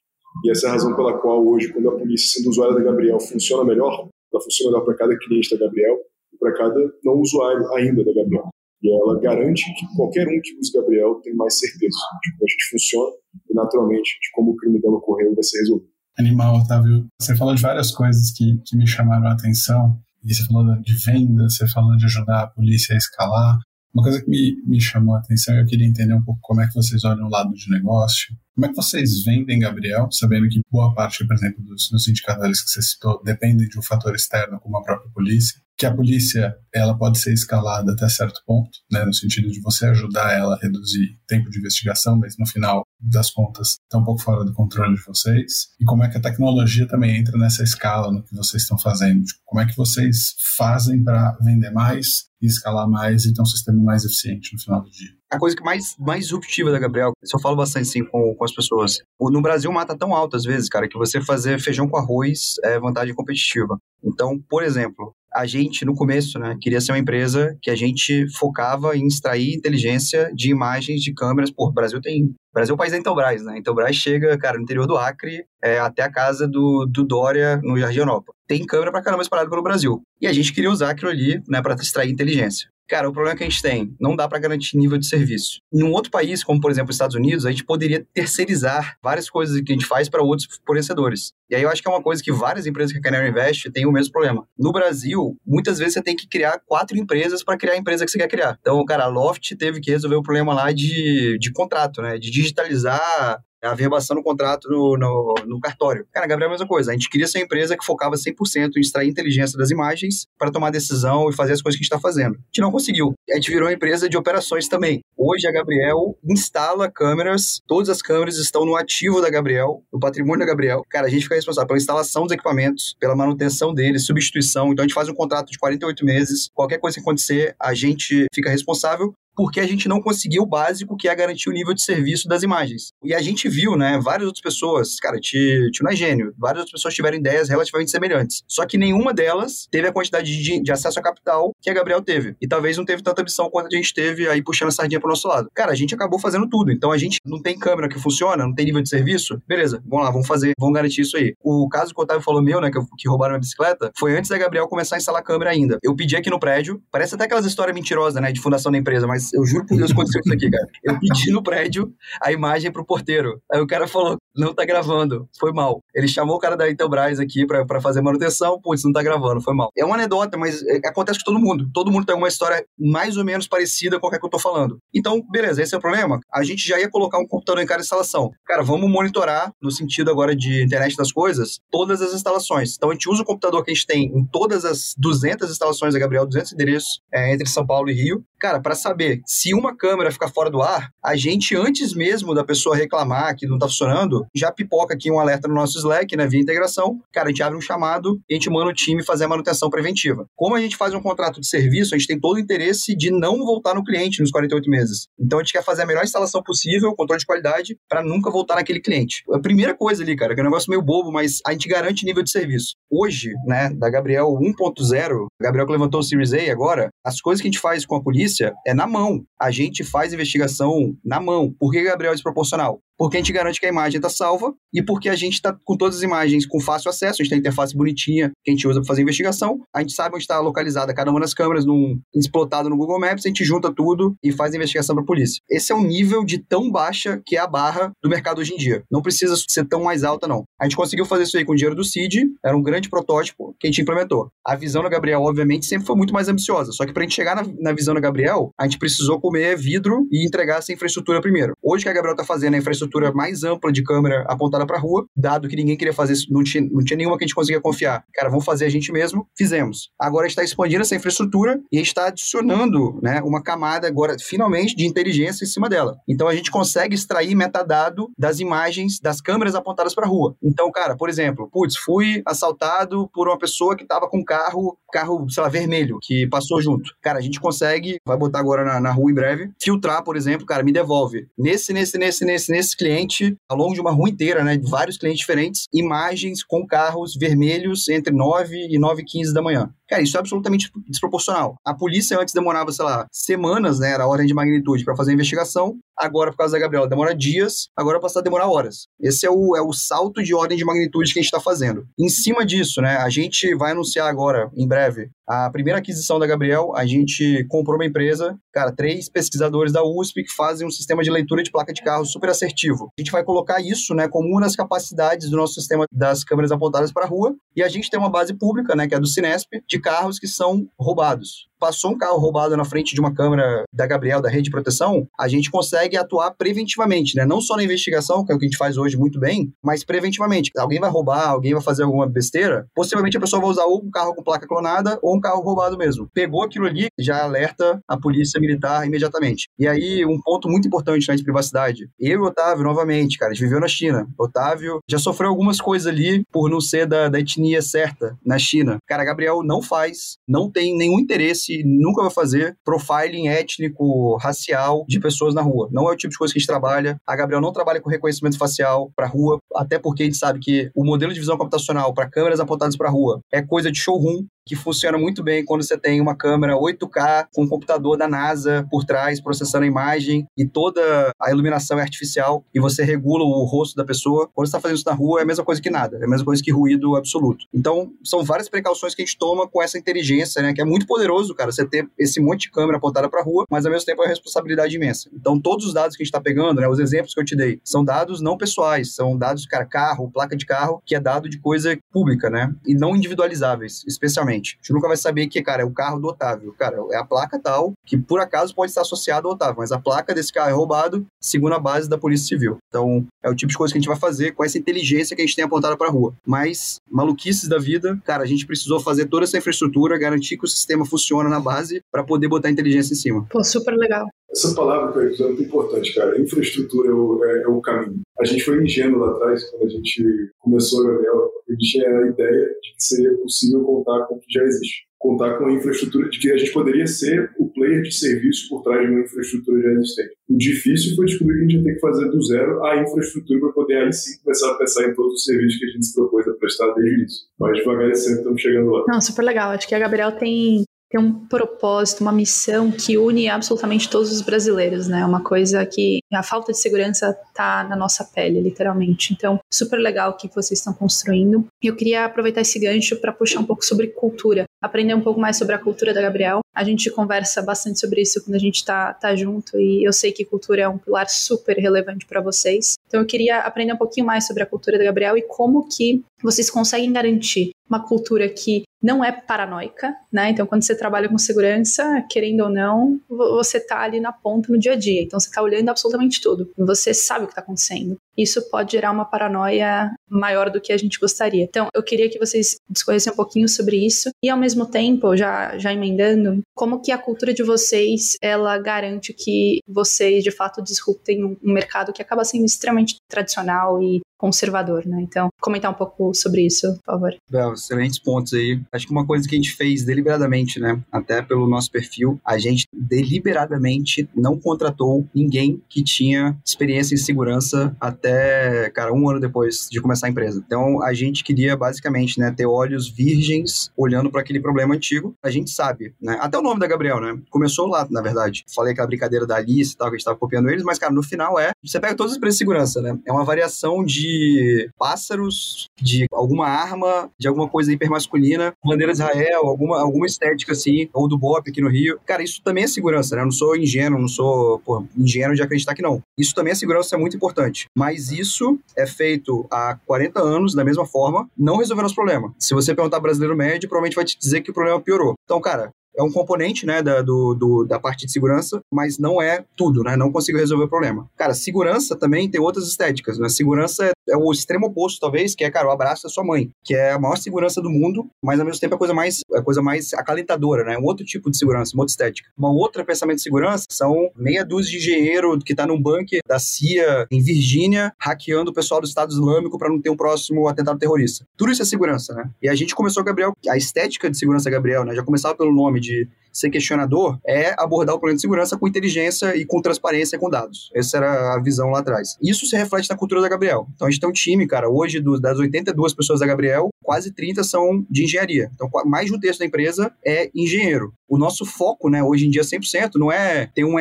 E 0.44 0.52
essa 0.52 0.68
é 0.68 0.70
a 0.70 0.74
razão 0.74 0.96
pela 0.96 1.18
qual 1.18 1.48
hoje, 1.48 1.74
quando 1.74 1.90
a 1.90 1.98
polícia, 1.98 2.38
sendo 2.38 2.50
usuária 2.50 2.76
da 2.76 2.84
Gabriel, 2.84 3.20
funciona 3.20 3.64
melhor, 3.64 4.10
ela 4.32 4.44
funciona 4.44 4.72
melhor 4.72 4.86
para 4.86 4.96
cada 4.96 5.18
cliente 5.18 5.50
da 5.50 5.66
Gabriel 5.66 5.98
e 6.34 6.38
para 6.38 6.54
cada 6.54 6.94
não 7.04 7.14
usuário 7.20 7.74
ainda 7.74 8.04
da 8.04 8.14
Gabriel. 8.14 8.50
E 8.84 8.92
ela 8.92 9.20
garante 9.20 9.64
que 9.74 9.86
qualquer 9.96 10.28
um 10.28 10.40
que 10.42 10.58
use 10.60 10.72
Gabriel 10.74 11.16
tem 11.24 11.34
mais 11.36 11.58
certeza 11.58 11.98
de 12.24 12.32
como 12.34 12.44
a 12.44 12.52
gente 12.52 12.70
funciona 12.70 13.12
e, 13.50 13.54
naturalmente, 13.54 14.10
de 14.22 14.32
como 14.34 14.52
o 14.52 14.56
crime 14.56 14.82
dela 14.82 14.98
ocorreu 14.98 15.34
vai 15.34 15.44
ser 15.44 15.60
resolvido. 15.60 15.90
Animal, 16.18 16.58
Otávio. 16.58 17.08
Você 17.20 17.36
falou 17.36 17.56
de 17.56 17.62
várias 17.62 17.92
coisas 17.92 18.32
que, 18.32 18.58
que 18.66 18.78
me 18.78 18.88
chamaram 18.88 19.28
a 19.28 19.34
atenção. 19.34 20.00
E 20.24 20.34
você 20.34 20.44
falou 20.46 20.82
de 20.82 20.94
venda, 21.06 21.44
você 21.44 21.68
falou 21.68 21.96
de 21.98 22.06
ajudar 22.06 22.44
a 22.44 22.48
polícia 22.48 22.96
a 22.96 22.98
escalar. 22.98 23.60
Uma 23.94 24.04
coisa 24.04 24.22
que 24.22 24.30
me, 24.30 24.62
me 24.66 24.82
chamou 24.82 25.16
a 25.16 25.20
atenção, 25.20 25.56
eu 25.56 25.66
queria 25.66 25.88
entender 25.88 26.14
um 26.14 26.24
pouco 26.24 26.40
como 26.42 26.62
é 26.62 26.68
que 26.68 26.74
vocês 26.74 27.04
olham 27.06 27.28
o 27.28 27.30
lado 27.30 27.54
de 27.54 27.70
negócio. 27.70 28.36
Como 28.54 28.66
é 28.66 28.70
que 28.70 28.76
vocês 28.76 29.24
vendem, 29.24 29.60
Gabriel, 29.60 30.10
sabendo 30.12 30.50
que 30.50 30.60
boa 30.70 30.94
parte, 30.94 31.26
por 31.26 31.34
exemplo, 31.34 31.64
dos, 31.64 31.90
dos 31.90 32.08
indicadores 32.08 32.62
que 32.62 32.70
você 32.72 32.82
citou 32.82 33.22
dependem 33.24 33.68
de 33.68 33.80
um 33.80 33.82
fator 33.82 34.14
externo, 34.14 34.60
como 34.60 34.78
a 34.78 34.84
própria 34.84 35.10
polícia? 35.12 35.62
Que 35.78 35.86
a 35.86 35.94
polícia 35.94 36.56
ela 36.74 36.98
pode 36.98 37.20
ser 37.20 37.34
escalada 37.34 37.92
até 37.92 38.08
certo 38.08 38.42
ponto, 38.46 38.72
né, 38.92 39.04
no 39.04 39.14
sentido 39.14 39.50
de 39.50 39.62
você 39.62 39.86
ajudar 39.88 40.34
ela 40.34 40.56
a 40.56 40.60
reduzir 40.60 41.18
tempo 41.28 41.50
de 41.50 41.60
investigação, 41.60 42.18
mas 42.18 42.38
no 42.38 42.48
final 42.48 42.86
das 43.00 43.30
contas 43.30 43.78
está 43.84 43.98
um 43.98 44.04
pouco 44.04 44.22
fora 44.22 44.44
do 44.44 44.54
controle 44.54 44.96
de 44.96 45.04
vocês. 45.06 45.70
E 45.80 45.86
como 45.86 46.04
é 46.04 46.10
que 46.10 46.18
a 46.18 46.22
tecnologia 46.22 46.88
também 46.88 47.18
entra 47.18 47.38
nessa 47.38 47.64
escala 47.64 48.12
no 48.12 48.24
que 48.24 48.36
vocês 48.36 48.64
estão 48.64 48.78
fazendo? 48.78 49.24
Tipo, 49.24 49.40
como 49.46 49.62
é 49.62 49.66
que 49.66 49.76
vocês 49.76 50.36
fazem 50.58 51.04
para 51.04 51.38
vender 51.42 51.72
mais 51.72 52.26
e 52.42 52.48
escalar 52.48 52.88
mais 52.90 53.26
e 53.26 53.34
ter 53.34 53.42
um 53.42 53.46
sistema 53.46 53.82
mais 53.84 54.06
eficiente 54.06 54.54
no 54.54 54.60
final 54.60 54.82
do 54.82 54.90
dia? 54.90 55.10
A 55.32 55.40
coisa 55.40 55.56
que 55.56 55.64
mais, 55.64 55.96
mais 56.00 56.22
disruptiva 56.26 56.72
da 56.72 56.80
Gabriel, 56.80 57.12
isso 57.22 57.36
eu 57.36 57.42
falo 57.42 57.58
bastante 57.58 57.90
assim 57.90 58.06
com, 58.06 58.34
com 58.36 58.46
as 58.46 58.54
pessoas. 58.54 59.00
No 59.20 59.42
Brasil, 59.42 59.72
mata 59.72 59.98
tão 59.98 60.14
alto 60.14 60.36
às 60.36 60.44
vezes, 60.44 60.70
cara, 60.70 60.88
que 60.88 60.98
você 60.98 61.22
fazer 61.22 61.60
feijão 61.60 61.88
com 61.88 61.98
arroz 61.98 62.56
é 62.64 62.80
vantagem 62.80 63.14
competitiva. 63.14 63.78
Então, 64.04 64.40
por 64.50 64.64
exemplo, 64.64 65.16
a 65.36 65.46
gente, 65.46 65.84
no 65.84 65.94
começo, 65.94 66.40
né, 66.40 66.58
queria 66.62 66.80
ser 66.80 66.94
uma 66.94 66.98
empresa 66.98 67.58
que 67.62 67.70
a 67.70 67.76
gente 67.76 68.26
focava 68.38 68.96
em 68.96 69.06
extrair 69.06 69.54
inteligência 69.54 70.32
de 70.34 70.50
imagens 70.50 71.02
de 71.02 71.14
câmeras. 71.14 71.52
Por 71.52 71.74
Brasil 71.74 72.00
tem. 72.02 72.34
Brasil 72.54 72.72
é 72.72 72.76
o 72.76 72.78
país 72.78 72.94
da 72.94 72.98
Intelbras, 72.98 73.44
né? 73.44 73.58
Intelbras 73.58 73.96
chega, 73.96 74.38
cara, 74.38 74.58
no 74.58 74.64
interior 74.64 74.88
do 74.88 74.96
Acre, 74.96 75.44
é, 75.62 75.78
até 75.78 76.04
a 76.04 76.12
casa 76.12 76.48
do, 76.48 76.86
do 76.86 77.04
Dória, 77.04 77.60
no 77.62 77.78
Jardim 77.78 78.00
Europa. 78.00 78.34
Tem 78.48 78.66
câmera 78.66 78.92
pra 78.92 79.02
caramba 79.02 79.24
espalhada 79.24 79.50
pelo 79.50 79.62
Brasil. 79.62 80.02
E 80.22 80.28
a 80.28 80.32
gente 80.32 80.54
queria 80.54 80.72
usar 80.72 80.92
aquilo 80.92 81.12
ali, 81.12 81.42
né, 81.50 81.62
para 81.62 81.76
extrair 81.76 82.10
inteligência. 82.10 82.70
Cara, 82.88 83.10
o 83.10 83.14
problema 83.14 83.36
que 83.36 83.44
a 83.44 83.50
gente 83.50 83.62
tem, 83.62 83.96
não 84.00 84.16
dá 84.16 84.28
para 84.28 84.38
garantir 84.38 84.78
nível 84.78 84.98
de 84.98 85.08
serviço. 85.08 85.60
Em 85.74 85.84
um 85.84 85.92
outro 85.92 86.12
país, 86.12 86.44
como 86.44 86.62
por 86.62 86.70
exemplo 86.70 86.92
os 86.92 86.96
Estados 86.96 87.16
Unidos, 87.16 87.46
a 87.46 87.50
gente 87.50 87.64
poderia 87.64 88.06
terceirizar 88.14 88.98
várias 89.02 89.28
coisas 89.28 89.60
que 89.62 89.72
a 89.72 89.76
gente 89.76 89.88
faz 89.88 90.08
para 90.08 90.22
outros 90.22 90.48
fornecedores. 90.66 91.34
E 91.50 91.56
aí 91.56 91.64
eu 91.64 91.70
acho 91.70 91.82
que 91.82 91.88
é 91.88 91.92
uma 91.92 92.02
coisa 92.02 92.22
que 92.22 92.32
várias 92.32 92.68
empresas 92.68 92.92
que 92.92 93.00
a 93.00 93.02
Canary 93.02 93.30
Invest 93.30 93.72
têm 93.72 93.88
o 93.88 93.92
mesmo 93.92 94.12
problema. 94.12 94.48
No 94.58 94.72
Brasil, 94.72 95.36
muitas 95.46 95.80
vezes 95.80 95.96
você 95.96 96.02
tem 96.02 96.16
que 96.16 96.28
criar 96.28 96.60
quatro 96.66 96.98
empresas 96.98 97.44
para 97.44 97.58
criar 97.58 97.74
a 97.74 97.78
empresa 97.78 98.06
que 98.06 98.12
você 98.12 98.20
quer 98.20 98.28
criar. 98.28 98.58
Então, 98.62 98.84
cara, 98.86 99.06
a 99.06 99.08
Loft 99.08 99.56
teve 99.56 99.80
que 99.80 99.92
resolver 99.92 100.16
o 100.16 100.24
problema 100.24 100.54
lá 100.54 100.72
de, 100.72 101.38
de 101.40 101.52
contrato, 101.52 102.02
né? 102.02 102.20
De 102.20 102.30
digitalizar 102.30 103.44
averbação 103.72 104.16
no 104.16 104.24
contrato 104.24 104.70
no, 104.70 104.98
no, 104.98 105.34
no, 105.46 105.60
cartório. 105.60 106.06
Cara, 106.12 106.26
a 106.26 106.30
Gabriel 106.30 106.50
a 106.50 106.54
mesma 106.54 106.68
coisa. 106.68 106.92
A 106.92 106.94
gente 106.94 107.10
queria 107.10 107.28
ser 107.28 107.40
uma 107.40 107.46
empresa 107.46 107.78
que 107.78 107.86
focava 107.86 108.16
100% 108.16 108.72
em 108.78 108.80
extrair 108.80 109.10
inteligência 109.10 109.58
das 109.58 109.72
imagens 109.72 110.28
para 110.38 110.52
tomar 110.52 110.70
decisão 110.70 111.30
e 111.30 111.36
fazer 111.36 111.54
as 111.54 111.62
coisas 111.62 111.78
que 111.78 111.84
a 111.84 111.86
gente 111.86 111.94
está 111.94 112.00
fazendo. 112.00 112.36
A 112.36 112.46
gente 112.48 112.62
não 112.62 112.72
conseguiu. 112.72 113.14
A 113.32 113.36
gente 113.36 113.50
virou 113.50 113.68
uma 113.68 113.74
empresa 113.74 114.10
de 114.10 114.18
operações 114.18 114.68
também. 114.68 115.02
Hoje 115.18 115.48
a 115.48 115.52
Gabriel 115.52 116.18
instala 116.24 116.92
câmeras, 116.92 117.62
todas 117.68 117.90
as 117.90 118.02
câmeras 118.02 118.38
estão 118.38 118.66
no 118.66 118.76
ativo 118.76 119.22
da 119.22 119.30
Gabriel, 119.30 119.84
no 119.92 120.00
patrimônio 120.00 120.40
da 120.40 120.46
Gabriel. 120.46 120.84
Cara, 120.90 121.08
a 121.08 121.10
gente 121.10 121.24
fica 121.24 121.36
responsável 121.36 121.68
pela 121.68 121.78
instalação 121.78 122.24
dos 122.24 122.32
equipamentos, 122.32 122.96
pela 123.00 123.16
manutenção 123.16 123.74
deles, 123.74 124.06
substituição. 124.06 124.72
Então 124.72 124.84
a 124.84 124.88
gente 124.88 124.96
faz 124.96 125.10
um 125.10 125.14
contrato 125.14 125.52
de 125.52 125.58
48 125.58 126.06
meses. 126.06 126.50
Qualquer 126.54 126.78
coisa 126.78 126.96
que 126.96 127.02
acontecer, 127.02 127.56
a 127.60 127.74
gente 127.74 128.26
fica 128.34 128.50
responsável 128.50 129.14
porque 129.36 129.60
a 129.60 129.68
gente 129.68 129.88
não 129.88 130.02
conseguiu 130.02 130.44
o 130.44 130.46
básico, 130.46 130.96
que 130.96 131.08
é 131.08 131.16
garantir 131.16 131.50
o 131.50 131.54
nível 131.54 131.74
de 131.74 131.84
serviço 131.84 132.28
das 132.28 132.44
imagens. 132.44 132.94
E 133.04 133.14
a 133.14 133.22
gente 133.22 133.50
viu, 133.50 133.76
né, 133.76 134.00
várias 134.02 134.28
outras 134.28 134.42
pessoas, 134.42 134.96
cara, 135.00 135.20
Tio 135.20 135.70
não 135.82 135.92
é 135.92 135.96
gênio, 135.96 136.34
várias 136.38 136.60
outras 136.60 136.72
pessoas 136.72 136.94
tiveram 136.94 137.18
ideias 137.18 137.50
relativamente 137.50 137.92
semelhantes. 137.92 138.44
Só 138.48 138.66
que 138.66 138.78
nenhuma 138.78 139.14
delas 139.14 139.68
teve 139.72 139.88
a 139.88 139.92
quantidade 139.92 140.26
de, 140.26 140.60
de 140.60 140.72
acesso 140.72 141.00
a 141.00 141.02
capital 141.02 141.52
que 141.62 141.70
a 141.70 141.74
Gabriel 141.74 142.02
teve. 142.02 142.36
E 142.42 142.48
talvez 142.48 142.78
não 142.78 142.86
teve 142.86 143.04
tanta 143.04 143.22
ambição 143.22 143.50
quanto 143.50 143.68
a 143.68 143.76
gente 143.76 143.94
teve 143.94 144.28
aí 144.28 144.42
puxando 144.42 144.70
a 144.70 144.72
sardinha 144.72 145.00
pro 145.00 145.10
nosso 145.10 145.28
lado. 145.28 145.50
Cara, 145.54 145.72
a 145.72 145.76
gente 145.76 145.94
acabou 145.94 146.20
fazendo 146.20 146.48
tudo. 146.50 146.72
Então 146.72 146.92
a 146.92 146.98
gente 146.98 147.20
não 147.26 147.42
tem 147.42 147.58
câmera 147.58 147.90
que 147.90 148.00
funciona, 148.00 148.46
não 148.46 148.54
tem 148.54 148.66
nível 148.66 148.82
de 148.82 148.90
serviço. 148.90 149.42
Beleza, 149.48 149.82
vamos 149.86 150.06
lá, 150.06 150.12
vamos 150.12 150.28
fazer, 150.28 150.54
vamos 150.60 150.74
garantir 150.74 151.02
isso 151.02 151.18
aí. 151.18 151.34
O 151.44 151.68
caso 151.70 151.94
que 151.94 152.00
o 152.00 152.04
Otávio 152.04 152.24
falou 152.24 152.42
meu, 152.42 152.62
né, 152.62 152.72
que, 152.72 152.80
que 152.98 153.08
roubaram 153.08 153.34
minha 153.34 153.40
bicicleta, 153.40 153.92
foi 153.98 154.18
antes 154.18 154.30
da 154.30 154.38
Gabriel 154.38 154.68
começar 154.68 154.96
a 154.96 154.98
instalar 154.98 155.24
câmera 155.24 155.52
ainda. 155.52 155.78
Eu 155.84 155.96
pedi 155.96 156.16
aqui 156.16 156.30
no 156.30 156.40
prédio, 156.40 156.82
parece 156.92 157.16
até 157.16 157.26
aquelas 157.26 157.46
histórias 157.46 157.76
mentirosas, 157.76 158.22
né, 158.22 158.32
de 158.32 158.40
fundação 158.40 158.72
da 158.72 158.78
empresa, 158.78 159.08
mas 159.08 159.25
eu 159.34 159.46
juro 159.46 159.66
por 159.66 159.78
Deus 159.78 159.92
aconteceu 159.92 160.22
isso 160.24 160.34
aqui, 160.34 160.50
cara. 160.50 160.68
Eu 160.84 161.00
pedi 161.00 161.32
no 161.32 161.44
prédio 161.44 161.94
a 162.22 162.32
imagem 162.32 162.72
pro 162.72 162.86
porteiro. 162.86 163.42
Aí 163.52 163.62
o 163.62 163.68
cara 163.68 163.88
falou, 163.88 164.18
não 164.36 164.54
tá 164.54 164.66
gravando, 164.66 165.28
foi 165.40 165.52
mal. 165.52 165.82
Ele 165.94 166.08
chamou 166.08 166.36
o 166.36 166.40
cara 166.40 166.56
da 166.56 166.70
Intelbras 166.70 167.20
aqui 167.20 167.46
pra, 167.46 167.66
pra 167.66 167.82
fazer 167.82 168.02
manutenção, 168.02 168.60
putz, 168.62 168.84
não 168.84 168.92
tá 168.92 169.02
gravando, 169.02 169.42
foi 169.42 169.54
mal. 169.54 169.70
É 169.78 169.86
uma 169.86 169.96
anedota, 169.96 170.38
mas 170.38 170.62
é, 170.64 170.78
acontece 170.88 171.20
com 171.20 171.32
todo 171.32 171.40
mundo. 171.40 171.70
Todo 171.74 171.92
mundo 171.92 172.06
tem 172.06 172.16
uma 172.16 172.28
história 172.28 172.64
mais 172.78 173.18
ou 173.18 173.24
menos 173.24 173.48
parecida 173.48 174.00
com 174.00 174.08
a 174.08 174.20
que 174.20 174.26
eu 174.26 174.30
tô 174.30 174.40
falando. 174.40 174.78
Então, 174.94 175.22
beleza, 175.32 175.62
esse 175.62 175.74
é 175.74 175.78
o 175.78 175.82
problema. 175.82 176.20
A 176.34 176.44
gente 176.44 176.68
já 176.68 176.80
ia 176.80 176.90
colocar 176.90 177.20
um 177.20 177.28
computador 177.28 177.64
em 177.64 177.68
cada 177.68 177.82
instalação. 177.82 178.32
Cara, 178.46 178.64
vamos 178.64 178.90
monitorar, 178.90 179.52
no 179.62 179.72
sentido 179.72 180.12
agora 180.12 180.36
de 180.36 180.64
internet 180.64 180.96
das 180.96 181.12
coisas, 181.12 181.60
todas 181.72 182.02
as 182.02 182.14
instalações. 182.14 182.76
Então, 182.76 182.90
a 182.90 182.94
gente 182.94 183.10
usa 183.10 183.24
o 183.24 183.26
computador 183.26 183.64
que 183.64 183.72
a 183.72 183.74
gente 183.74 183.86
tem 183.86 184.06
em 184.06 184.26
todas 184.26 184.66
as 184.66 184.94
200 184.98 185.50
instalações 185.50 185.94
da 185.94 186.00
Gabriel, 186.00 186.26
200 186.26 186.54
endereços 186.54 187.02
é, 187.14 187.34
entre 187.34 187.48
São 187.48 187.66
Paulo 187.66 187.90
e 187.90 187.94
Rio. 187.94 188.24
Cara, 188.40 188.60
para 188.60 188.76
saber 188.76 189.22
se 189.26 189.54
uma 189.54 189.76
câmera 189.76 190.12
ficar 190.12 190.30
fora 190.30 190.50
do 190.50 190.62
ar, 190.62 190.90
a 191.04 191.16
gente, 191.16 191.56
antes 191.56 191.94
mesmo 191.94 192.34
da 192.34 192.44
pessoa 192.44 192.76
reclamar 192.76 193.36
que 193.36 193.48
não 193.48 193.58
tá 193.58 193.68
funcionando, 193.68 194.25
já 194.34 194.52
pipoca 194.52 194.94
aqui 194.94 195.12
um 195.12 195.20
alerta 195.20 195.48
no 195.48 195.54
nosso 195.54 195.78
Slack, 195.78 196.16
né, 196.16 196.28
via 196.28 196.42
integração. 196.42 197.00
Cara, 197.12 197.28
a 197.28 197.30
gente 197.30 197.44
abre 197.44 197.58
um 197.58 197.62
chamado 197.62 198.20
e 198.30 198.34
a 198.34 198.38
gente 198.38 198.50
manda 198.50 198.70
o 198.70 198.74
time 198.74 199.04
fazer 199.04 199.26
a 199.26 199.28
manutenção 199.28 199.70
preventiva. 199.70 200.26
Como 200.36 200.56
a 200.56 200.62
gente 200.62 200.76
faz 200.76 200.94
um 200.94 201.02
contrato 201.02 201.40
de 201.40 201.48
serviço, 201.48 201.94
a 201.94 201.98
gente 201.98 202.08
tem 202.08 202.20
todo 202.20 202.36
o 202.36 202.40
interesse 202.40 202.96
de 202.96 203.12
não 203.12 203.38
voltar 203.46 203.74
no 203.74 203.84
cliente 203.84 204.22
nos 204.22 204.32
48 204.32 204.70
meses. 204.70 205.08
Então, 205.20 205.40
a 205.40 205.44
gente 205.44 205.54
quer 205.54 205.64
fazer 205.64 205.84
a 205.84 205.86
melhor 205.86 206.04
instalação 206.04 206.42
possível, 206.42 206.96
controle 206.96 207.20
de 207.20 207.26
qualidade, 207.26 207.78
para 207.90 208.04
nunca 208.04 208.32
voltar 208.32 208.56
naquele 208.56 208.80
cliente. 208.80 209.24
A 209.32 209.40
primeira 209.40 209.76
coisa 209.76 210.04
ali, 210.04 210.16
cara, 210.16 210.34
que 210.34 210.40
é 210.40 210.44
um 210.44 210.48
negócio 210.48 210.70
meio 210.70 210.82
bobo, 210.82 211.12
mas 211.12 211.40
a 211.46 211.52
gente 211.52 211.68
garante 211.68 212.06
nível 212.06 212.24
de 212.24 212.32
serviço. 212.32 212.76
Hoje, 212.90 213.32
né, 213.46 213.70
da 213.70 213.90
Gabriel 213.90 214.28
1.0, 214.28 215.26
Gabriel 215.42 215.66
que 215.66 215.72
levantou 215.72 216.00
o 216.00 216.04
Series 216.04 216.34
A 216.34 216.52
agora, 216.52 216.90
as 217.04 217.20
coisas 217.22 217.42
que 217.42 217.48
a 217.48 217.52
gente 217.52 217.60
faz 217.60 217.86
com 217.86 217.96
a 217.96 218.04
polícia 218.04 218.54
é 218.66 218.74
na 218.74 218.88
mão. 218.88 219.24
A 219.40 219.52
gente 219.52 219.84
faz 219.84 220.14
investigação 220.14 220.96
na 221.04 221.20
mão. 221.20 221.54
Por 221.60 221.72
que 221.72 221.84
Gabriel 221.84 222.12
é 222.12 222.16
desproporcional? 222.16 222.80
Porque 222.98 223.18
a 223.18 223.20
gente 223.20 223.34
garante 223.34 223.60
que 223.60 223.66
a 223.66 223.70
imagem 223.70 223.98
está 223.98 224.10
salva 224.10 224.54
e 224.74 224.84
porque 224.84 225.10
a 225.10 225.16
gente 225.16 225.34
está 225.34 225.56
com 225.64 225.78
todas 225.78 225.98
as 225.98 226.04
imagens 226.04 226.46
com 226.46 226.60
fácil 226.60 226.90
acesso, 226.90 227.22
a 227.22 227.24
gente 227.24 227.30
tem 227.30 227.38
a 227.38 227.40
interface 227.40 227.76
bonitinha 227.76 228.32
que 228.44 228.52
a 228.52 228.54
gente 228.54 228.68
usa 228.68 228.80
para 228.80 228.88
fazer 228.88 229.02
investigação, 229.02 229.60
a 229.74 229.82
gente 229.82 229.94
sabe 229.94 230.16
onde 230.16 230.24
está 230.24 230.40
localizada 230.40 230.94
cada 230.94 231.12
uma 231.12 231.20
das 231.20 231.34
câmeras, 231.34 231.66
num, 231.66 232.00
explotado 232.14 232.70
no 232.70 232.78
Google 232.78 233.00
Maps, 233.00 233.26
a 233.26 233.30
gente 233.30 233.44
junta 233.44 233.74
tudo 233.74 234.16
e 234.24 234.32
faz 234.32 234.54
a 234.54 234.58
investigação 234.58 234.96
para 234.96 235.04
a 235.04 235.08
polícia. 235.08 235.42
Esse 235.50 235.72
é 235.72 235.76
o 235.76 235.82
nível 235.82 236.24
de 236.24 236.40
tão 236.40 236.72
baixa 236.72 237.22
que 237.26 237.36
é 237.36 237.40
a 237.40 237.48
barra 237.48 237.92
do 238.02 238.10
mercado 238.10 238.40
hoje 238.40 238.54
em 238.54 238.58
dia. 238.58 238.84
Não 238.92 239.02
precisa 239.02 239.36
ser 239.48 239.66
tão 239.66 239.84
mais 239.84 240.04
alta, 240.04 240.28
não. 240.28 240.44
A 240.60 240.66
gente 240.66 240.76
conseguiu 240.76 241.06
fazer 241.06 241.24
isso 241.24 241.38
aí 241.38 241.46
com 241.46 241.54
o 241.54 241.56
dinheiro 241.56 241.76
do 241.76 241.84
CID, 241.84 242.28
era 242.44 242.56
um 242.56 242.64
grande 242.64 242.90
protótipo 242.90 243.56
que 243.60 243.68
a 243.68 243.72
gente 243.72 243.82
implementou. 243.82 244.30
A 244.46 244.56
visão 244.56 244.84
da 244.84 244.90
Gabriel, 244.90 245.22
obviamente, 245.22 245.66
sempre 245.66 245.86
foi 245.86 245.96
muito 245.96 246.14
mais 246.14 246.30
ambiciosa, 246.30 246.72
só 246.72 246.86
que 246.86 246.94
para 246.94 247.04
a 247.04 247.06
gente 247.06 247.16
chegar 247.16 247.36
na, 247.36 247.44
na 247.60 247.74
visão 247.74 247.94
da 247.94 248.00
Gabriel, 248.00 248.52
a 248.60 248.64
gente 248.64 248.78
precisou 248.78 249.20
comer 249.20 249.58
vidro 249.58 250.08
e 250.12 250.26
entregar 250.26 250.60
essa 250.60 250.72
infraestrutura 250.72 251.22
primeiro. 251.22 251.54
Hoje 251.68 251.84
que 251.84 251.90
a 251.90 251.94
Gabriel 251.94 252.14
está 252.14 252.24
fazendo 252.24 252.54
a 252.54 252.58
infraestrutura 252.60 253.12
mais 253.12 253.44
ampla 253.44 253.72
de 253.72 253.82
câmera 253.82 254.24
apontada 254.28 254.68
para 254.68 254.78
a 254.78 254.80
rua, 254.80 255.08
dado 255.18 255.48
que 255.48 255.56
ninguém 255.56 255.76
queria 255.76 255.94
fazer 255.94 256.14
isso, 256.14 256.32
não 256.32 256.44
tinha, 256.44 256.64
não 256.64 256.84
tinha 256.84 256.96
nenhuma 256.96 257.18
que 257.18 257.24
a 257.24 257.28
gente 257.28 257.34
conseguia 257.34 257.60
confiar. 257.60 258.04
Cara, 258.14 258.30
vamos 258.30 258.46
fazer 258.46 258.66
a 258.66 258.70
gente 258.70 258.92
mesmo, 258.92 259.28
fizemos. 259.36 259.90
Agora 260.00 260.28
está 260.28 260.44
expandindo 260.44 260.84
essa 260.84 260.96
infraestrutura 260.96 261.60
e 261.72 261.82
está 261.82 262.10
adicionando 262.10 263.00
né, 263.02 263.20
uma 263.26 263.42
camada 263.42 263.88
agora, 263.88 264.16
finalmente, 264.20 264.76
de 264.76 264.86
inteligência 264.86 265.44
em 265.44 265.48
cima 265.48 265.68
dela. 265.68 265.98
Então 266.08 266.28
a 266.28 266.36
gente 266.36 266.52
consegue 266.52 266.94
extrair 266.94 267.34
metadado 267.34 268.12
das 268.16 268.40
imagens 268.40 269.00
das 269.00 269.20
câmeras 269.20 269.56
apontadas 269.56 269.96
para 269.96 270.06
a 270.06 270.08
rua. 270.08 270.36
Então, 270.44 270.72
cara, 270.72 270.96
por 270.96 271.10
exemplo, 271.10 271.50
putz, 271.52 271.76
fui 271.78 272.22
assaltado 272.28 273.10
por 273.12 273.28
uma 273.28 273.40
pessoa 273.40 273.76
que 273.76 273.82
estava 273.82 274.08
com 274.08 274.20
um 274.20 274.24
carro, 274.24 274.78
carro, 274.94 275.28
sei 275.32 275.42
lá, 275.42 275.50
vermelho, 275.50 275.98
que 276.00 276.28
passou 276.28 276.62
junto. 276.62 276.92
Cara, 277.02 277.18
a 277.18 277.22
gente 277.22 277.40
consegue, 277.40 277.98
vai 278.06 278.18
botar 278.18 278.40
agora 278.40 278.64
na, 278.64 278.80
na 278.80 278.92
rua 278.92 279.10
em 279.10 279.16
breve, 279.16 279.52
filtrar, 279.60 280.04
por 280.04 280.16
exemplo, 280.16 280.46
cara, 280.46 280.62
me 280.62 280.72
devolve. 280.72 281.28
Nesse, 281.36 281.55
nesse, 281.74 281.98
nesse, 281.98 282.26
nesse, 282.26 282.52
nesse 282.52 282.78
cliente, 282.78 283.36
ao 283.50 283.58
longo 283.58 283.74
de 283.74 283.82
uma 283.82 283.92
rua 283.92 284.10
inteira, 284.10 284.44
né, 284.44 284.58
de 284.58 284.70
vários 284.70 284.98
clientes 284.98 285.20
diferentes, 285.20 285.68
imagens 285.74 286.44
com 286.44 286.66
carros 286.66 287.16
vermelhos 287.16 287.88
entre 287.88 288.14
9 288.14 288.68
e 288.70 288.78
9 288.78 289.02
e 289.02 289.06
15 289.06 289.34
da 289.34 289.42
manhã. 289.42 289.70
Cara, 289.88 290.02
isso 290.02 290.18
é 290.18 290.20
absolutamente 290.20 290.72
desproporcional. 290.88 291.56
A 291.64 291.74
polícia 291.74 292.20
antes 292.20 292.34
demorava, 292.34 292.72
sei 292.72 292.86
lá, 292.86 293.06
semanas, 293.12 293.80
né? 293.80 293.92
Era 293.92 294.04
a 294.04 294.08
ordem 294.08 294.26
de 294.26 294.34
magnitude 294.34 294.84
para 294.84 294.96
fazer 294.96 295.12
a 295.12 295.14
investigação. 295.14 295.78
Agora, 295.98 296.32
por 296.32 296.38
causa 296.38 296.54
da 296.54 296.60
Gabriela, 296.60 296.90
demora 296.90 297.16
dias. 297.16 297.70
Agora 297.76 298.00
passa 298.00 298.20
a 298.20 298.24
demorar 298.24 298.50
horas. 298.50 298.88
Esse 299.00 299.26
é 299.26 299.30
o, 299.30 299.56
é 299.56 299.62
o 299.62 299.72
salto 299.72 300.22
de 300.24 300.34
ordem 300.34 300.58
de 300.58 300.66
magnitude 300.66 301.14
que 301.14 301.20
a 301.20 301.22
gente 301.22 301.32
está 301.32 301.40
fazendo. 301.40 301.86
Em 301.98 302.10
cima 302.10 302.46
disso, 302.46 302.82
né? 302.82 302.98
A 302.98 303.10
gente 303.10 303.56
vai 303.56 303.72
anunciar 303.72 304.10
agora, 304.10 304.50
em 304.56 304.68
breve, 304.68 305.10
a 305.28 305.50
primeira 305.50 305.80
aquisição 305.80 306.20
da 306.20 306.28
Gabriel. 306.28 306.74
A 306.76 306.86
gente 306.86 307.46
comprou 307.48 307.78
uma 307.78 307.86
empresa, 307.86 308.38
cara, 308.54 308.72
três 308.72 309.10
pesquisadores 309.10 309.72
da 309.72 309.84
USP 309.84 310.24
que 310.24 310.34
fazem 310.36 310.68
um 310.68 310.72
sistema 310.72 311.04
de 311.04 311.12
leitura 311.12 311.44
de 311.44 311.52
placa 311.52 311.72
de 311.72 311.84
carro 311.84 312.06
super 312.06 312.30
assertivo. 312.30 312.92
A 312.98 313.02
gente 313.02 313.12
vai 313.12 313.24
colocar 313.24 313.62
isso, 313.62 313.94
né, 313.94 314.08
como 314.08 314.30
uma 314.30 314.42
das 314.42 314.56
capacidades 314.56 315.30
do 315.30 315.38
nosso 315.38 315.54
sistema 315.54 315.86
das 315.92 316.24
câmeras 316.24 316.52
apontadas 316.52 316.92
para 316.92 317.06
a 317.06 317.08
rua. 317.08 317.36
E 317.56 317.64
a 317.64 317.70
gente 317.70 317.90
tem 317.90 318.00
uma 318.00 318.10
base 318.10 318.34
pública, 318.34 318.76
né, 318.76 318.88
que 318.88 318.96
é 318.96 319.00
do 319.00 319.08
Cinesp, 319.08 319.48
de 319.76 319.82
carros 319.82 320.18
que 320.18 320.28
são 320.28 320.70
roubados 320.80 321.50
passou 321.66 321.94
um 321.94 321.98
carro 321.98 322.20
roubado 322.20 322.56
na 322.56 322.64
frente 322.64 322.94
de 322.94 323.00
uma 323.00 323.12
câmera 323.12 323.64
da 323.74 323.88
Gabriel, 323.88 324.22
da 324.22 324.30
rede 324.30 324.44
de 324.44 324.52
proteção, 324.52 325.08
a 325.20 325.28
gente 325.28 325.50
consegue 325.50 325.98
atuar 325.98 326.30
preventivamente, 326.30 327.16
né? 327.16 327.26
Não 327.26 327.42
só 327.42 327.56
na 327.56 327.64
investigação, 327.64 328.24
que 328.24 328.32
é 328.32 328.36
o 328.36 328.38
que 328.38 328.46
a 328.46 328.48
gente 328.48 328.58
faz 328.58 328.78
hoje 328.78 328.96
muito 328.96 329.20
bem, 329.20 329.52
mas 329.64 329.84
preventivamente. 329.84 330.52
Alguém 330.56 330.80
vai 330.80 330.92
roubar, 330.92 331.30
alguém 331.30 331.54
vai 331.54 331.64
fazer 331.64 331.82
alguma 331.82 332.08
besteira, 332.08 332.68
possivelmente 332.76 333.18
a 333.18 333.20
pessoa 333.20 333.42
vai 333.42 333.50
usar 333.50 333.66
ou 333.66 333.84
um 333.84 333.90
carro 333.90 334.14
com 334.14 334.22
placa 334.22 334.48
clonada 334.48 335.00
ou 335.02 335.18
um 335.18 335.20
carro 335.20 335.42
roubado 335.42 335.76
mesmo. 335.76 336.08
Pegou 336.14 336.44
aquilo 336.44 336.68
ali, 336.68 336.86
já 337.00 337.24
alerta 337.24 337.80
a 337.88 337.98
polícia 337.98 338.40
militar 338.40 338.86
imediatamente. 338.86 339.48
E 339.58 339.68
aí, 339.68 340.06
um 340.06 340.22
ponto 340.22 340.48
muito 340.48 340.68
importante 340.68 341.08
na 341.08 341.16
de 341.16 341.24
privacidade. 341.24 341.90
Eu 342.00 342.12
e 342.12 342.18
o 342.18 342.26
Otávio, 342.26 342.64
novamente, 342.64 343.18
cara, 343.18 343.32
a 343.32 343.34
gente 343.34 343.44
viveu 343.44 343.60
na 343.60 343.68
China. 343.68 344.08
Otávio 344.20 344.82
já 344.88 345.00
sofreu 345.00 345.30
algumas 345.30 345.60
coisas 345.60 345.88
ali 345.88 346.24
por 346.32 346.48
não 346.48 346.62
ser 346.62 346.86
da, 346.86 347.10
da 347.10 347.20
etnia 347.20 347.62
certa 347.64 348.16
na 348.24 348.38
China. 348.38 348.78
Cara, 348.86 349.04
Gabriel 349.04 349.42
não 349.44 349.64
faz, 349.64 350.18
não 350.28 350.52
tem 350.52 350.78
nenhum 350.78 351.00
interesse 351.00 351.55
nunca 351.64 352.02
vai 352.02 352.12
fazer 352.12 352.58
profiling 352.64 353.28
étnico, 353.28 354.18
racial 354.18 354.86
de 354.88 355.00
pessoas 355.00 355.34
na 355.34 355.42
rua. 355.42 355.70
Não 355.72 355.90
é 355.90 355.94
o 355.94 355.98
tipo 355.98 356.12
de 356.12 356.18
coisa 356.18 356.34
que 356.34 356.40
a 356.40 356.42
gente 356.42 356.48
trabalha. 356.48 356.98
A 357.06 357.16
Gabriel 357.16 357.42
não 357.42 357.54
trabalha 357.54 357.82
com 357.82 357.90
reconhecimento 357.90 358.38
facial 358.38 358.92
para 358.96 359.08
rua, 359.08 359.40
até 359.56 359.80
porque 359.80 360.04
a 360.04 360.06
gente 360.06 360.18
sabe 360.18 360.40
que 360.40 360.70
o 360.76 360.84
modelo 360.84 361.14
de 361.14 361.20
visão 361.20 361.38
computacional 361.38 361.94
para 361.94 362.10
câmeras 362.10 362.40
apontadas 362.40 362.76
para 362.76 362.90
rua 362.90 363.20
é 363.32 363.42
coisa 363.42 363.72
de 363.72 363.80
showroom 363.80 364.26
que 364.48 364.56
funciona 364.56 364.98
muito 364.98 365.24
bem 365.24 365.44
quando 365.44 365.64
você 365.64 365.78
tem 365.78 366.00
uma 366.00 366.16
câmera 366.16 366.54
8K 366.54 367.28
com 367.34 367.44
um 367.44 367.48
computador 367.48 367.98
da 367.98 368.08
NASA 368.08 368.68
por 368.70 368.84
trás 368.84 369.20
processando 369.20 369.64
a 369.64 369.68
imagem 369.68 370.28
e 370.38 370.46
toda 370.46 371.12
a 371.20 371.32
iluminação 371.32 371.80
é 371.80 371.82
artificial 371.82 372.46
e 372.54 372.60
você 372.60 372.84
regula 372.84 373.24
o 373.24 373.44
rosto 373.44 373.76
da 373.76 373.84
pessoa. 373.84 374.30
Quando 374.34 374.46
você 374.46 374.50
está 374.50 374.60
fazendo 374.60 374.78
isso 374.78 374.86
na 374.88 374.94
rua 374.94 375.20
é 375.20 375.24
a 375.24 375.26
mesma 375.26 375.44
coisa 375.44 375.60
que 375.62 375.70
nada, 375.70 375.98
é 375.98 376.06
a 376.06 376.08
mesma 376.08 376.26
coisa 376.26 376.44
que 376.44 376.52
ruído 376.52 376.96
absoluto. 376.96 377.46
Então, 377.54 377.92
são 378.04 378.24
várias 378.24 378.48
precauções 378.48 378.94
que 378.94 379.02
a 379.02 379.06
gente 379.06 379.18
toma 379.18 379.48
com 379.48 379.62
essa 379.62 379.78
inteligência, 379.80 380.42
né, 380.42 380.54
que 380.54 380.62
é 380.62 380.66
muito 380.66 380.86
poderoso, 380.86 381.34
cara, 381.34 381.52
você 381.52 381.66
ter 381.66 381.88
esse 381.98 382.22
monte 382.22 382.42
de 382.42 382.52
câmera 382.52 382.78
apontada 382.78 383.10
para 383.10 383.22
a 383.22 383.24
rua, 383.24 383.46
mas 383.50 383.66
ao 383.66 383.72
mesmo 383.72 383.86
tempo 383.86 384.04
é 384.04 384.06
uma 384.06 384.10
responsabilidade 384.10 384.76
imensa. 384.76 385.10
Então, 385.14 385.40
todos 385.40 385.66
os 385.66 385.74
dados 385.74 385.96
que 385.96 386.04
a 386.04 386.06
gente 386.06 386.12
está 386.12 386.22
pegando, 386.22 386.62
né, 386.62 386.68
os 386.68 386.80
exemplos 386.80 387.14
que 387.14 387.20
eu 387.20 387.26
te 387.26 387.36
dei, 387.36 387.60
são 387.64 387.84
dados 387.84 388.22
não 388.22 388.38
pessoais, 388.38 388.94
são 388.94 389.18
dados, 389.18 389.46
cara, 389.48 389.66
carro, 389.66 390.12
placa 390.12 390.36
de 390.36 390.46
carro, 390.46 390.82
que 390.86 390.96
é 390.96 391.00
dado 391.00 391.28
de 391.28 391.40
coisa 391.40 391.78
pública, 391.92 392.30
né, 392.30 392.54
e 392.66 392.76
não 392.76 392.96
individualizáveis, 392.96 393.84
especialmente. 393.88 394.35
Diretamente. 394.36 394.58
A 394.60 394.64
gente 394.64 394.74
nunca 394.74 394.88
vai 394.88 394.98
saber 394.98 395.28
que, 395.28 395.42
cara, 395.42 395.64
é 395.64 395.66
o 395.66 395.72
carro 395.72 396.00
do 396.00 396.08
Otávio. 396.08 396.54
Cara, 396.58 396.78
é 396.92 396.98
a 396.98 397.06
placa 397.06 397.40
tal, 397.40 397.74
que 397.86 397.98
por 397.98 398.20
acaso 398.20 398.54
pode 398.54 398.72
estar 398.72 398.82
associada 398.82 399.28
ao 399.28 399.34
Otávio, 399.34 399.56
mas 399.58 399.72
a 399.72 399.80
placa 399.80 400.14
desse 400.14 400.32
carro 400.32 400.50
é 400.50 400.54
roubado 400.54 401.06
segundo 401.22 401.54
a 401.54 401.60
base 401.60 401.90
da 401.90 401.98
Polícia 401.98 402.28
Civil. 402.28 402.58
Então, 402.68 403.06
é 403.24 403.30
o 403.30 403.36
tipo 403.36 403.52
de 403.52 403.58
coisa 403.58 403.74
que 403.74 403.78
a 403.78 403.82
gente 403.82 403.88
vai 403.88 403.98
fazer 403.98 404.34
com 404.34 404.44
essa 404.44 404.58
inteligência 404.58 405.16
que 405.16 405.22
a 405.22 405.26
gente 405.26 405.36
tem 405.36 405.46
apontada 405.46 405.78
para 405.78 405.88
a 405.88 405.92
rua. 405.92 406.14
Mas, 406.26 406.78
maluquices 406.90 407.48
da 407.48 407.58
vida, 407.58 408.00
cara, 408.04 408.24
a 408.24 408.28
gente 408.28 408.46
precisou 408.46 408.80
fazer 408.80 409.06
toda 409.06 409.24
essa 409.24 409.38
infraestrutura, 409.38 409.98
garantir 409.98 410.38
que 410.38 410.46
o 410.46 410.50
sistema 410.50 410.86
funciona 410.86 411.30
na 411.30 411.40
base 411.40 411.82
para 411.92 412.04
poder 412.04 412.28
botar 412.28 412.50
inteligência 412.50 412.94
em 412.94 412.98
cima. 412.98 413.26
Pô, 413.30 413.44
super 413.44 413.76
legal. 413.76 414.08
Essa 414.32 414.54
palavra 414.54 414.92
que 414.92 415.22
eu 415.22 415.28
é 415.28 415.30
muito 415.30 415.44
importante, 415.44 415.94
cara. 415.94 416.20
Infraestrutura 416.20 416.90
é 416.90 416.94
o, 416.94 417.24
é, 417.24 417.42
é 417.44 417.48
o, 417.48 417.62
caminho. 417.62 418.02
A 418.20 418.26
gente 418.26 418.44
foi 418.44 418.64
ingênuo 418.64 419.00
lá 419.00 419.12
atrás, 419.12 419.44
quando 419.50 419.66
a 419.66 419.70
gente 419.70 420.32
começou 420.40 420.82
a 420.82 420.92
Gabriel, 420.92 421.32
a 421.48 421.52
gente 421.52 421.72
tinha 421.72 421.90
a 421.90 422.08
ideia 422.08 422.48
de 422.62 422.74
que 422.74 422.84
seria 422.84 423.14
possível 423.18 423.62
contar 423.64 424.06
com 424.06 424.16
o 424.16 424.20
que 424.20 424.32
já 424.32 424.44
existe. 424.44 424.86
Contar 424.98 425.38
com 425.38 425.46
a 425.46 425.54
infraestrutura, 425.54 426.10
de 426.10 426.18
que 426.18 426.32
a 426.32 426.38
gente 426.38 426.52
poderia 426.52 426.88
ser 426.88 427.30
o 427.38 427.48
player 427.50 427.84
de 427.84 427.94
serviço 427.94 428.48
por 428.50 428.64
trás 428.64 428.88
de 428.88 428.92
uma 428.92 429.02
infraestrutura 429.02 429.62
já 429.62 429.72
existente. 429.74 430.16
O 430.30 430.38
difícil 430.38 430.96
foi 430.96 431.06
descobrir 431.06 431.36
que 431.36 431.40
a 431.40 431.44
gente 431.44 431.58
ia 431.58 431.64
ter 431.64 431.74
que 431.76 431.80
fazer 431.80 432.10
do 432.10 432.24
zero 432.24 432.64
a 432.64 432.82
infraestrutura 432.82 433.40
para 433.42 433.52
poder 433.52 433.78
aí 433.84 433.94
sim 433.94 434.20
começar 434.24 434.52
a 434.52 434.58
pensar 434.58 434.90
em 434.90 434.96
todos 434.96 435.14
os 435.14 435.24
serviços 435.24 435.60
que 435.60 435.66
a 435.66 435.70
gente 435.70 435.86
se 435.86 435.94
propôs 435.94 436.28
a 436.28 436.34
prestar 436.34 436.74
desde 436.74 436.92
o 436.92 436.98
início. 437.00 437.28
Mas 437.40 437.58
devagar 437.58 437.90
e 437.92 437.96
sempre 437.96 438.20
estamos 438.20 438.42
chegando 438.42 438.72
lá. 438.72 438.86
Não, 438.88 439.02
super 439.02 439.24
legal. 439.24 439.52
Acho 439.52 439.68
que 439.68 439.76
a 439.76 439.80
Gabriel 439.80 440.14
tem 440.14 440.64
tem 440.90 441.00
um 441.00 441.28
propósito, 441.28 442.02
uma 442.02 442.12
missão 442.12 442.72
que 442.72 442.98
une 442.98 443.28
absolutamente 443.28 443.90
todos 443.90 444.12
os 444.12 444.22
brasileiros, 444.22 444.88
né? 444.88 445.06
Uma 445.06 445.24
coisa 445.24 445.66
que 445.66 446.00
a 446.14 446.24
falta 446.24 446.52
de 446.52 446.60
segurança 446.60 447.18
tá 447.34 447.64
na 447.64 447.76
nossa 447.76 448.04
pele, 448.04 448.40
literalmente. 448.40 449.14
Então, 449.14 449.40
super 449.52 449.78
legal 449.78 450.12
o 450.12 450.18
que 450.18 450.28
vocês 450.28 450.60
estão 450.60 450.74
construindo. 450.74 451.46
Eu 451.62 451.76
queria 451.76 452.06
aproveitar 452.06 452.42
esse 452.42 452.60
gancho 452.60 452.96
para 452.98 453.12
puxar 453.12 453.40
um 453.40 453.46
pouco 453.46 453.66
sobre 453.66 453.88
cultura, 453.88 454.46
aprender 454.62 454.94
um 454.94 455.02
pouco 455.02 455.20
mais 455.20 455.38
sobre 455.38 455.56
a 455.56 455.60
cultura 455.60 455.94
da 455.94 456.02
Gabriel. 456.02 456.40
A 456.56 456.64
gente 456.64 456.90
conversa 456.90 457.42
bastante 457.42 457.80
sobre 457.80 458.02
isso 458.02 458.24
quando 458.24 458.36
a 458.36 458.40
gente 458.40 458.64
tá, 458.64 458.94
tá 458.94 459.16
junto 459.16 459.60
e 459.60 459.84
eu 459.84 459.92
sei 459.92 460.12
que 460.12 460.24
cultura 460.24 460.62
é 460.62 460.70
um 460.70 460.78
pilar 460.78 461.10
super 461.10 461.58
relevante 461.58 462.06
para 462.06 462.22
vocês. 462.22 462.76
Então, 462.88 463.02
eu 463.02 463.06
queria 463.06 463.40
aprender 463.40 463.74
um 463.74 463.78
pouquinho 463.78 464.06
mais 464.06 464.26
sobre 464.28 464.44
a 464.44 464.46
cultura 464.46 464.78
da 464.78 464.84
Gabriel 464.84 465.18
e 465.18 465.22
como 465.24 465.68
que 465.68 466.04
vocês 466.26 466.50
conseguem 466.50 466.92
garantir 466.92 467.52
uma 467.70 467.86
cultura 467.86 468.28
que 468.30 468.64
não 468.82 469.04
é 469.04 469.12
paranoica, 469.12 469.96
né? 470.14 470.30
Então, 470.30 470.46
quando 470.46 470.64
você 470.64 470.78
trabalha 470.78 471.10
com 471.10 471.18
segurança, 471.18 472.06
querendo 472.08 472.42
ou 472.42 472.50
não, 472.50 473.00
você 473.10 473.60
tá 473.60 473.80
ali 473.80 474.00
na 474.00 474.14
ponta 474.14 474.52
no 474.52 474.60
dia 474.60 474.74
a 474.74 474.76
dia. 474.76 475.02
Então, 475.02 475.20
você 475.20 475.32
tá 475.32 475.42
olhando 475.42 475.70
absolutamente 475.70 476.22
tudo. 476.22 476.52
Você 476.56 476.94
sabe 476.94 477.24
o 477.24 477.28
que 477.28 477.32
está 477.32 477.42
acontecendo. 477.42 477.98
Isso 478.16 478.48
pode 478.52 478.74
gerar 478.74 478.92
uma 478.92 479.06
paranoia 479.06 479.92
maior 480.08 480.52
do 480.52 480.62
que 480.62 480.72
a 480.72 480.78
gente 480.78 481.00
gostaria. 481.00 481.44
Então, 481.44 481.68
eu 481.74 481.82
queria 481.82 482.10
que 482.10 482.20
vocês 482.20 482.58
discorressem 482.70 483.12
um 483.12 483.16
pouquinho 483.16 483.50
sobre 483.50 483.84
isso 483.84 484.10
e, 484.24 484.30
ao 484.30 484.38
mesmo 484.38 484.68
tempo, 484.68 485.18
já, 485.18 485.58
já 485.58 485.74
emendando, 485.74 486.42
como 486.54 486.80
que 486.80 486.92
a 486.92 486.98
cultura 486.98 487.34
de 487.34 487.42
vocês 487.42 488.18
ela 488.22 488.56
garante 488.60 489.14
que 489.14 489.62
vocês, 489.68 490.24
de 490.24 490.32
fato, 490.32 490.62
disruptem 490.62 491.26
um, 491.26 491.36
um 491.44 491.54
mercado 491.54 491.92
que 491.92 492.04
acaba 492.04 492.24
sendo 492.24 492.46
extremamente 492.46 492.98
tradicional 493.10 493.82
e 493.82 494.02
conservador, 494.18 494.86
né? 494.86 495.02
Então, 495.02 495.30
comentar 495.42 495.70
um 495.70 495.76
pouco 495.76 496.14
sobre 496.16 496.46
isso, 496.46 496.76
por 496.78 496.94
favor. 496.94 497.16
Bel, 497.30 497.54
excelentes 497.54 498.00
pontos 498.00 498.34
aí. 498.34 498.60
Acho 498.72 498.86
que 498.86 498.92
uma 498.92 499.06
coisa 499.06 499.28
que 499.28 499.36
a 499.36 499.38
gente 499.38 499.52
fez 499.52 499.84
deliberadamente, 499.84 500.60
né? 500.60 500.82
Até 500.92 501.22
pelo 501.22 501.48
nosso 501.48 501.72
perfil, 501.72 502.20
a 502.26 502.38
gente 502.38 502.68
deliberadamente 502.74 504.08
não 504.16 504.40
contratou 504.40 505.08
ninguém 505.14 505.62
que 505.70 505.84
tinha 505.84 506.38
experiência 506.46 506.96
em 506.96 506.98
segurança 506.98 507.76
até, 507.80 508.70
cara, 508.72 508.94
um 508.94 509.10
ano 509.10 509.20
depois 509.20 509.68
de 509.70 509.82
começar 509.82 510.08
a 510.08 510.10
empresa. 510.10 510.44
Então, 510.46 510.82
a 510.82 510.94
gente 510.94 511.24
queria 511.24 511.56
basicamente, 511.56 512.20
né, 512.20 512.32
ter 512.32 512.46
olhos 512.46 512.90
virgens 512.90 513.72
olhando 513.78 514.12
para 514.12 514.22
aquele 514.22 514.40
problema 514.40 514.76
antigo. 514.76 515.16
A 515.24 515.30
gente 515.30 515.52
sabe, 515.52 515.94
né? 516.02 516.18
Até 516.20 516.38
o 516.38 516.42
nome 516.42 516.60
da 516.60 516.68
Gabriel, 516.68 517.00
né? 517.00 517.20
Começou 517.30 517.68
lá, 517.68 517.88
na 517.90 518.02
verdade. 518.02 518.44
Falei 518.54 518.74
aquela 518.74 518.88
brincadeira 518.88 519.26
da 519.26 519.36
Alice 519.36 519.74
e 519.74 519.78
tal, 519.78 519.90
que 519.90 519.96
a 519.96 519.98
gente 519.98 520.06
tava 520.06 520.18
copiando 520.18 520.50
eles, 520.50 520.64
mas, 520.64 520.80
cara, 520.80 520.94
no 520.94 521.04
final 521.04 521.40
é. 521.40 521.52
Você 521.64 521.80
pega 521.80 521.96
todas 521.96 522.14
as 522.14 522.18
empresas 522.18 522.36
de 522.36 522.40
segurança, 522.40 522.82
né? 522.82 522.98
É 523.06 523.12
uma 523.12 523.24
variação 523.24 523.84
de 523.84 524.70
pássaros, 524.78 525.68
de 525.80 525.95
alguma 526.12 526.48
arma, 526.48 527.10
de 527.20 527.28
alguma 527.28 527.48
coisa 527.48 527.72
hipermasculina, 527.72 528.54
bandeira 528.64 528.94
de 528.94 529.00
Israel, 529.00 529.48
alguma, 529.48 529.80
alguma 529.80 530.06
estética 530.06 530.52
assim, 530.52 530.90
ou 530.94 531.08
do 531.08 531.18
BOP 531.18 531.50
aqui 531.50 531.62
no 531.62 531.70
Rio. 531.70 532.00
Cara, 532.06 532.24
isso 532.24 532.42
também 532.44 532.64
é 532.64 532.68
segurança, 532.68 533.16
né? 533.16 533.22
Eu 533.22 533.26
não 533.26 533.32
sou 533.32 533.56
ingênuo, 533.56 534.00
não 534.00 534.08
sou 534.08 534.60
pô, 534.60 534.84
ingênuo 534.98 535.36
de 535.36 535.42
acreditar 535.42 535.76
que 535.76 535.82
não. 535.82 536.02
Isso 536.18 536.34
também 536.34 536.52
é 536.52 536.56
segurança, 536.56 536.96
é 536.96 537.00
muito 537.00 537.16
importante. 537.16 537.68
Mas 537.78 538.12
isso 538.12 538.60
é 538.76 538.86
feito 538.86 539.46
há 539.52 539.78
40 539.86 540.22
anos, 540.22 540.54
da 540.54 540.64
mesma 540.64 540.86
forma, 540.86 541.30
não 541.38 541.58
resolvendo 541.58 541.86
os 541.88 541.94
problemas. 541.94 542.32
Se 542.40 542.54
você 542.54 542.74
perguntar 542.74 543.00
brasileiro 543.00 543.36
médio, 543.36 543.70
provavelmente 543.70 543.96
vai 543.96 544.06
te 544.06 544.18
dizer 544.18 544.42
que 544.42 544.52
o 544.52 544.54
problema 544.54 544.80
piorou. 544.82 545.14
Então, 545.26 545.40
cara, 545.42 545.72
é 545.98 546.04
um 546.04 546.12
componente, 546.12 546.66
né, 546.66 546.82
da, 546.82 547.02
do, 547.02 547.34
do, 547.34 547.64
da 547.64 547.80
parte 547.80 548.06
de 548.06 548.12
segurança, 548.12 548.60
mas 548.72 548.98
não 548.98 549.22
é 549.22 549.44
tudo, 549.56 549.82
né? 549.84 549.96
Não 549.96 550.12
consigo 550.12 550.38
resolver 550.38 550.66
o 550.66 550.70
problema. 550.70 551.08
Cara, 551.16 551.34
segurança 551.34 551.96
também 551.96 552.30
tem 552.30 552.42
outras 552.42 552.68
estéticas, 552.68 553.18
né? 553.18 553.30
Segurança 553.30 553.86
é, 553.86 553.92
é 554.10 554.18
o 554.18 554.32
extremo 554.32 554.68
oposto, 554.68 555.00
talvez, 555.00 555.36
que 555.36 555.44
é, 555.44 555.52
cara, 555.52 555.68
o 555.68 555.72
abraço 555.72 556.04
da 556.04 556.10
sua 556.10 556.24
mãe, 556.24 556.50
que 556.64 556.74
é 556.76 556.92
a 556.92 557.00
maior 557.00 557.18
segurança 557.18 557.62
do 557.62 557.70
mundo, 557.70 558.08
mas 558.24 558.40
ao 558.40 558.46
mesmo 558.46 558.60
tempo 558.60 558.74
é 558.74 558.76
a 558.76 558.80
coisa 558.80 558.94
mais, 558.94 559.22
a 559.34 559.42
coisa 559.42 559.62
mais 559.62 559.94
acalentadora, 559.94 560.64
né? 560.64 560.78
Um 560.78 560.84
outro 560.84 561.06
tipo 561.06 561.30
de 561.30 561.38
segurança, 561.38 561.72
uma 561.74 561.82
outra 561.82 561.92
estética. 561.92 562.30
Uma 562.38 562.52
outra 562.52 562.86
pensamento 562.86 563.18
de 563.18 563.24
segurança 563.24 563.66
são 563.70 564.10
meia 564.16 564.46
dúzia 564.46 564.72
de 564.72 564.78
engenheiro 564.78 565.38
que 565.40 565.56
tá 565.56 565.66
num 565.66 565.82
bunker 565.82 566.20
da 566.28 566.40
CIA 566.40 567.08
em 567.12 567.22
Virgínia, 567.22 567.94
hackeando 568.00 568.52
o 568.52 568.54
pessoal 568.54 568.80
do 568.80 568.88
Estado 568.88 569.12
Islâmico 569.12 569.58
para 569.58 569.70
não 569.70 569.82
ter 569.82 569.90
um 569.90 569.98
próximo 569.98 570.48
atentado 570.48 570.80
terrorista. 570.80 571.26
Tudo 571.38 571.52
isso 571.52 571.62
é 571.62 571.66
segurança, 571.66 572.14
né? 572.14 572.30
E 572.42 572.50
a 572.50 572.56
gente 572.56 572.76
começou, 572.76 573.04
Gabriel, 573.04 573.34
a 573.50 573.58
estética 573.58 574.10
de 574.10 574.18
segurança 574.18 574.50
Gabriel, 574.50 574.86
né? 574.86 574.94
Já 574.96 575.04
começava 575.04 575.36
pelo 575.36 575.54
nome 575.54 575.80
de 575.80 576.08
ser 576.36 576.50
questionador 576.50 577.18
é 577.26 577.56
abordar 577.58 577.96
o 577.96 578.00
problema 578.00 578.18
de 578.18 578.22
segurança 578.22 578.58
com 578.58 578.68
inteligência 578.68 579.36
e 579.38 579.46
com 579.46 579.62
transparência 579.62 580.20
com 580.20 580.30
dados. 580.30 580.70
Essa 580.76 580.98
era 580.98 581.34
a 581.34 581.42
visão 581.42 581.70
lá 581.70 581.80
atrás. 581.80 582.18
Isso 582.22 582.46
se 582.46 582.58
reflete 582.58 582.90
na 582.90 582.98
cultura 582.98 583.22
da 583.22 583.30
Gabriel. 583.30 583.68
Então 583.74 583.88
a 583.88 583.90
gente 583.96 584.02
tem 584.02 584.10
um 584.10 584.14
time, 584.14 584.48
cara, 584.48 584.70
hoje 584.70 585.02
das 585.20 585.40
82 585.40 585.94
pessoas 585.94 586.20
da 586.20 586.28
Gabriel, 586.28 586.70
quase 586.84 587.12
30 587.12 587.44
são 587.44 587.86
de 587.90 588.04
engenharia. 588.04 588.50
Então 588.54 588.70
mais 588.86 589.08
de 589.08 589.16
um 589.16 589.20
terço 589.20 589.40
da 589.40 589.46
empresa 589.46 589.92
é 590.06 590.30
engenheiro. 590.36 590.94
O 591.08 591.18
nosso 591.18 591.46
foco, 591.46 591.90
né, 591.90 592.04
hoje 592.04 592.26
em 592.26 592.30
dia 592.30 592.42
100%, 592.42 592.92
não 592.96 593.12
é 593.12 593.48
ter 593.48 593.64
um, 593.64 593.76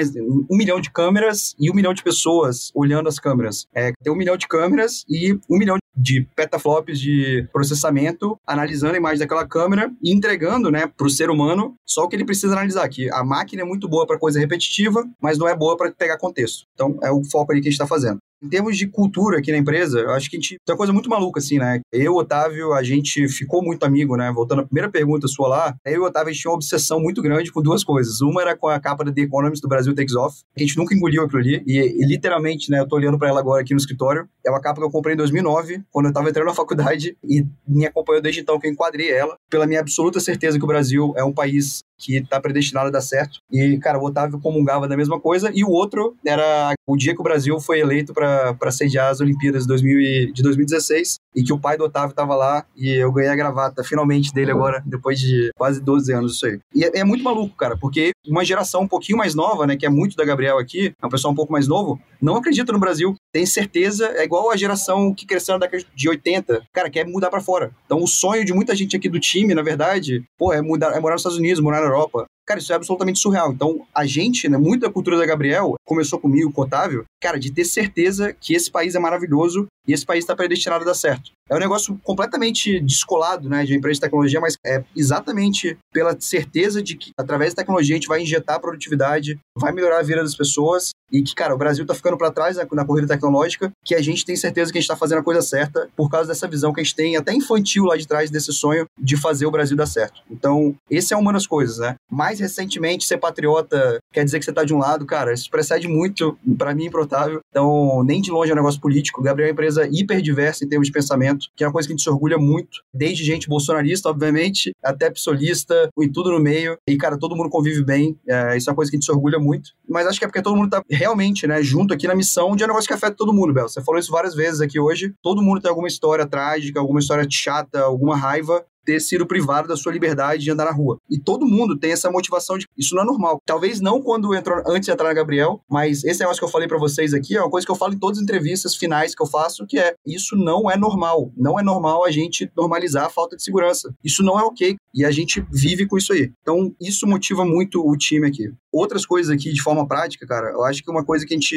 um 0.51 0.57
milhão 0.57 0.81
de 0.81 0.91
câmeras 0.91 1.55
e 1.59 1.71
um 1.71 1.75
milhão 1.75 1.95
de 1.95 2.03
pessoas 2.03 2.71
olhando 2.75 3.09
as 3.09 3.19
câmeras. 3.19 3.67
É 3.75 3.93
ter 4.03 4.11
um 4.11 4.17
milhão 4.17 4.37
de 4.37 4.47
câmeras 4.47 5.05
e 5.09 5.33
um 5.51 5.59
milhão 5.59 5.77
de 5.97 6.27
petaflops 6.35 6.99
de 6.99 7.49
processamento, 7.53 8.37
analisando 8.47 8.95
a 8.95 8.99
imagem 8.99 9.21
daquela 9.21 9.47
câmera 9.47 9.93
e 10.03 10.13
entregando, 10.13 10.71
né, 10.71 10.87
para 10.87 11.07
o 11.07 11.11
ser 11.11 11.31
humano 11.31 11.75
só 11.87 12.05
o 12.05 12.09
que 12.09 12.17
ele 12.17 12.25
precisa 12.25 12.53
analisar. 12.53 12.89
Que 12.89 13.11
a 13.11 13.25
máquina 13.25 13.63
é 13.63 13.65
muito 13.65 13.89
boa 13.89 14.07
para 14.07 14.19
coisa 14.19 14.41
repetitiva, 14.41 15.05
mas 15.21 15.39
não 15.39 15.49
é 15.49 15.57
boa 15.57 15.77
para 15.77 15.93
pegar 15.93 16.19
contexto. 16.19 16.67
Então, 16.75 16.99
é 17.03 17.11
o 17.11 17.23
foco 17.25 17.53
ali 17.53 17.61
que 17.61 17.69
a 17.69 17.71
gente 17.71 17.81
está 17.81 17.87
fazendo. 17.87 18.19
Em 18.43 18.49
termos 18.49 18.77
de 18.77 18.87
cultura 18.87 19.39
aqui 19.39 19.51
na 19.51 19.59
empresa, 19.59 20.01
eu 20.01 20.11
acho 20.11 20.29
que 20.31 20.37
a 20.37 20.41
gente 20.41 20.57
tem 20.65 20.73
uma 20.73 20.77
coisa 20.77 20.93
muito 20.93 21.09
maluca, 21.09 21.39
assim, 21.39 21.59
né? 21.59 21.81
Eu, 21.93 22.15
Otávio, 22.15 22.73
a 22.73 22.83
gente 22.83 23.29
ficou 23.29 23.63
muito 23.63 23.85
amigo, 23.85 24.17
né? 24.17 24.31
Voltando 24.33 24.61
à 24.61 24.65
primeira 24.65 24.91
pergunta 24.91 25.27
sua 25.27 25.49
lá, 25.49 25.75
eu 25.85 26.03
e 26.03 26.07
Otávio 26.07 26.31
a 26.31 26.33
gente 26.33 26.43
tinha 26.43 26.51
uma 26.51 26.57
obsessão 26.57 27.01
muito 27.01 27.23
grande 27.23 27.53
com 27.53 27.63
duas 27.63 27.83
coisas. 27.83 28.21
Uma 28.21 28.43
era 28.43 28.57
com 28.57 28.69
a 28.69 28.79
capa 28.79 29.05
da 29.05 29.13
The 29.13 29.23
Economist 29.23 29.63
do 29.63 29.69
Brasil 29.69 29.95
Takes 29.95 30.15
Off, 30.15 30.43
que 30.57 30.63
a 30.63 30.67
gente 30.67 30.77
nunca 30.77 30.95
engoliu 30.95 31.23
aquilo 31.23 31.41
ali. 31.41 31.63
E, 31.67 31.79
e 31.79 32.07
literalmente, 32.07 32.71
né? 32.71 32.81
Eu 32.81 32.89
tô 32.89 32.97
olhando 32.97 33.19
para 33.19 33.29
ela 33.29 33.41
agora 33.41 33.63
aqui 33.63 33.73
no 33.73 33.81
escritório. 33.81 34.29
É 34.45 34.51
uma 34.51 34.61
capa 34.61 34.81
que 34.81 34.87
eu 34.87 34.91
comprei 34.91 35.15
em 35.15 35.19
2009, 35.19 35.83
quando 35.91 36.07
eu 36.07 36.13
tava 36.13 36.29
entrando 36.29 36.47
na 36.47 36.55
faculdade, 36.55 37.17
e 37.25 37.45
me 37.67 37.87
acompanhou 37.87 38.23
desde 38.23 38.41
então 38.41 38.59
que 38.59 38.67
eu 38.67 38.71
enquadrei 38.71 39.11
ela, 39.11 39.37
pela 39.49 39.67
minha 39.67 39.81
absoluta 39.81 40.21
certeza 40.21 40.59
que 40.59 40.65
o 40.65 40.69
Brasil 40.69 41.15
é 41.17 41.25
um 41.25 41.33
país 41.33 41.83
que 41.99 42.19
está 42.19 42.41
predestinado 42.41 42.89
a 42.89 42.91
dar 42.91 43.01
certo. 43.01 43.39
E, 43.51 43.79
cara, 43.79 43.99
o 43.99 44.05
Otávio 44.05 44.41
comungava 44.41 44.89
da 44.89 44.97
mesma 44.97 45.21
coisa. 45.21 45.51
E 45.55 45.65
o 45.65 45.71
outro 45.71 46.17
era 46.27 46.75
o 46.87 46.97
dia 46.97 47.15
que 47.15 47.21
o 47.21 47.25
Brasil 47.25 47.59
foi 47.61 47.81
eleito 47.81 48.13
para 48.13 48.71
sediar 48.71 49.11
as 49.11 49.21
Olimpíadas 49.21 49.63
de, 49.63 49.69
2000, 49.69 50.33
de 50.33 50.43
2016 50.43 51.17
e 51.35 51.43
que 51.43 51.53
o 51.53 51.59
pai 51.59 51.77
do 51.77 51.85
Otávio 51.85 52.11
estava 52.11 52.35
lá 52.35 52.65
e 52.77 52.91
eu 52.91 53.11
ganhei 53.13 53.31
a 53.31 53.37
gravata 53.37 53.83
finalmente 53.83 54.33
dele 54.33 54.51
agora, 54.51 54.83
depois 54.87 55.19
de 55.19 55.51
quase 55.57 55.81
12 55.81 56.13
anos 56.13 56.35
isso 56.35 56.47
aí. 56.47 56.59
E 56.75 56.85
é, 56.85 57.01
é, 57.01 57.05
muito 57.05 57.25
maluco, 57.25 57.57
cara, 57.57 57.77
porque 57.77 58.13
uma 58.27 58.45
geração 58.45 58.83
um 58.83 58.89
pouquinho 58.89 59.19
mais 59.19 59.35
nova, 59.35 59.67
né, 59.67 59.77
que 59.77 59.87
é 59.87 59.89
muito 59.89 60.17
da 60.17 60.25
Gabriel 60.25 60.59
aqui, 60.59 60.93
é 61.01 61.07
um 61.07 61.11
pessoal 61.11 61.33
um 61.33 61.37
pouco 61.37 61.53
mais 61.53 61.67
novo, 61.67 62.01
não 62.21 62.37
acredita 62.37 62.73
no 62.73 62.79
Brasil. 62.79 63.15
Tem 63.33 63.45
certeza, 63.45 64.07
é 64.17 64.25
igual 64.25 64.51
a 64.51 64.57
geração 64.57 65.13
que 65.13 65.27
cresceu 65.27 65.55
na 65.55 65.61
década 65.61 65.85
de 65.95 66.09
80, 66.09 66.63
cara, 66.73 66.91
quer 66.91 67.07
mudar 67.07 67.31
para 67.31 67.41
fora. 67.41 67.73
Então 67.85 68.03
o 68.03 68.07
sonho 68.07 68.45
de 68.45 68.53
muita 68.53 68.75
gente 68.75 68.97
aqui 68.97 69.09
do 69.09 69.21
time, 69.21 69.55
na 69.55 69.63
verdade, 69.63 70.23
pô, 70.39 70.53
é 70.53 70.61
mudar, 70.61 70.97
é 70.97 71.01
morar 71.01 71.15
nos 71.15 71.21
Estados 71.21 71.39
Unidos, 71.39 71.61
morar 71.61 71.81
na 71.81 71.87
Europa. 71.87 72.27
Cara, 72.47 72.61
isso 72.61 72.73
é 72.73 72.77
absolutamente 72.77 73.19
surreal. 73.19 73.53
Então, 73.53 73.87
a 73.95 74.05
gente, 74.05 74.49
né, 74.49 74.59
muito 74.59 74.83
da 74.83 74.93
cultura 74.93 75.17
da 75.17 75.25
Gabriel, 75.25 75.75
começou 75.85 76.19
comigo, 76.19 76.53
com 76.53 76.61
o 76.61 76.65
Otávio, 76.65 77.05
cara, 77.21 77.39
de 77.39 77.51
ter 77.51 77.65
certeza 77.65 78.35
que 78.35 78.55
esse 78.55 78.71
país 78.71 78.95
é 78.95 78.99
maravilhoso 78.99 79.67
e 79.87 79.93
esse 79.93 80.05
país 80.05 80.25
está 80.25 80.35
predestinado 80.35 80.83
a 80.83 80.87
dar 80.87 80.95
certo. 80.95 81.31
É 81.49 81.55
um 81.55 81.59
negócio 81.59 81.99
completamente 82.03 82.81
descolado 82.81 83.51
né, 83.51 83.65
de 83.65 83.77
empresa 83.77 83.97
de 83.97 84.01
tecnologia, 84.01 84.41
mas 84.41 84.57
é 84.65 84.83
exatamente 84.97 85.77
pela 85.93 86.19
certeza 86.19 86.83
de 86.83 86.97
que, 86.97 87.11
através 87.19 87.53
da 87.53 87.63
tecnologia, 87.63 87.95
a 87.95 87.99
gente 87.99 88.09
vai 88.09 88.23
injetar 88.23 88.61
produtividade, 88.61 89.39
vai 89.55 89.71
melhorar 89.71 89.99
a 89.99 90.03
vida 90.03 90.23
das 90.23 90.35
pessoas 90.35 90.91
e 91.13 91.23
que, 91.23 91.35
cara, 91.35 91.55
o 91.55 91.59
Brasil 91.59 91.85
está 91.85 91.95
ficando 91.95 92.17
para 92.17 92.31
trás 92.31 92.57
na, 92.57 92.67
na, 92.73 92.85
corrida 92.85 93.07
tecnológica, 93.07 93.71
que 93.85 93.95
a 93.95 94.01
gente 94.01 94.25
tem 94.25 94.35
certeza 94.35 94.73
que 94.73 94.79
a 94.79 94.81
gente 94.81 94.91
está 94.91 94.97
fazendo 94.97 95.19
a 95.19 95.23
coisa 95.23 95.43
certa 95.43 95.89
por 95.95 96.11
causa 96.11 96.29
dessa 96.29 96.49
visão 96.49 96.73
que 96.73 96.81
a 96.81 96.83
gente 96.83 96.97
tem, 96.97 97.17
até 97.17 97.35
infantil 97.35 97.85
lá 97.85 97.97
de 97.97 98.09
trás, 98.09 98.31
desse 98.31 98.53
sonho 98.53 98.87
de 98.99 99.17
fazer 99.17 99.45
o 99.45 99.51
Brasil 99.51 99.77
dar 99.77 99.87
certo. 99.87 100.23
Então, 100.31 100.75
esse 100.91 101.13
é 101.13 101.17
uma 101.17 101.33
das 101.33 101.47
coisas, 101.47 101.79
né? 101.79 101.95
Mais 102.11 102.41
recentemente, 102.41 103.05
ser 103.05 103.19
patriota 103.19 103.99
quer 104.13 104.25
dizer 104.25 104.39
que 104.39 104.45
você 104.45 104.51
está 104.51 104.65
de 104.65 104.75
um 104.75 104.79
lado, 104.79 105.05
cara, 105.05 105.33
isso 105.33 105.51
precede 105.51 105.87
muito, 105.87 106.39
para 106.57 106.75
mim, 106.75 106.87
improtável. 106.87 107.41
Então, 107.51 108.03
nem 108.03 108.21
de 108.21 108.31
longe 108.31 108.51
é 108.51 108.55
um 108.55 108.57
negócio 108.57 108.81
político. 108.81 109.23
Gabriel 109.23 109.49
é 109.49 109.51
uma 109.51 109.55
empresa 109.75 109.89
hiper 109.91 110.23
diversa 110.23 110.65
em 110.65 110.69
termos 110.69 110.87
de 110.87 110.93
pensamento, 110.93 111.49
que 111.57 111.65
é 111.65 111.67
uma 111.67 111.73
coisa 111.73 111.89
que 111.89 111.93
a 111.93 111.97
gente 111.97 112.05
se 112.05 112.11
orgulha 112.11 112.39
muito, 112.39 112.83
desde 112.93 113.25
gente 113.25 113.49
bolsonarista, 113.49 114.09
obviamente, 114.09 114.73
até 114.83 115.11
psolista, 115.11 115.89
e 115.99 116.09
tudo 116.09 116.31
no 116.31 116.41
meio. 116.41 116.77
E, 116.87 116.97
cara, 116.97 117.19
todo 117.19 117.37
mundo 117.37 117.51
convive 117.51 117.85
bem. 117.85 118.19
É, 118.29 118.57
isso 118.57 118.69
é 118.69 118.73
uma 118.73 118.77
coisa 118.77 118.91
que 118.91 118.97
a 118.97 118.99
gente 118.99 119.07
se 119.07 119.13
orgulha 119.13 119.39
muito. 119.39 119.71
Mas 119.89 120.07
acho 120.07 120.19
que 120.19 120.25
é 120.25 120.29
porque 120.29 120.43
todo 120.43 120.57
mundo 120.57 120.71
tá 120.71 120.83
realmente, 120.91 121.47
né, 121.47 121.63
junto 121.63 121.93
aqui 121.93 122.07
na 122.07 122.15
missão 122.15 122.55
de 122.55 122.65
um 122.65 122.67
negócio 122.67 122.89
que 122.89 122.95
afeta 122.95 123.17
todo 123.17 123.33
mundo, 123.33 123.53
Bel. 123.53 123.69
Você 123.69 123.83
falou 123.83 123.99
isso 123.99 124.11
várias 124.11 124.35
vezes 124.35 124.61
aqui 124.61 124.79
hoje. 124.79 125.15
Todo 125.23 125.43
mundo 125.43 125.61
tem 125.61 125.69
alguma 125.69 125.89
história 125.89 126.27
trágica, 126.27 126.81
alguma 126.81 127.01
história 127.01 127.27
chata, 127.29 127.81
alguma 127.81 128.17
raiva 128.17 128.65
ter 128.85 129.01
sido 129.01 129.27
privado 129.27 129.69
da 129.69 129.77
sua 129.77 129.93
liberdade 129.93 130.43
de 130.43 130.51
andar 130.51 130.67
na 130.67 130.73
rua. 130.73 130.99
E 131.11 131.19
todo 131.19 131.47
mundo 131.47 131.79
tem 131.79 131.93
essa 131.93 132.11
motivação 132.11 132.59
de 132.59 132.67
isso 132.77 132.95
não 132.95 133.03
é 133.03 133.07
normal. 133.07 133.41
Talvez 133.47 133.81
não 133.81 134.03
quando 134.03 134.35
entrou 134.35 134.63
antes 134.67 134.87
de 134.87 134.93
entrar 134.93 135.09
na 135.09 135.15
Gabriel, 135.15 135.61
mas 135.69 136.05
esse 136.05 136.21
negócio 136.21 136.41
que 136.41 136.45
eu 136.45 136.51
falei 136.51 136.69
para 136.69 136.79
vocês 136.79 137.15
aqui 137.15 137.37
é 137.37 137.41
uma 137.41 137.51
coisa 137.51 137.67
que 137.67 137.71
eu 137.71 137.77
falo 137.77 137.95
em 137.95 137.99
todas 137.99 138.19
as 138.19 138.23
entrevistas 138.23 138.75
finais 138.75 139.15
que 139.15 139.23
eu 139.23 139.27
faço, 139.27 139.67
que 139.67 139.79
é 139.79 139.95
isso 140.07 140.37
não 140.37 140.71
é 140.71 140.77
normal. 140.77 141.33
Não 141.37 141.59
é 141.59 141.63
normal 141.63 142.05
a 142.05 142.11
gente 142.11 142.51
normalizar 142.57 143.07
a 143.07 143.11
falta 143.11 143.37
de 143.37 143.43
segurança. 143.43 143.95
Isso 144.05 144.23
não 144.23 144.39
é 144.39 144.43
ok. 144.43 144.77
E 144.95 145.05
a 145.05 145.11
gente 145.11 145.45
vive 145.51 145.87
com 145.87 145.99
isso 145.99 146.13
aí. 146.13 146.33
Então, 146.43 146.73
isso 146.81 147.07
motiva 147.07 147.45
muito 147.45 147.85
o 147.85 147.97
time 147.97 148.29
aqui. 148.29 148.53
Outras 148.75 149.07
coisas 149.07 149.31
aqui 149.31 149.53
de 149.53 149.63
forma 149.63 149.87
prática, 149.87 150.27
cara, 150.27 150.51
eu 150.51 150.65
acho 150.65 150.83
que 150.83 150.91
uma 150.91 151.05
coisa 151.05 151.25
que 151.25 151.33
a 151.33 151.37
gente, 151.37 151.55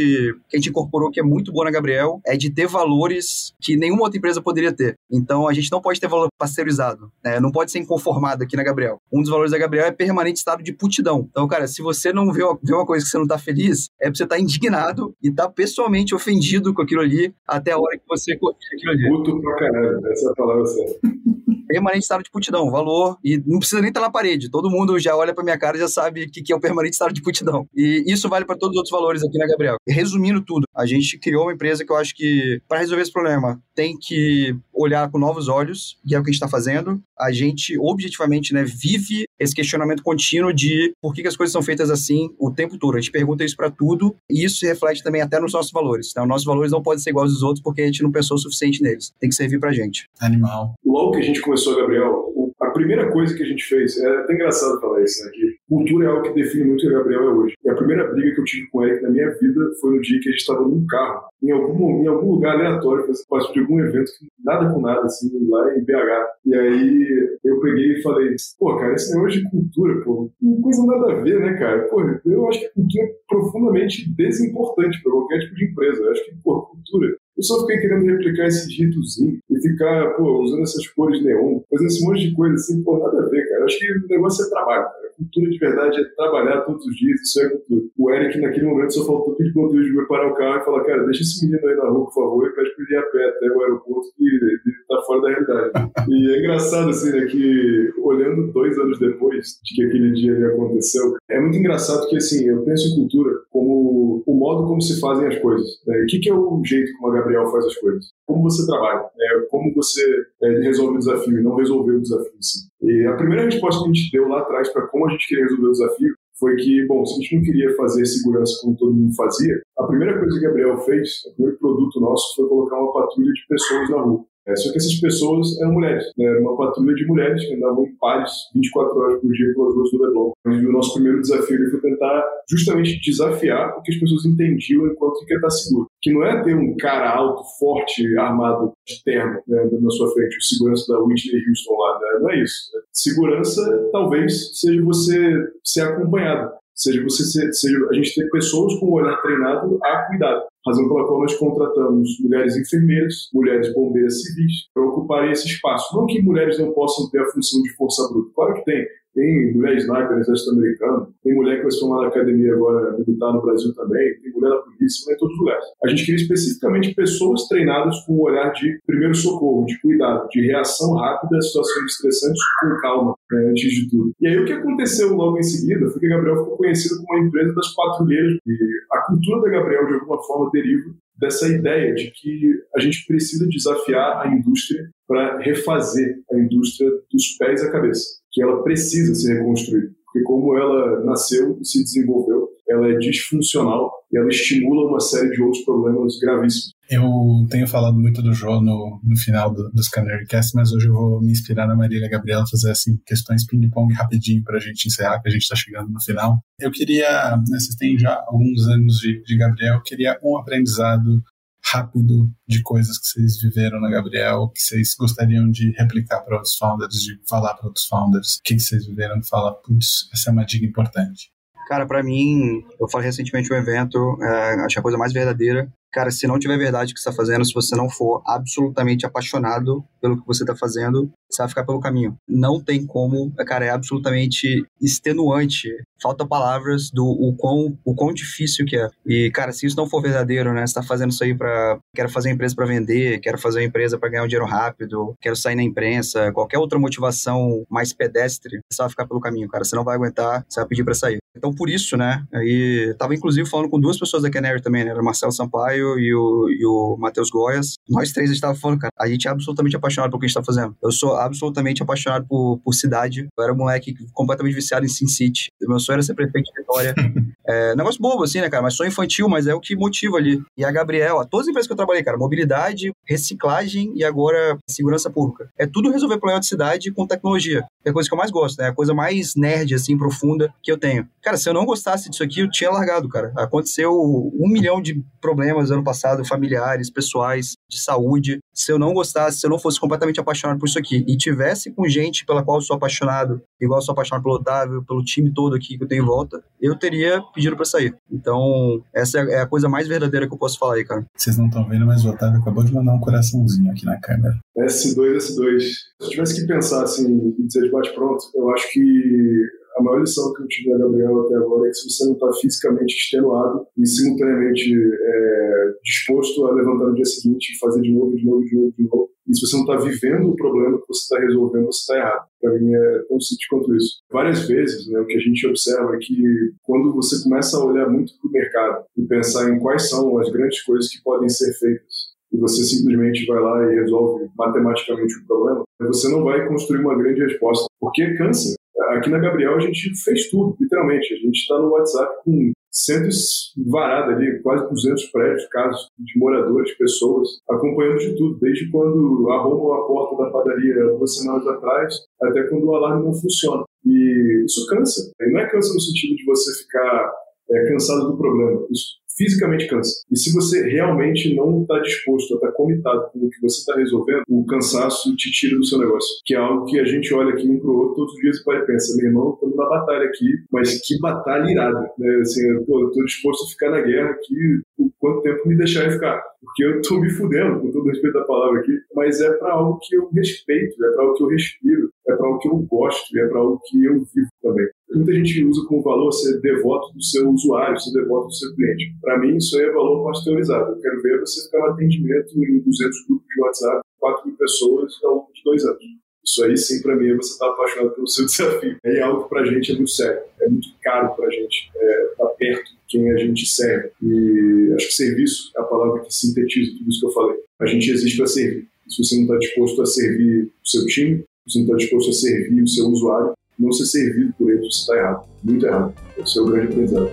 que 0.48 0.56
a 0.56 0.58
gente 0.58 0.70
incorporou 0.70 1.10
que 1.10 1.20
é 1.20 1.24
muito 1.24 1.52
boa 1.52 1.66
na 1.66 1.72
Gabriel 1.72 2.22
é 2.24 2.38
de 2.38 2.52
ter 2.52 2.68
valores 2.68 3.56
que 3.60 3.76
nenhuma 3.76 4.04
outra 4.04 4.20
empresa 4.20 4.40
poderia 4.40 4.72
ter. 4.72 4.94
Então, 5.12 5.48
a 5.48 5.54
gente 5.54 5.72
não 5.72 5.82
pode 5.82 6.00
ter 6.00 6.08
valor 6.08 6.28
pasteurizado. 6.38 7.12
É, 7.26 7.40
não 7.40 7.52
pode 7.52 7.72
ser 7.72 7.80
inconformado 7.80 8.44
aqui 8.44 8.56
na 8.56 8.62
Gabriel. 8.62 9.02
Um 9.12 9.22
dos 9.22 9.32
valores 9.32 9.52
da 9.52 9.58
Gabriel 9.58 9.88
é 9.88 9.92
permanente 9.92 10.38
estado 10.38 10.62
de 10.62 10.72
putidão. 10.74 11.28
Então, 11.32 11.48
cara, 11.48 11.68
se 11.68 11.82
você 11.82 12.14
não 12.14 12.32
vê, 12.32 12.44
vê 12.62 12.76
uma 12.76 12.86
coisa 12.86 13.04
que 13.04 13.10
você 13.10 13.18
não 13.18 13.26
tá 13.26 13.40
feliz, 13.40 13.90
é 14.00 14.06
pra 14.06 14.16
você 14.16 14.24
estar 14.24 14.36
tá 14.36 14.40
indignado 14.40 15.16
e 15.20 15.32
tá 15.32 15.50
pessoalmente 15.50 16.14
ofendido 16.14 16.72
com 16.72 16.84
aquilo 16.84 17.02
ali 17.02 17.34
até 17.48 17.72
a 17.72 17.80
hora 17.80 17.98
que 17.98 18.04
você 18.08 18.38
corrige 18.38 18.60
aquilo 18.76 18.92
ali. 18.92 19.08
Puto 19.10 19.42
pra 19.42 19.56
caralho, 19.56 20.08
essa 20.12 20.28
é 20.28 20.32
a 20.32 20.36
palavra 20.36 20.66
certa. 20.68 21.00
permanente 21.68 22.04
estado 22.04 22.24
de 22.24 22.32
putidão, 22.32 22.72
valor, 22.72 23.18
e 23.24 23.38
não 23.46 23.60
precisa 23.60 23.82
nem 23.82 23.90
estar 23.90 24.00
na 24.00 24.10
parede. 24.10 24.50
Todo 24.50 24.70
mundo 24.70 24.98
já 24.98 25.16
olha 25.16 25.34
pra 25.34 25.44
minha 25.44 25.60
cara 25.60 25.78
e 25.78 25.80
já 25.82 25.88
sabe 25.88 26.24
o 26.24 26.32
que, 26.32 26.42
que 26.42 26.54
é 26.54 26.56
o 26.56 26.60
permanente 26.60 26.94
estado 26.94 27.07
de 27.14 27.22
putidão. 27.22 27.66
E 27.76 28.04
isso 28.08 28.30
vale 28.30 28.46
para 28.46 28.58
todos 28.58 28.76
os 28.76 28.78
outros 28.78 28.92
valores 28.92 29.24
aqui 29.24 29.38
na 29.38 29.48
Gabriel. 29.48 29.76
Resumindo 29.88 30.42
tudo, 30.42 30.66
a 30.76 30.86
gente 30.86 31.18
criou 31.18 31.44
uma 31.44 31.54
empresa 31.54 31.86
que 31.86 31.92
eu 31.92 31.98
acho 31.98 32.16
que, 32.16 32.62
para 32.68 32.80
resolver 32.80 33.02
esse 33.02 33.12
problema, 33.12 33.62
tem 33.76 33.98
que 33.98 34.56
olhar 34.74 35.10
com 35.12 35.20
novos 35.20 35.48
olhos, 35.48 35.98
e 36.06 36.16
é 36.16 36.20
o 36.20 36.24
que 36.24 36.30
a 36.30 36.32
gente 36.32 36.42
está 36.42 36.48
fazendo. 36.48 37.02
A 37.20 37.32
gente, 37.32 37.78
objetivamente, 37.80 38.54
né, 38.54 38.64
vive 38.64 39.26
esse 39.40 39.54
questionamento 39.54 40.04
contínuo 40.04 40.52
de 40.54 40.94
por 41.02 41.14
que, 41.14 41.22
que, 41.22 41.28
as 41.28 41.38
coisas 41.38 41.52
são 41.52 41.62
feitas 41.62 41.90
assim 41.90 42.30
o 42.40 42.52
tempo 42.52 42.78
todo. 42.78 42.96
A 42.96 43.00
gente 43.00 43.12
pergunta 43.12 43.44
isso 43.44 43.56
para 43.56 43.70
tudo, 43.70 44.16
e 44.30 44.44
isso 44.44 44.58
se 44.58 44.68
reflete 44.68 45.04
também 45.04 45.22
até 45.22 45.40
nos 45.40 45.54
nossos 45.54 45.72
valores. 45.72 46.10
Então, 46.12 46.26
nossos 46.26 46.46
valores 46.46 46.72
não 46.72 46.82
podem 46.82 47.00
ser 47.00 47.12
iguais 47.12 47.32
aos 47.32 47.44
outros 47.44 47.62
porque 47.62 47.82
a 47.82 47.86
gente 47.86 48.04
não 48.04 48.12
pensou 48.12 48.36
o 48.36 48.40
suficiente 48.40 48.82
neles. 48.82 49.14
Tem 49.20 49.30
que 49.30 49.36
servir 49.36 49.60
pra 49.60 49.72
gente. 49.72 50.06
Animal. 50.20 50.74
Logo 50.86 51.12
que 51.12 51.20
a 51.20 51.24
gente 51.24 51.42
começou, 51.42 51.76
Gabriel, 51.76 52.34
primeira 52.78 53.12
coisa 53.12 53.36
que 53.36 53.44
a 53.44 53.46
gente 53.46 53.64
fez, 53.64 53.98
é 53.98 54.08
até 54.18 54.34
engraçado 54.34 54.80
falar 54.80 55.04
isso, 55.04 55.26
né? 55.26 55.32
Que 55.32 55.56
cultura 55.68 56.06
é 56.06 56.10
algo 56.10 56.24
que 56.24 56.34
define 56.34 56.66
muito 56.66 56.88
o 56.88 56.92
Gabriel 56.92 57.24
é 57.24 57.32
hoje. 57.32 57.56
E 57.64 57.70
a 57.70 57.76
primeira 57.76 58.08
briga 58.12 58.36
que 58.36 58.42
eu 58.42 58.46
tive 58.46 58.68
com 58.70 58.86
ele 58.86 59.02
na 59.02 59.10
minha 59.10 59.30
vida 59.32 59.62
foi 59.82 59.96
no 59.96 60.02
dia 60.02 60.20
que 60.20 60.30
a 60.30 60.32
gente 60.32 60.42
estava 60.42 60.62
num 60.62 60.86
carro, 60.86 61.24
em 61.42 61.52
algum, 61.52 62.04
em 62.04 62.08
algum 62.08 62.32
lugar 62.32 62.56
aleatório, 62.56 63.06
participando 63.30 63.54
de 63.54 63.60
algum 63.60 63.80
evento, 63.80 64.12
nada 64.44 64.74
com 64.74 64.82
nada, 64.82 65.02
assim, 65.06 65.30
lá 65.50 65.76
em 65.76 65.84
BH. 65.84 66.28
E 66.46 66.56
aí 66.56 67.38
eu 67.44 67.60
peguei 67.60 67.94
e 67.94 68.02
falei, 68.02 68.36
pô, 68.60 68.78
cara, 68.78 68.94
esse 68.94 69.14
negócio 69.16 69.42
de 69.42 69.50
cultura, 69.50 70.02
pô, 70.04 70.30
não 70.42 70.62
coisa 70.62 70.86
nada 70.86 71.12
a 71.14 71.16
ver, 71.22 71.40
né, 71.40 71.54
cara? 71.58 71.88
Pô, 71.90 72.02
eu 72.26 72.48
acho 72.48 72.60
que 72.60 72.66
a 72.68 72.74
cultura 72.74 73.04
é 73.04 73.16
profundamente 73.28 74.10
desimportante 74.16 75.02
para 75.02 75.12
qualquer 75.12 75.40
tipo 75.40 75.56
de 75.56 75.66
empresa. 75.66 76.04
Eu 76.04 76.12
acho 76.12 76.26
que, 76.26 76.36
pô, 76.44 76.62
cultura 76.62 77.18
eu 77.38 77.44
só 77.44 77.62
fiquei 77.62 77.78
querendo 77.78 78.06
replicar 78.06 78.48
esse 78.48 78.68
ritozinho 78.76 79.40
ficar, 79.62 80.14
pô, 80.16 80.42
usando 80.42 80.64
essas 80.64 80.88
cores 80.88 81.24
neon, 81.24 81.62
fazendo 81.70 81.88
esse 81.88 82.06
monte 82.06 82.30
de 82.30 82.36
coisa 82.36 82.56
assim, 82.56 82.84
pô, 82.84 82.98
nada 82.98 83.24
a 83.24 83.30
ver, 83.30 83.48
cara. 83.50 83.66
Acho 83.66 83.80
que 83.80 83.92
o 83.92 84.08
negócio 84.08 84.46
é 84.46 84.50
trabalho, 84.50 84.84
cara. 84.84 85.07
Cultura 85.18 85.50
de 85.50 85.58
verdade 85.58 86.00
é 86.00 86.04
trabalhar 86.16 86.62
todos 86.62 86.86
os 86.86 86.96
dias, 86.96 87.22
isso 87.22 87.42
é 87.42 87.50
cultura. 87.50 87.82
O 87.98 88.12
Eric, 88.12 88.40
naquele 88.40 88.68
momento, 88.68 88.94
só 88.94 89.06
faltou 89.06 89.36
pedir 89.36 89.52
pro 89.52 89.70
Deus 89.70 89.86
de 89.86 90.08
parar 90.08 90.32
o 90.32 90.36
carro 90.36 90.62
e 90.62 90.66
falar, 90.66 90.84
cara, 90.84 91.04
deixa 91.06 91.24
esse 91.24 91.46
menino 91.46 91.68
aí 91.68 91.76
na 91.76 91.90
rua, 91.90 92.06
por 92.06 92.14
favor, 92.14 92.46
e 92.46 92.56
pede 92.56 92.76
pra 92.76 92.84
ele 92.84 92.94
ir 92.94 92.98
a 92.98 93.02
pé 93.04 93.30
até 93.30 93.48
o 93.50 93.62
aeroporto, 93.62 94.10
que 94.16 94.24
ele 94.24 94.60
tá 94.88 95.02
fora 95.06 95.22
da 95.22 95.30
realidade. 95.30 95.72
e 96.10 96.32
é 96.32 96.40
engraçado, 96.40 96.90
assim, 96.90 97.12
né, 97.12 97.26
que 97.26 97.94
olhando 98.04 98.52
dois 98.52 98.78
anos 98.78 99.00
depois 99.00 99.60
de 99.64 99.76
que 99.76 99.86
aquele 99.86 100.14
dia 100.14 100.36
ali 100.36 100.46
aconteceu, 100.46 101.16
é 101.30 101.40
muito 101.40 101.58
engraçado 101.58 102.08
que, 102.08 102.18
assim, 102.18 102.48
eu 102.48 102.64
penso 102.64 102.88
em 102.88 103.00
cultura 103.00 103.34
como 103.50 104.24
o 104.26 104.34
modo 104.34 104.68
como 104.68 104.82
se 104.82 105.00
fazem 105.00 105.28
as 105.28 105.40
coisas. 105.40 105.68
Né? 105.86 106.02
O 106.04 106.06
que, 106.06 106.20
que 106.20 106.30
é 106.30 106.34
o 106.34 106.62
jeito 106.64 106.92
como 106.98 107.12
a 107.12 107.16
Gabriel 107.16 107.48
faz 107.48 107.66
as 107.66 107.76
coisas? 107.78 108.06
Como 108.26 108.44
você 108.44 108.66
trabalha? 108.66 109.04
Né? 109.18 109.46
Como 109.50 109.74
você 109.74 110.02
é, 110.44 110.60
resolve 110.60 110.96
o 110.96 111.00
desafio 111.00 111.40
e 111.40 111.44
não 111.44 111.56
resolver 111.56 111.94
o 111.94 112.02
desafio 112.02 112.34
em 112.38 112.42
si? 112.42 112.68
E 112.88 113.06
a 113.06 113.18
primeira 113.18 113.44
resposta 113.44 113.84
que 113.84 113.90
a 113.90 113.94
gente 113.94 114.12
deu 114.12 114.30
lá 114.30 114.40
atrás 114.40 114.72
para 114.72 114.88
como 114.88 115.08
a 115.08 115.12
gente 115.12 115.28
queria 115.28 115.44
resolver 115.44 115.68
o 115.68 115.72
desafio 115.72 116.14
foi 116.40 116.56
que, 116.56 116.86
bom, 116.86 117.06
se 117.06 117.14
a 117.14 117.22
gente 117.22 117.36
não 117.36 117.44
queria 117.44 117.76
fazer 117.76 118.06
segurança 118.06 118.54
como 118.62 118.78
todo 118.78 118.94
mundo 118.94 119.14
fazia, 119.14 119.62
a 119.78 119.84
primeira 119.84 120.18
coisa 120.18 120.40
que 120.40 120.46
o 120.46 120.48
Gabriel 120.48 120.78
fez, 120.80 121.26
o 121.26 121.34
primeiro 121.36 121.60
produto 121.60 122.00
nosso, 122.00 122.36
foi 122.36 122.48
colocar 122.48 122.80
uma 122.80 122.94
patrulha 122.94 123.34
de 123.34 123.46
pessoas 123.50 123.90
na 123.90 124.02
rua. 124.02 124.24
É, 124.48 124.56
só 124.56 124.72
que 124.72 124.78
essas 124.78 124.96
pessoas 124.96 125.60
eram 125.60 125.74
mulheres, 125.74 126.06
né? 126.18 126.26
era 126.26 126.40
uma 126.40 126.56
patrulha 126.56 126.96
de 126.96 127.06
mulheres 127.06 127.46
que 127.46 127.54
andavam 127.54 127.86
em 127.86 127.96
pares 127.98 128.32
24 128.56 128.98
horas 128.98 129.22
por 129.22 129.32
dia 129.32 129.54
pelas 129.54 129.76
ruas 129.76 129.92
do 129.92 130.04
Leblon. 130.04 130.32
E 130.48 130.66
o 130.66 130.72
nosso 130.72 130.94
primeiro 130.94 131.22
desafio 131.22 131.70
foi 131.70 131.82
tentar 131.82 132.24
justamente 132.50 133.00
desafiar 133.02 133.78
o 133.78 133.82
que 133.82 133.92
as 133.92 134.00
pessoas 134.00 134.26
entendiam 134.26 134.88
enquanto 134.88 135.26
que 135.26 135.34
estar 135.34 135.50
seguro. 135.50 135.88
Que 136.02 136.14
não 136.14 136.24
é 136.24 136.42
ter 136.44 136.56
um 136.56 136.76
cara 136.78 137.14
alto, 137.14 137.44
forte, 137.60 138.18
armado 138.18 138.72
de 138.88 139.04
terno 139.04 139.42
né, 139.48 139.70
na 139.82 139.90
sua 139.90 140.12
frente, 140.14 140.38
o 140.38 140.42
segurança 140.42 140.94
da 140.94 141.00
Whitney 141.02 141.42
Houston 141.48 141.74
lá, 141.74 142.00
né? 142.00 142.20
não 142.22 142.30
é 142.32 142.42
isso. 142.42 142.72
Né? 142.74 142.82
Segurança 142.94 143.90
talvez 143.92 144.60
seja 144.60 144.82
você 144.82 145.48
ser 145.64 145.82
acompanhado 145.82 146.52
seja 146.78 147.04
você 147.04 147.52
seja 147.52 147.88
a 147.90 147.94
gente 147.94 148.14
ter 148.14 148.30
pessoas 148.30 148.80
com 148.80 148.86
o 148.86 148.94
olhar 148.94 149.20
treinado 149.22 149.80
a 149.84 150.04
cuidar 150.04 150.46
razão 150.68 150.88
pela 150.88 151.08
qual 151.08 151.22
nós 151.22 151.36
contratamos 151.36 152.10
mulheres 152.20 152.58
enfermeiras, 152.58 153.30
mulheres 153.34 153.74
bombeiras 153.74 154.22
civis, 154.22 154.68
para 154.74 154.84
ocuparem 154.84 155.32
esse 155.32 155.48
espaço. 155.48 155.96
Não 155.96 156.06
que 156.06 156.22
mulheres 156.22 156.60
não 156.60 156.74
possam 156.74 157.10
ter 157.10 157.20
a 157.20 157.32
função 157.32 157.62
de 157.62 157.74
força 157.76 158.08
bruta, 158.10 158.32
claro 158.36 158.54
que 158.56 158.66
tem. 158.66 158.86
Tem 159.18 159.52
mulher 159.52 159.78
sniper 159.78 160.12
no 160.12 160.20
exército 160.20 160.52
americano, 160.52 161.12
tem 161.24 161.34
mulher 161.34 161.56
que 161.56 161.64
vai 161.64 161.72
se 161.72 161.80
formar 161.80 162.04
na 162.04 162.08
academia 162.10 162.54
agora 162.54 162.96
militar 163.00 163.34
no 163.34 163.42
Brasil 163.42 163.74
também, 163.74 164.14
tem 164.22 164.32
mulher 164.32 164.50
na 164.50 164.58
polícia, 164.58 165.12
em 165.12 165.18
todos 165.18 165.34
os 165.34 165.40
lugares. 165.40 165.66
A 165.84 165.88
gente 165.88 166.06
queria 166.06 166.22
especificamente 166.22 166.94
pessoas 166.94 167.48
treinadas 167.48 168.00
com 168.06 168.14
o 168.14 168.22
olhar 168.22 168.52
de 168.54 168.80
primeiro 168.86 169.16
socorro, 169.16 169.66
de 169.66 169.82
cuidado, 169.82 170.28
de 170.30 170.46
reação 170.46 170.94
rápida 170.94 171.36
a 171.36 171.42
situações 171.42 171.94
estressantes 171.94 172.42
com 172.62 172.78
calma, 172.80 173.16
né, 173.32 173.48
antes 173.50 173.72
de 173.72 173.90
tudo. 173.90 174.12
E 174.22 174.28
aí 174.28 174.38
o 174.38 174.46
que 174.46 174.54
aconteceu 174.54 175.16
logo 175.16 175.40
em 175.40 175.44
seguida 175.44 175.90
foi 175.90 176.00
que 176.00 176.06
a 176.06 176.16
Gabriel 176.16 176.44
ficou 176.44 176.58
conhecida 176.58 177.02
como 177.02 177.18
a 177.18 177.26
empresa 177.26 177.56
das 177.56 177.74
patrulheiras. 177.74 178.38
E 178.46 178.58
a 178.94 179.02
cultura 179.02 179.42
da 179.42 179.50
Gabriel, 179.50 179.88
de 179.88 179.94
alguma 179.96 180.22
forma, 180.22 180.52
deriva 180.54 180.94
dessa 181.18 181.48
ideia 181.48 181.94
de 181.96 182.12
que 182.12 182.54
a 182.76 182.80
gente 182.80 183.06
precisa 183.08 183.48
desafiar 183.48 184.26
a 184.26 184.28
indústria 184.28 184.90
para 185.08 185.40
refazer 185.40 186.20
a 186.32 186.38
indústria 186.38 186.90
dos 187.12 187.38
pés 187.38 187.64
à 187.64 187.72
cabeça, 187.72 188.20
que 188.38 188.44
ela 188.44 188.62
precisa 188.62 189.16
ser 189.16 189.40
reconstruída, 189.40 189.90
porque 190.06 190.22
como 190.22 190.56
ela 190.56 191.04
nasceu 191.04 191.58
e 191.60 191.66
se 191.66 191.84
desenvolveu, 191.84 192.48
ela 192.70 192.88
é 192.88 192.98
disfuncional 193.00 193.92
e 194.14 194.18
ela 194.18 194.30
estimula 194.30 194.88
uma 194.88 195.00
série 195.00 195.32
de 195.32 195.42
outros 195.42 195.66
problemas 195.66 196.20
gravíssimos. 196.20 196.72
Eu 196.88 197.02
tenho 197.50 197.68
falado 197.68 197.98
muito 197.98 198.22
do 198.22 198.34
João 198.34 198.62
no, 198.62 199.02
no 199.04 199.18
final 199.18 199.52
do, 199.52 199.72
dos 199.72 199.90
Canarycast, 199.90 200.54
mas 200.54 200.72
hoje 200.72 200.88
eu 200.88 200.94
vou 200.94 201.20
me 201.20 201.32
inspirar 201.32 201.66
na 201.66 201.76
Marília 201.76 202.08
Gabriela 202.08 202.46
fazer 202.48 202.70
assim 202.70 203.00
questões 203.08 203.44
ping-pong 203.44 203.92
rapidinho 203.96 204.44
para 204.44 204.58
a 204.58 204.62
gente 204.62 204.88
encerrar, 204.88 205.20
que 205.20 205.30
a 205.30 205.32
gente 205.32 205.42
está 205.42 205.56
chegando 205.56 205.90
no 205.90 206.00
final. 206.00 206.38
Eu 206.60 206.70
queria, 206.70 207.38
né, 207.38 207.58
vocês 207.58 207.76
têm 207.76 207.98
já 207.98 208.24
alguns 208.28 208.68
anos 208.68 209.00
de, 209.00 209.20
de 209.24 209.36
Gabriel, 209.36 209.76
eu 209.76 209.84
queria 209.84 210.20
um 210.24 210.38
aprendizado 210.38 211.24
rápido 211.72 212.30
de 212.48 212.62
coisas 212.62 212.98
que 212.98 213.08
vocês 213.08 213.42
viveram 213.42 213.80
na 213.80 213.90
Gabriel, 213.90 214.50
que 214.50 214.62
vocês 214.62 214.96
gostariam 214.98 215.50
de 215.50 215.72
replicar 215.72 216.22
para 216.22 216.36
outros 216.36 216.56
founders, 216.56 216.96
de 216.96 217.20
falar 217.28 217.54
para 217.56 217.68
outros 217.68 217.86
founders, 217.86 218.36
o 218.38 218.44
que 218.44 218.60
vocês 218.60 218.86
viveram, 218.86 219.22
falar, 219.24 219.54
putz, 219.54 220.10
essa 220.14 220.30
é 220.30 220.34
uma 220.34 220.46
dica 220.46 220.66
importante. 220.66 221.32
Cara, 221.68 221.86
para 221.86 222.02
mim, 222.02 222.64
eu 222.80 222.88
falei 222.90 223.08
recentemente 223.08 223.52
um 223.52 223.58
evento, 223.58 224.18
é, 224.22 224.66
acho 224.66 224.80
a 224.80 224.82
coisa 224.82 224.98
mais 224.98 225.12
verdadeira 225.12 225.70
Cara, 225.92 226.12
se 226.12 226.28
não 226.28 226.38
tiver 226.38 226.58
verdade 226.58 226.92
o 226.92 226.96
que 226.96 227.02
você 227.02 227.10
está 227.10 227.24
fazendo, 227.24 227.46
se 227.46 227.54
você 227.54 227.76
não 227.76 227.90
for 227.90 228.22
absolutamente 228.26 229.06
apaixonado 229.06 229.84
pelo 230.02 230.20
que 230.20 230.28
você 230.28 230.44
está 230.44 230.56
fazendo, 230.56 231.10
você 231.30 231.42
vai 231.42 231.50
ficar 231.50 231.66
pelo 231.66 231.80
caminho. 231.80 232.16
Não 232.28 232.62
tem 232.62 232.86
como, 232.86 233.34
cara, 233.46 233.66
é 233.66 233.70
absolutamente 233.70 234.66
extenuante. 234.82 235.70
Falta 236.02 236.26
palavras 236.26 236.90
do 236.92 237.06
o 237.06 237.36
quão, 237.36 237.78
o 237.84 237.96
quão 237.96 238.14
difícil 238.14 238.66
que 238.66 238.78
é. 238.78 238.90
E, 239.06 239.32
cara, 239.32 239.52
se 239.52 239.66
isso 239.66 239.76
não 239.76 239.90
for 239.90 240.02
verdadeiro, 240.02 240.54
né? 240.54 240.66
Você 240.66 240.74
tá 240.74 240.84
fazendo 240.84 241.12
isso 241.12 241.24
aí 241.24 241.36
para 241.36 241.80
quero 241.96 242.10
fazer 242.10 242.30
uma 242.30 242.36
empresa 242.36 242.56
para 242.56 242.66
vender, 242.66 243.20
quero 243.20 243.38
fazer 243.38 243.60
uma 243.60 243.66
empresa 243.66 243.98
para 243.98 244.10
ganhar 244.10 244.24
um 244.24 244.28
dinheiro 244.28 244.46
rápido, 244.46 245.16
quero 245.22 245.36
sair 245.36 245.56
na 245.56 245.64
imprensa, 245.64 246.32
qualquer 246.32 246.60
outra 246.60 246.78
motivação 246.80 247.64
mais 247.70 247.94
pedestre, 247.94 248.60
você 248.72 248.82
vai 248.82 248.90
ficar 248.90 249.08
pelo 249.08 249.20
caminho, 249.20 249.48
cara. 249.48 249.64
Você 249.64 249.76
não 249.76 249.84
vai 249.84 249.96
aguentar, 249.96 250.46
você 250.48 250.60
vai 250.60 250.68
pedir 250.68 250.84
para 250.84 250.94
sair. 250.94 251.18
Então, 251.36 251.54
por 251.54 251.70
isso, 251.70 251.96
né? 251.96 252.26
Aí, 252.34 252.96
tava 252.98 253.14
inclusive 253.14 253.48
falando 253.48 253.70
com 253.70 253.80
duas 253.80 253.98
pessoas 253.98 254.24
da 254.24 254.30
Canary 254.30 254.62
também, 254.62 254.84
né? 254.84 254.94
O 254.94 255.04
Marcelo 255.04 255.32
Sampaio 255.32 256.00
e 256.00 256.14
o, 256.14 256.50
e 256.50 256.66
o 256.66 256.98
Matheus 256.98 257.30
Goias. 257.30 257.74
Nós 257.88 258.12
três 258.12 258.32
a 258.32 258.40
tava 258.40 258.56
falando, 258.56 258.80
cara, 258.80 258.92
a 259.00 259.08
gente 259.08 259.28
é 259.28 259.32
absolutamente 259.32 259.76
apaixonado 259.76 260.10
pelo 260.10 260.20
que 260.20 260.26
a 260.26 260.28
gente 260.28 260.36
tá 260.36 260.44
fazendo. 260.44 260.76
Eu 260.82 260.92
sou 260.92 261.16
absolutamente 261.16 261.84
apaixonado 261.84 262.26
por, 262.28 262.60
por 262.64 262.74
cidade. 262.74 263.28
Eu 263.38 263.44
era 263.44 263.54
um 263.54 263.58
moleque 263.58 263.94
completamente 264.14 264.56
viciado 264.56 264.86
em 264.86 264.90
Sin 264.90 265.08
City. 265.08 265.48
Meu 265.62 265.80
sonho 265.88 265.96
era 265.96 266.04
ser 266.04 266.14
prefeito 266.14 266.46
de 266.46 266.62
Vitória. 266.62 266.94
é, 267.48 267.76
negócio 267.76 268.02
bobo, 268.02 268.24
assim, 268.24 268.42
né, 268.42 268.50
cara? 268.50 268.62
Mas 268.62 268.76
sonho 268.76 268.90
infantil, 268.90 269.28
mas 269.28 269.48
é 269.48 269.56
o 269.56 269.60
que 269.60 269.76
motiva 269.76 270.18
ali. 270.18 270.42
E 270.58 270.64
a 270.64 270.72
Gabriel, 270.72 271.26
todas 271.30 271.48
as 271.48 271.50
empresas 271.50 271.68
que 271.68 271.74
eu 271.74 271.78
trabalhei, 271.78 272.04
cara, 272.04 272.18
mobilidade, 272.18 272.92
reciclagem 273.06 273.94
e 273.96 274.04
agora 274.04 274.58
segurança 274.70 275.10
pública. 275.10 275.50
É 275.58 275.66
tudo 275.66 275.90
resolver 275.90 276.18
problema 276.18 276.40
de 276.40 276.48
cidade 276.48 276.92
com 276.92 277.08
tecnologia. 277.08 277.66
É 277.86 277.90
a 277.90 277.94
coisa 277.94 278.10
que 278.10 278.14
eu 278.14 278.18
mais 278.18 278.32
gosto, 278.32 278.60
né? 278.60 278.68
É 278.68 278.70
a 278.70 278.74
coisa 278.74 278.94
mais 278.94 279.36
nerd, 279.36 279.74
assim, 279.74 279.98
profunda 279.98 280.54
que 280.62 280.72
eu 280.72 280.78
tenho. 280.78 281.08
Cara, 281.22 281.38
se 281.38 281.50
eu 281.50 281.54
não 281.54 281.66
gostasse 281.66 282.10
disso 282.10 282.24
aqui, 282.24 282.42
eu 282.42 282.50
tinha 282.50 282.70
largado, 282.70 283.08
cara. 283.08 283.32
Aconteceu 283.38 283.94
um 283.94 284.50
milhão 284.50 284.82
de 284.82 285.02
problemas 285.22 285.72
ano 285.72 285.84
passado, 285.84 286.26
familiares, 286.26 286.92
pessoais, 286.92 287.54
de 287.70 287.80
saúde. 287.80 288.40
Se 288.58 288.72
eu 288.72 288.80
não 288.80 288.92
gostasse, 288.92 289.40
se 289.40 289.46
eu 289.46 289.52
não 289.52 289.60
fosse 289.60 289.80
completamente 289.80 290.20
apaixonado 290.20 290.58
por 290.58 290.68
isso 290.68 290.80
aqui 290.80 291.06
e 291.08 291.16
tivesse 291.16 291.72
com 291.72 291.88
gente 291.88 292.26
pela 292.26 292.44
qual 292.44 292.58
eu 292.58 292.62
sou 292.62 292.76
apaixonado, 292.76 293.40
igual 293.62 293.78
eu 293.78 293.84
sou 293.84 293.94
apaixonado 293.94 294.24
pelo 294.24 294.36
Otávio, 294.36 294.84
pelo 294.84 295.04
time 295.04 295.32
todo 295.32 295.56
aqui 295.56 295.78
que 295.78 295.84
eu 295.84 295.88
tenho 295.88 296.02
em 296.02 296.06
volta, 296.06 296.44
eu 296.60 296.76
teria 296.76 297.22
pedido 297.36 297.56
para 297.56 297.66
sair. 297.66 297.96
Então, 298.12 298.82
essa 298.92 299.20
é 299.20 299.42
a 299.42 299.46
coisa 299.46 299.70
mais 299.70 299.88
verdadeira 299.88 300.28
que 300.28 300.34
eu 300.34 300.40
posso 300.40 300.58
falar 300.58 300.74
aí, 300.74 300.84
cara. 300.84 301.06
Vocês 301.16 301.38
não 301.38 301.46
estão 301.46 301.70
vendo, 301.70 301.86
mas 301.86 302.04
o 302.04 302.10
Otávio 302.10 302.42
acabou 302.42 302.64
de 302.64 302.74
mandar 302.74 302.96
um 302.96 303.00
coraçãozinho 303.00 303.72
aqui 303.72 303.86
na 303.86 304.00
câmera. 304.00 304.36
S2, 304.58 305.18
S2. 305.18 305.60
Se 305.60 305.86
eu 306.02 306.10
tivesse 306.10 306.42
que 306.42 306.48
pensar 306.48 306.82
assim 306.82 307.36
e 307.38 307.44
dizer 307.46 307.62
de 307.62 307.72
bate-pronto, 307.72 308.26
eu 308.34 308.50
acho 308.50 308.72
que 308.72 309.44
a 309.78 309.84
maior 309.84 310.00
lição 310.00 310.34
que 310.34 310.42
eu 310.42 310.48
tive 310.48 310.72
da 310.72 310.80
Gabriel 310.80 311.22
até 311.22 311.36
agora 311.36 311.68
é 311.68 311.70
que 311.70 311.76
se 311.76 311.90
você 311.90 312.06
não 312.06 312.14
está 312.14 312.34
fisicamente 312.34 312.96
extenuado 312.96 313.66
e 313.78 313.86
simultaneamente 313.86 314.74
é, 314.74 315.74
disposto 315.84 316.46
a 316.46 316.54
levantar 316.54 316.88
no 316.88 316.96
dia 316.96 317.06
seguinte 317.06 317.54
e 317.54 317.60
fazer 317.60 317.82
de 317.82 317.94
novo, 317.94 318.16
de 318.16 318.26
novo, 318.26 318.44
de 318.44 318.56
novo, 318.56 318.74
de 318.78 318.84
novo, 318.84 319.10
e 319.28 319.36
se 319.36 319.46
você 319.46 319.58
não 319.58 319.64
está 319.64 319.76
vivendo 319.76 320.30
o 320.30 320.36
problema 320.36 320.80
que 320.80 320.88
você 320.88 321.02
está 321.02 321.20
resolvendo, 321.20 321.66
você 321.66 321.80
está 321.80 321.98
errado. 321.98 322.28
Para 322.40 322.54
mim 322.54 322.74
é 322.74 323.00
tão 323.10 323.20
simples 323.20 323.48
quanto 323.50 323.76
isso. 323.76 324.02
Várias 324.10 324.48
vezes, 324.48 324.88
né, 324.88 325.00
o 325.00 325.06
que 325.06 325.18
a 325.18 325.20
gente 325.20 325.46
observa 325.46 325.96
é 325.96 325.98
que 326.00 326.24
quando 326.64 326.94
você 326.94 327.22
começa 327.22 327.58
a 327.58 327.66
olhar 327.66 327.90
muito 327.90 328.14
para 328.20 328.30
o 328.30 328.32
mercado 328.32 328.86
e 328.98 329.04
pensar 329.04 329.54
em 329.54 329.60
quais 329.60 329.90
são 329.90 330.18
as 330.18 330.32
grandes 330.32 330.64
coisas 330.64 330.90
que 330.90 331.04
podem 331.04 331.28
ser 331.28 331.54
feitas, 331.60 332.18
e 332.32 332.38
você 332.38 332.64
simplesmente 332.64 333.26
vai 333.26 333.42
lá 333.42 333.72
e 333.72 333.76
resolve 333.76 334.28
matematicamente 334.38 335.14
o 335.18 335.28
problema, 335.28 335.64
você 335.80 336.10
não 336.10 336.24
vai 336.24 336.48
construir 336.48 336.80
uma 336.80 336.98
grande 336.98 337.22
resposta, 337.22 337.68
porque 337.80 338.16
cansa. 338.16 338.56
Aqui 338.90 339.10
na 339.10 339.20
Gabriel 339.20 339.56
a 339.56 339.60
gente 339.60 339.96
fez 340.04 340.30
tudo, 340.30 340.56
literalmente. 340.60 341.14
A 341.14 341.18
gente 341.18 341.38
está 341.38 341.58
no 341.58 341.70
WhatsApp 341.70 342.24
com 342.24 342.52
centos 342.72 343.54
varada 343.66 344.14
ali, 344.14 344.40
quase 344.42 344.70
200 344.70 345.06
prédios, 345.06 345.48
casos 345.48 345.90
de 345.98 346.20
moradores, 346.20 346.78
pessoas, 346.78 347.28
acompanhando 347.50 348.00
de 348.00 348.16
tudo, 348.16 348.38
desde 348.40 348.70
quando 348.70 349.30
arrombam 349.32 349.74
a 349.74 349.88
porta 349.88 350.24
da 350.24 350.30
padaria 350.30 350.76
duas 350.96 351.16
semanas 351.16 351.48
atrás, 351.48 351.96
até 352.22 352.44
quando 352.44 352.66
o 352.66 352.76
alarme 352.76 353.06
não 353.06 353.14
funciona. 353.14 353.64
E 353.86 354.44
isso 354.46 354.68
cansa. 354.68 355.12
E 355.20 355.32
não 355.32 355.40
é 355.40 355.50
cansa 355.50 355.74
no 355.74 355.80
sentido 355.80 356.16
de 356.16 356.26
você 356.26 356.64
ficar 356.64 357.14
é, 357.50 357.70
cansado 357.70 358.12
do 358.12 358.18
problema. 358.18 358.68
Isso 358.72 358.98
fisicamente 359.18 359.68
cansa. 359.68 359.92
E 360.12 360.18
se 360.18 360.34
você 360.34 360.64
realmente 360.70 361.36
não 361.36 361.62
está 361.62 361.80
disposto 361.80 362.34
a 362.34 362.36
estar 362.36 362.52
tá 362.52 362.54
com 362.54 363.26
o 363.26 363.30
que 363.30 363.42
você 363.42 363.60
está 363.60 363.76
resolvendo, 363.76 364.22
o 364.30 364.46
cansaço 364.46 365.16
te 365.16 365.32
tira 365.32 365.58
do 365.58 365.66
seu 365.66 365.80
negócio. 365.80 366.10
Que 366.26 366.36
é 366.36 366.38
algo 366.38 366.66
que 366.66 366.80
a 366.80 366.86
gente 366.86 367.14
olha 367.14 367.34
aqui 367.34 367.50
um 367.50 367.60
pro 367.60 367.74
outro 367.74 367.96
todos 367.96 368.14
os 368.14 368.20
dias 368.20 368.38
e 368.38 368.66
pensa, 368.66 368.96
meu 368.96 369.08
irmão, 369.08 369.34
estamos 369.34 369.56
na 369.56 369.68
batalha 369.68 370.06
aqui, 370.06 370.26
mas 370.52 370.80
que 370.86 371.00
batalha 371.00 371.52
irada. 371.52 371.92
Né? 371.98 372.20
Assim, 372.22 372.64
pô, 372.66 372.82
eu 372.82 372.92
tô 372.92 373.04
disposto 373.04 373.46
a 373.46 373.50
ficar 373.50 373.72
na 373.72 373.82
guerra 373.82 374.12
aqui 374.12 374.62
o 374.78 374.92
quanto 375.00 375.24
tempo 375.24 375.48
me 375.48 375.58
deixarem 375.58 375.92
ficar. 375.92 376.22
Porque 376.40 376.64
eu 376.64 376.82
tô 376.82 377.00
me 377.00 377.10
fudendo, 377.10 377.60
com 377.60 377.72
todo 377.72 377.88
respeito 377.90 378.18
à 378.20 378.24
palavra 378.24 378.60
aqui, 378.60 378.72
mas 378.96 379.20
é 379.20 379.32
para 379.34 379.54
algo 379.54 379.80
que 379.82 379.96
eu 379.96 380.10
respeito, 380.10 380.86
é 380.86 380.92
para 380.92 381.04
algo 381.04 381.16
que 381.16 381.24
eu 381.24 381.28
respiro, 381.28 381.90
é 382.08 382.16
para 382.16 382.28
algo 382.28 382.40
que 382.40 382.48
eu 382.48 382.58
gosto, 382.58 383.18
é 383.18 383.28
para 383.28 383.40
algo 383.40 383.60
que 383.66 383.84
eu 383.84 383.94
vivo 383.94 384.30
também. 384.42 384.68
Muita 384.94 385.14
gente 385.14 385.44
usa 385.44 385.66
como 385.68 385.84
valor 385.84 386.12
ser 386.12 386.40
devoto 386.40 386.94
do 386.94 387.04
seu 387.04 387.30
usuário, 387.30 387.80
ser 387.80 387.92
devoto 387.92 388.28
do 388.28 388.34
seu 388.34 388.56
cliente. 388.56 388.96
Para 389.02 389.20
mim, 389.20 389.36
isso 389.36 389.58
aí 389.58 389.66
é 389.66 389.72
valor 389.72 390.06
pasteurizado. 390.06 390.72
Eu 390.72 390.82
quero 390.82 391.02
ver 391.02 391.20
você 391.20 391.44
ficar 391.44 391.60
no 391.60 391.74
atendimento 391.74 392.44
em 392.44 392.60
200 392.60 393.06
grupos 393.08 393.28
de 393.28 393.42
WhatsApp, 393.42 393.82
4 394.00 394.28
mil 394.28 394.38
pessoas 394.38 394.94
ao 395.04 395.16
longo 395.16 395.32
de 395.34 395.44
dois 395.44 395.66
anos. 395.66 395.84
Isso 396.26 396.44
aí, 396.44 396.58
sim, 396.58 396.82
para 396.82 396.96
mim, 396.96 397.16
você 397.16 397.34
estar 397.34 397.48
tá 397.48 397.54
apaixonado 397.54 397.96
pelo 397.96 398.08
seu 398.08 398.26
desafio. 398.28 398.78
É 398.84 399.02
algo 399.02 399.24
que 399.24 399.30
para 399.30 399.42
a 399.42 399.46
gente 399.46 399.72
é 399.72 399.76
muito 399.76 399.92
sério, 399.92 400.22
é 400.42 400.50
muito 400.50 400.68
caro 400.82 401.16
para 401.16 401.28
a 401.28 401.32
gente 401.32 401.68
estar 401.68 401.86
é, 401.86 402.06
tá 402.18 402.26
perto 402.38 402.72
de 402.72 402.78
quem 402.88 403.12
a 403.12 403.18
gente 403.18 403.46
serve. 403.46 403.92
E 404.02 404.74
acho 404.76 404.88
que 404.88 404.94
serviço 404.94 405.52
é 405.56 405.62
a 405.62 405.64
palavra 405.64 406.02
que 406.02 406.14
sintetiza 406.14 406.72
tudo 406.78 406.90
isso 406.90 407.00
que 407.00 407.06
eu 407.06 407.12
falei. 407.12 407.38
A 407.60 407.66
gente 407.66 407.90
existe 407.90 408.18
para 408.18 408.28
servir. 408.28 408.68
Se 408.88 409.04
você 409.04 409.16
não 409.16 409.24
está 409.24 409.38
disposto 409.38 409.82
a 409.82 409.86
servir 409.86 410.44
o 410.44 410.70
seu 410.70 410.86
time, 410.86 411.18
se 411.20 411.54
você 411.54 411.60
não 411.60 411.66
está 411.66 411.78
disposto 411.78 412.10
a 412.10 412.14
servir 412.14 412.62
o 412.62 412.68
seu 412.68 412.86
usuário, 412.86 413.34
não 413.58 413.72
ser 413.72 413.86
servido 413.86 414.34
por 414.34 414.52
ele, 414.52 414.60
você 414.60 414.80
está 414.80 414.96
errado. 414.96 415.26
Muito 415.44 415.66
errado. 415.66 415.94
Esse 416.18 416.38
é 416.38 416.42
o 416.42 416.46
grande 416.46 416.68
aprendizado. 416.68 417.12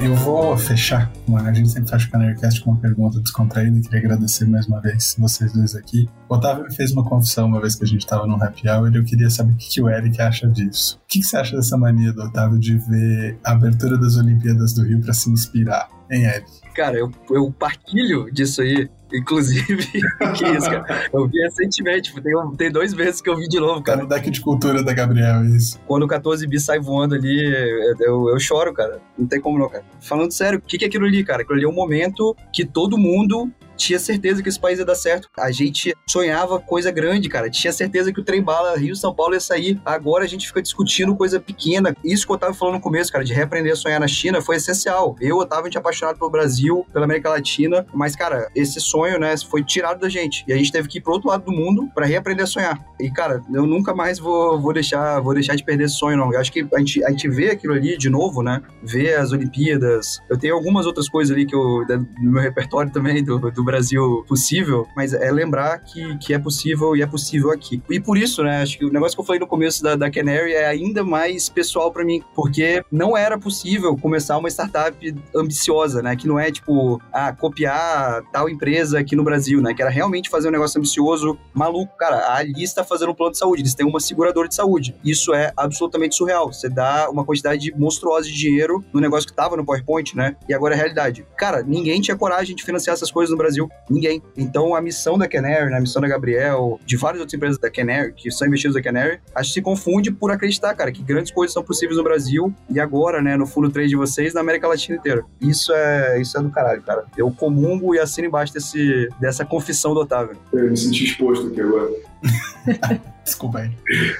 Eu 0.00 0.14
vou 0.14 0.56
fechar. 0.56 1.10
A 1.44 1.52
gente 1.52 1.70
sempre 1.70 1.90
fecha 1.90 2.06
o 2.06 2.10
Canarcast 2.12 2.62
com 2.62 2.70
uma 2.70 2.80
pergunta 2.80 3.18
descontraída. 3.18 3.80
Queria 3.80 3.98
agradecer 3.98 4.46
mais 4.46 4.66
uma 4.66 4.80
vez 4.80 5.16
vocês 5.18 5.52
dois 5.52 5.74
aqui. 5.74 6.08
O 6.28 6.36
Otávio 6.36 6.64
me 6.64 6.74
fez 6.74 6.92
uma 6.92 7.04
confissão 7.04 7.46
uma 7.46 7.60
vez 7.60 7.74
que 7.74 7.82
a 7.82 7.86
gente 7.86 8.02
estava 8.02 8.24
no 8.24 8.40
happy 8.40 8.68
hour 8.68 8.92
e 8.92 8.96
eu 8.96 9.04
queria 9.04 9.28
saber 9.28 9.54
o 9.54 9.56
que, 9.56 9.68
que 9.68 9.82
o 9.82 9.88
Eric 9.88 10.22
acha 10.22 10.46
disso. 10.46 11.00
O 11.04 11.08
que, 11.08 11.18
que 11.18 11.26
você 11.26 11.36
acha 11.36 11.56
dessa 11.56 11.76
mania 11.76 12.12
do 12.12 12.22
Otávio 12.22 12.60
de 12.60 12.78
ver 12.78 13.38
a 13.42 13.52
abertura 13.52 13.98
das 13.98 14.16
Olimpíadas 14.16 14.72
do 14.72 14.84
Rio 14.84 15.00
para 15.00 15.12
se 15.12 15.28
inspirar? 15.30 15.88
Hein, 16.08 16.26
Eric? 16.26 16.46
Cara, 16.78 16.96
eu, 16.96 17.10
eu 17.28 17.50
partilho 17.50 18.32
disso 18.32 18.62
aí. 18.62 18.88
Inclusive, 19.12 19.82
que 20.36 20.46
isso, 20.46 20.70
cara? 20.70 21.08
Eu 21.12 21.26
vi 21.26 21.40
recentemente, 21.40 22.14
tem, 22.22 22.34
tem 22.56 22.70
dois 22.70 22.94
meses 22.94 23.20
que 23.20 23.28
eu 23.28 23.36
vi 23.36 23.48
de 23.48 23.58
novo, 23.58 23.82
cara. 23.82 23.98
Tá 23.98 24.04
no 24.04 24.08
deck 24.08 24.30
de 24.30 24.40
cultura 24.40 24.80
da 24.80 24.92
Gabriel, 24.92 25.44
isso. 25.44 25.80
Quando 25.88 26.04
o 26.04 26.06
14 26.06 26.46
bis 26.46 26.62
sai 26.62 26.78
voando 26.78 27.16
ali, 27.16 27.52
eu, 27.98 28.28
eu 28.28 28.38
choro, 28.38 28.72
cara. 28.72 29.00
Não 29.18 29.26
tem 29.26 29.40
como 29.40 29.58
não, 29.58 29.68
cara. 29.68 29.82
Falando 30.00 30.30
sério, 30.30 30.60
o 30.60 30.62
que, 30.62 30.78
que 30.78 30.84
é 30.84 30.88
aquilo 30.88 31.06
ali, 31.06 31.24
cara? 31.24 31.42
Aquilo 31.42 31.56
ali 31.56 31.64
é 31.64 31.68
um 31.68 31.74
momento 31.74 32.36
que 32.52 32.64
todo 32.64 32.96
mundo 32.96 33.50
tinha 33.78 33.98
certeza 33.98 34.42
que 34.42 34.48
esse 34.48 34.60
país 34.60 34.78
ia 34.78 34.84
dar 34.84 34.96
certo. 34.96 35.28
A 35.38 35.50
gente 35.50 35.94
sonhava 36.06 36.58
coisa 36.58 36.90
grande, 36.90 37.28
cara. 37.28 37.48
Tinha 37.48 37.72
certeza 37.72 38.12
que 38.12 38.20
o 38.20 38.24
trem 38.24 38.42
bala 38.42 38.76
Rio-São 38.76 39.14
Paulo 39.14 39.34
ia 39.34 39.40
sair. 39.40 39.80
Agora 39.84 40.24
a 40.24 40.28
gente 40.28 40.46
fica 40.46 40.60
discutindo 40.60 41.14
coisa 41.16 41.40
pequena. 41.40 41.94
Isso 42.04 42.26
que 42.26 42.32
eu 42.32 42.38
tava 42.38 42.52
falando 42.52 42.74
no 42.74 42.80
começo, 42.80 43.12
cara, 43.12 43.24
de 43.24 43.32
reaprender 43.32 43.72
a 43.72 43.76
sonhar 43.76 44.00
na 44.00 44.08
China 44.08 44.42
foi 44.42 44.56
essencial. 44.56 45.16
Eu, 45.20 45.38
Otávio, 45.38 45.64
a 45.64 45.68
gente 45.68 45.76
é 45.76 45.80
apaixonado 45.80 46.18
pelo 46.18 46.30
Brasil, 46.30 46.84
pela 46.92 47.04
América 47.04 47.30
Latina, 47.30 47.86
mas, 47.94 48.16
cara, 48.16 48.48
esse 48.54 48.80
sonho, 48.80 49.18
né, 49.18 49.34
foi 49.48 49.62
tirado 49.62 50.00
da 50.00 50.08
gente. 50.08 50.44
E 50.48 50.52
a 50.52 50.56
gente 50.56 50.72
teve 50.72 50.88
que 50.88 50.98
ir 50.98 51.00
pro 51.00 51.12
outro 51.12 51.28
lado 51.28 51.44
do 51.44 51.52
mundo 51.52 51.88
para 51.94 52.04
reaprender 52.04 52.44
a 52.44 52.46
sonhar. 52.46 52.78
E, 53.00 53.10
cara, 53.10 53.40
eu 53.52 53.66
nunca 53.66 53.94
mais 53.94 54.18
vou, 54.18 54.60
vou, 54.60 54.72
deixar, 54.72 55.20
vou 55.20 55.34
deixar 55.34 55.54
de 55.54 55.64
perder 55.64 55.84
esse 55.84 55.96
sonho, 55.96 56.16
não. 56.16 56.32
Eu 56.32 56.40
acho 56.40 56.52
que 56.52 56.66
a 56.74 56.78
gente, 56.78 57.04
a 57.04 57.10
gente 57.10 57.28
vê 57.28 57.50
aquilo 57.50 57.74
ali 57.74 57.96
de 57.96 58.10
novo, 58.10 58.42
né? 58.42 58.60
Vê 58.82 59.14
as 59.14 59.32
Olimpíadas. 59.32 60.20
Eu 60.28 60.36
tenho 60.36 60.54
algumas 60.54 60.86
outras 60.86 61.08
coisas 61.08 61.34
ali 61.34 61.46
que 61.46 61.54
eu, 61.54 61.84
no 62.20 62.32
meu 62.32 62.42
repertório 62.42 62.90
também, 62.90 63.22
do, 63.22 63.38
do 63.38 63.64
Brasil 63.68 64.24
possível, 64.26 64.86
mas 64.96 65.12
é 65.12 65.30
lembrar 65.30 65.78
que, 65.78 66.18
que 66.18 66.34
é 66.34 66.38
possível 66.38 66.96
e 66.96 67.02
é 67.02 67.06
possível 67.06 67.50
aqui. 67.50 67.82
E 67.90 68.00
por 68.00 68.16
isso, 68.16 68.42
né, 68.42 68.62
acho 68.62 68.78
que 68.78 68.84
o 68.84 68.92
negócio 68.92 69.16
que 69.16 69.20
eu 69.20 69.24
falei 69.24 69.38
no 69.38 69.46
começo 69.46 69.82
da, 69.82 69.94
da 69.94 70.10
Canary 70.10 70.52
é 70.52 70.66
ainda 70.66 71.04
mais 71.04 71.48
pessoal 71.48 71.92
para 71.92 72.04
mim, 72.04 72.22
porque 72.34 72.82
não 72.90 73.16
era 73.16 73.38
possível 73.38 73.96
começar 73.96 74.38
uma 74.38 74.48
startup 74.48 74.96
ambiciosa, 75.34 76.02
né, 76.02 76.16
que 76.16 76.26
não 76.26 76.38
é 76.38 76.50
tipo, 76.50 77.00
ah, 77.12 77.32
copiar 77.32 78.22
tal 78.32 78.48
empresa 78.48 78.98
aqui 78.98 79.14
no 79.14 79.22
Brasil, 79.22 79.60
né, 79.60 79.74
que 79.74 79.82
era 79.82 79.90
realmente 79.90 80.30
fazer 80.30 80.48
um 80.48 80.52
negócio 80.52 80.78
ambicioso, 80.78 81.38
maluco. 81.52 81.96
Cara, 81.98 82.16
a 82.16 82.38
Ali 82.38 82.62
está 82.62 82.84
fazendo 82.84 83.10
um 83.10 83.14
plano 83.14 83.32
de 83.32 83.38
saúde, 83.38 83.62
eles 83.62 83.74
têm 83.74 83.86
uma 83.86 84.00
seguradora 84.00 84.48
de 84.48 84.54
saúde. 84.54 84.94
Isso 85.04 85.34
é 85.34 85.52
absolutamente 85.56 86.14
surreal. 86.14 86.52
Você 86.52 86.68
dá 86.68 87.10
uma 87.10 87.24
quantidade 87.24 87.72
monstruosa 87.76 88.28
de 88.28 88.34
dinheiro 88.34 88.82
no 88.92 89.00
negócio 89.00 89.28
que 89.28 89.34
tava 89.34 89.56
no 89.56 89.64
PowerPoint, 89.64 90.16
né, 90.16 90.36
e 90.48 90.54
agora 90.54 90.74
é 90.74 90.76
realidade. 90.76 91.26
Cara, 91.36 91.62
ninguém 91.62 92.00
tinha 92.00 92.16
coragem 92.16 92.54
de 92.54 92.64
financiar 92.64 92.94
essas 92.94 93.10
coisas 93.10 93.30
no 93.30 93.36
Brasil 93.36 93.57
Brasil? 93.58 93.70
Ninguém. 93.90 94.22
Então 94.36 94.74
a 94.74 94.80
missão 94.80 95.18
da 95.18 95.26
Canary, 95.26 95.70
né, 95.70 95.78
a 95.78 95.80
missão 95.80 96.00
da 96.00 96.08
Gabriel, 96.08 96.78
de 96.86 96.96
várias 96.96 97.20
outras 97.20 97.34
empresas 97.34 97.58
da 97.58 97.70
Canary, 97.70 98.12
que 98.12 98.30
são 98.30 98.46
investidas 98.46 98.74
da 98.74 98.82
Canary, 98.82 99.18
acho 99.34 99.48
que 99.48 99.54
se 99.54 99.62
confunde 99.62 100.10
por 100.10 100.30
acreditar, 100.30 100.74
cara, 100.74 100.92
que 100.92 101.02
grandes 101.02 101.32
coisas 101.32 101.52
são 101.52 101.62
possíveis 101.62 101.96
no 101.96 102.04
Brasil 102.04 102.54
e 102.70 102.78
agora, 102.78 103.20
né, 103.20 103.36
no 103.36 103.46
fundo 103.46 103.70
3 103.70 103.90
de 103.90 103.96
vocês, 103.96 104.34
na 104.34 104.40
América 104.40 104.68
Latina 104.68 104.98
inteira. 104.98 105.24
Isso 105.40 105.72
é, 105.72 106.20
isso 106.20 106.38
é 106.38 106.42
do 106.42 106.50
caralho, 106.50 106.82
cara. 106.82 107.04
Eu 107.16 107.30
comungo 107.30 107.94
e 107.94 107.98
assino 107.98 108.28
embaixo 108.28 108.52
desse, 108.52 109.08
dessa 109.20 109.44
confissão 109.44 109.94
do 109.94 110.00
Otávio. 110.00 110.36
Eu 110.52 110.70
me 110.70 110.76
senti 110.76 111.04
exposto 111.04 111.48
aqui 111.48 111.60
agora. 111.60 111.90
Desculpa 113.24 113.60
aí. 113.60 113.70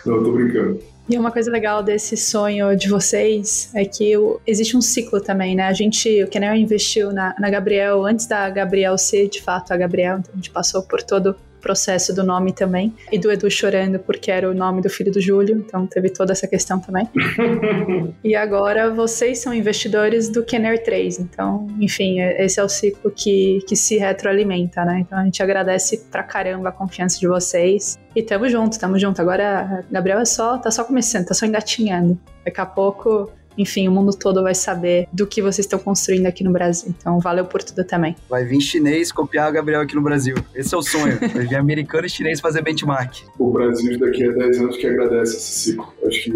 Não, 0.05 0.23
tô 0.23 0.33
brincando. 0.33 0.81
E 1.09 1.19
uma 1.19 1.33
coisa 1.33 1.51
legal 1.51 1.83
desse 1.83 2.19
sonho 2.19 2.77
de 2.77 2.87
vocês 2.87 3.71
é 3.75 3.83
que 3.87 4.15
o, 4.19 4.39
existe 4.47 4.77
um 4.77 4.83
ciclo 4.83 5.23
também, 5.23 5.57
né? 5.57 5.65
A 5.65 5.73
gente, 5.73 6.23
o 6.23 6.29
Kenel 6.29 6.55
investiu 6.55 7.13
na, 7.13 7.35
na 7.39 7.49
Gabriel 7.49 8.05
antes 8.05 8.27
da 8.27 8.51
Gabriel 8.51 8.99
ser 8.99 9.27
de 9.29 9.41
fato 9.41 9.73
a 9.73 9.77
Gabriel, 9.79 10.19
então 10.19 10.33
a 10.35 10.37
gente 10.37 10.51
passou 10.51 10.83
por 10.83 11.03
todo 11.03 11.35
processo 11.59 12.15
do 12.15 12.23
nome 12.25 12.53
também. 12.53 12.95
E 13.11 13.19
do 13.19 13.31
Edu 13.31 13.51
chorando 13.51 13.99
porque 13.99 14.31
era 14.31 14.51
o 14.51 14.55
nome 14.55 14.83
do 14.83 14.89
filho 14.89 15.13
do 15.13 15.21
Júlio, 15.21 15.57
então 15.57 15.87
teve 15.87 16.11
toda 16.11 16.33
essa 16.33 16.47
questão 16.47 16.79
também. 16.81 17.09
e 18.23 18.35
agora 18.35 18.91
vocês 18.91 19.39
são 19.39 19.53
investidores 19.53 20.29
do 20.29 20.43
Kenner 20.43 20.83
3, 20.83 21.19
então, 21.21 21.67
enfim, 21.81 22.21
é, 22.21 22.45
esse 22.45 22.61
é 22.61 22.65
o 22.65 22.69
ciclo 22.69 23.11
que, 23.11 23.61
que 23.67 23.77
se 23.77 23.97
retroalimenta, 23.99 24.85
né? 24.85 25.01
Então 25.01 25.19
a 25.19 25.25
gente 25.25 25.43
agradece 25.43 26.05
pra 26.11 26.23
caramba 26.23 26.69
a 26.71 26.73
confiança 26.73 27.19
de 27.19 27.27
vocês. 27.27 27.99
E 28.15 28.23
tamo 28.23 28.49
junto, 28.49 28.79
tamo 28.79 28.99
junto. 28.99 29.21
Agora, 29.21 29.85
Gabriel 29.91 30.21
é 30.21 30.25
só, 30.25 30.59
tá 30.59 30.71
só 30.71 30.85
começando, 30.85 31.27
tá 31.27 31.35
só 31.35 31.47
engatinhando. 31.47 32.19
Daqui 32.45 32.61
a 32.61 32.67
pouco 32.67 33.31
enfim, 33.59 33.89
o 33.89 33.91
mundo 33.91 34.17
todo 34.17 34.43
vai 34.43 34.55
saber 34.55 35.09
do 35.13 35.27
que 35.27 35.43
vocês 35.43 35.67
estão 35.67 35.79
construindo 35.79 36.27
aqui 36.27 36.45
no 36.45 36.53
Brasil. 36.53 36.95
Então, 36.97 37.19
valeu 37.19 37.45
por 37.45 37.63
tudo 37.63 37.85
também. 37.85 38.15
Vai 38.29 38.45
vir 38.45 38.61
chinês 38.61 39.11
copiar 39.11 39.51
o 39.51 39.53
Gabriel 39.53 39.81
aqui 39.81 39.97
no 39.97 40.03
Brasil. 40.03 40.37
Esse 40.55 40.75
é 40.75 40.79
o 40.79 40.83
sonho. 40.83 41.19
Vai 41.35 41.47
vir 41.47 41.57
americano 41.57 42.07
e 42.07 42.11
chinês 42.11 42.41
fazer 42.41 42.63
benchmark. 42.63 43.25
O 43.39 43.51
Brasil 43.51 43.99
daqui 43.99 44.25
a 44.25 44.31
10 44.31 44.59
anos 44.61 44.77
que 44.77 44.87
agradece 44.87 45.37
esse 45.37 45.53
ciclo. 45.61 45.93
Acho 46.07 46.25
que 46.25 46.31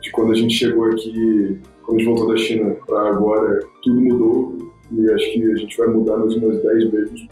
de 0.00 0.10
quando 0.10 0.32
a 0.32 0.34
gente 0.34 0.54
chegou 0.54 0.86
aqui, 0.86 1.60
quando 1.84 1.98
a 1.98 2.02
gente 2.02 2.08
voltou 2.08 2.28
da 2.28 2.36
China 2.38 2.76
para 2.86 3.08
agora, 3.10 3.60
tudo 3.82 4.00
mudou 4.00 4.72
e 4.92 5.10
acho 5.10 5.32
que 5.32 5.52
a 5.52 5.56
gente 5.56 5.76
vai 5.76 5.88
mudar 5.88 6.16
mais 6.16 6.34
umas 6.36 6.62
10 6.62 6.90
vezes. 6.90 7.26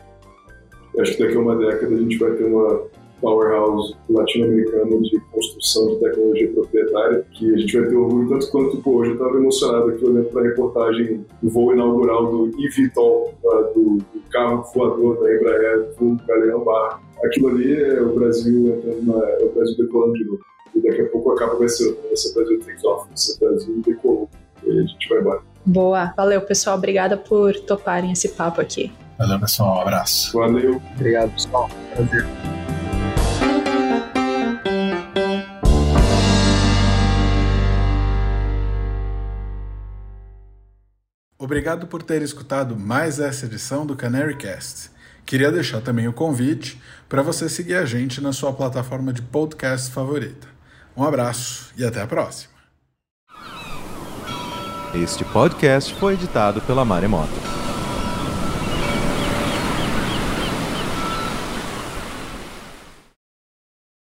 Acho 0.98 1.16
que 1.16 1.22
daqui 1.22 1.36
a 1.36 1.40
uma 1.40 1.56
década 1.56 1.94
a 1.94 1.98
gente 1.98 2.18
vai 2.18 2.32
ter 2.32 2.44
uma 2.44 2.82
powerhouse 3.20 3.94
latino-americano 4.08 5.02
de 5.02 5.20
construção 5.32 5.88
de 5.88 6.00
tecnologia 6.00 6.52
proprietária, 6.52 7.24
que 7.32 7.54
a 7.54 7.58
gente 7.58 7.78
vai 7.78 7.88
ter 7.88 7.96
orgulho 7.96 8.28
tanto 8.28 8.50
quanto, 8.50 8.76
pô, 8.78 8.90
hoje 8.96 9.10
eu 9.10 9.14
estava 9.14 9.36
emocionado 9.36 9.90
aqui 9.90 10.04
olhando 10.04 10.28
para 10.30 10.40
a 10.40 10.44
reportagem 10.44 11.26
do 11.42 11.50
voo 11.50 11.72
inaugural 11.72 12.26
do 12.26 12.50
eVTOL, 12.58 13.34
do, 13.74 13.98
do 13.98 14.20
carro 14.30 14.64
voador 14.74 15.20
da 15.20 15.34
Embraer, 15.34 15.88
do 15.98 16.16
Galeão 16.26 16.64
Bar. 16.64 17.00
Aquilo 17.24 17.48
ali 17.48 17.82
é 17.82 18.00
o 18.00 18.14
Brasil 18.14 18.68
entrando 18.68 19.02
na, 19.06 19.28
é 19.28 19.44
o 19.44 19.52
Brasil 19.52 19.76
decolando 19.76 20.14
de 20.14 20.24
novo. 20.24 20.40
E 20.74 20.80
daqui 20.80 21.02
a 21.02 21.08
pouco 21.08 21.32
acaba 21.32 21.56
vai 21.56 21.68
ser, 21.68 21.92
vai 22.06 22.16
ser 22.16 22.32
Brasil 22.34 22.60
takes 22.60 22.84
off, 22.84 23.08
vai 23.08 23.16
ser 23.16 23.38
Brasil 23.38 23.82
decolou. 23.84 24.28
E 24.64 24.70
a 24.70 24.82
gente 24.82 25.08
vai 25.08 25.18
embora. 25.18 25.40
Boa. 25.66 26.14
Valeu, 26.16 26.40
pessoal. 26.42 26.76
Obrigada 26.76 27.16
por 27.16 27.54
toparem 27.60 28.12
esse 28.12 28.28
papo 28.30 28.60
aqui. 28.60 28.92
Valeu, 29.18 29.38
pessoal. 29.38 29.78
Um 29.78 29.80
abraço. 29.80 30.38
Valeu. 30.38 30.80
Obrigado, 30.96 31.32
pessoal. 31.32 31.68
Prazer. 31.94 32.26
Obrigado 41.50 41.88
por 41.88 42.00
ter 42.00 42.22
escutado 42.22 42.78
mais 42.78 43.18
essa 43.18 43.44
edição 43.44 43.84
do 43.84 43.96
Canary 43.96 44.36
Cast. 44.36 44.88
Queria 45.26 45.50
deixar 45.50 45.80
também 45.80 46.06
o 46.06 46.12
convite 46.12 46.80
para 47.08 47.22
você 47.22 47.48
seguir 47.48 47.74
a 47.74 47.84
gente 47.84 48.20
na 48.20 48.32
sua 48.32 48.52
plataforma 48.52 49.12
de 49.12 49.20
podcast 49.20 49.90
favorita. 49.90 50.46
Um 50.96 51.02
abraço 51.02 51.72
e 51.76 51.84
até 51.84 52.00
a 52.00 52.06
próxima. 52.06 52.52
Este 54.94 55.24
podcast 55.24 55.92
foi 55.96 56.14
editado 56.14 56.60
pela 56.60 56.84
Maremoto. 56.84 57.59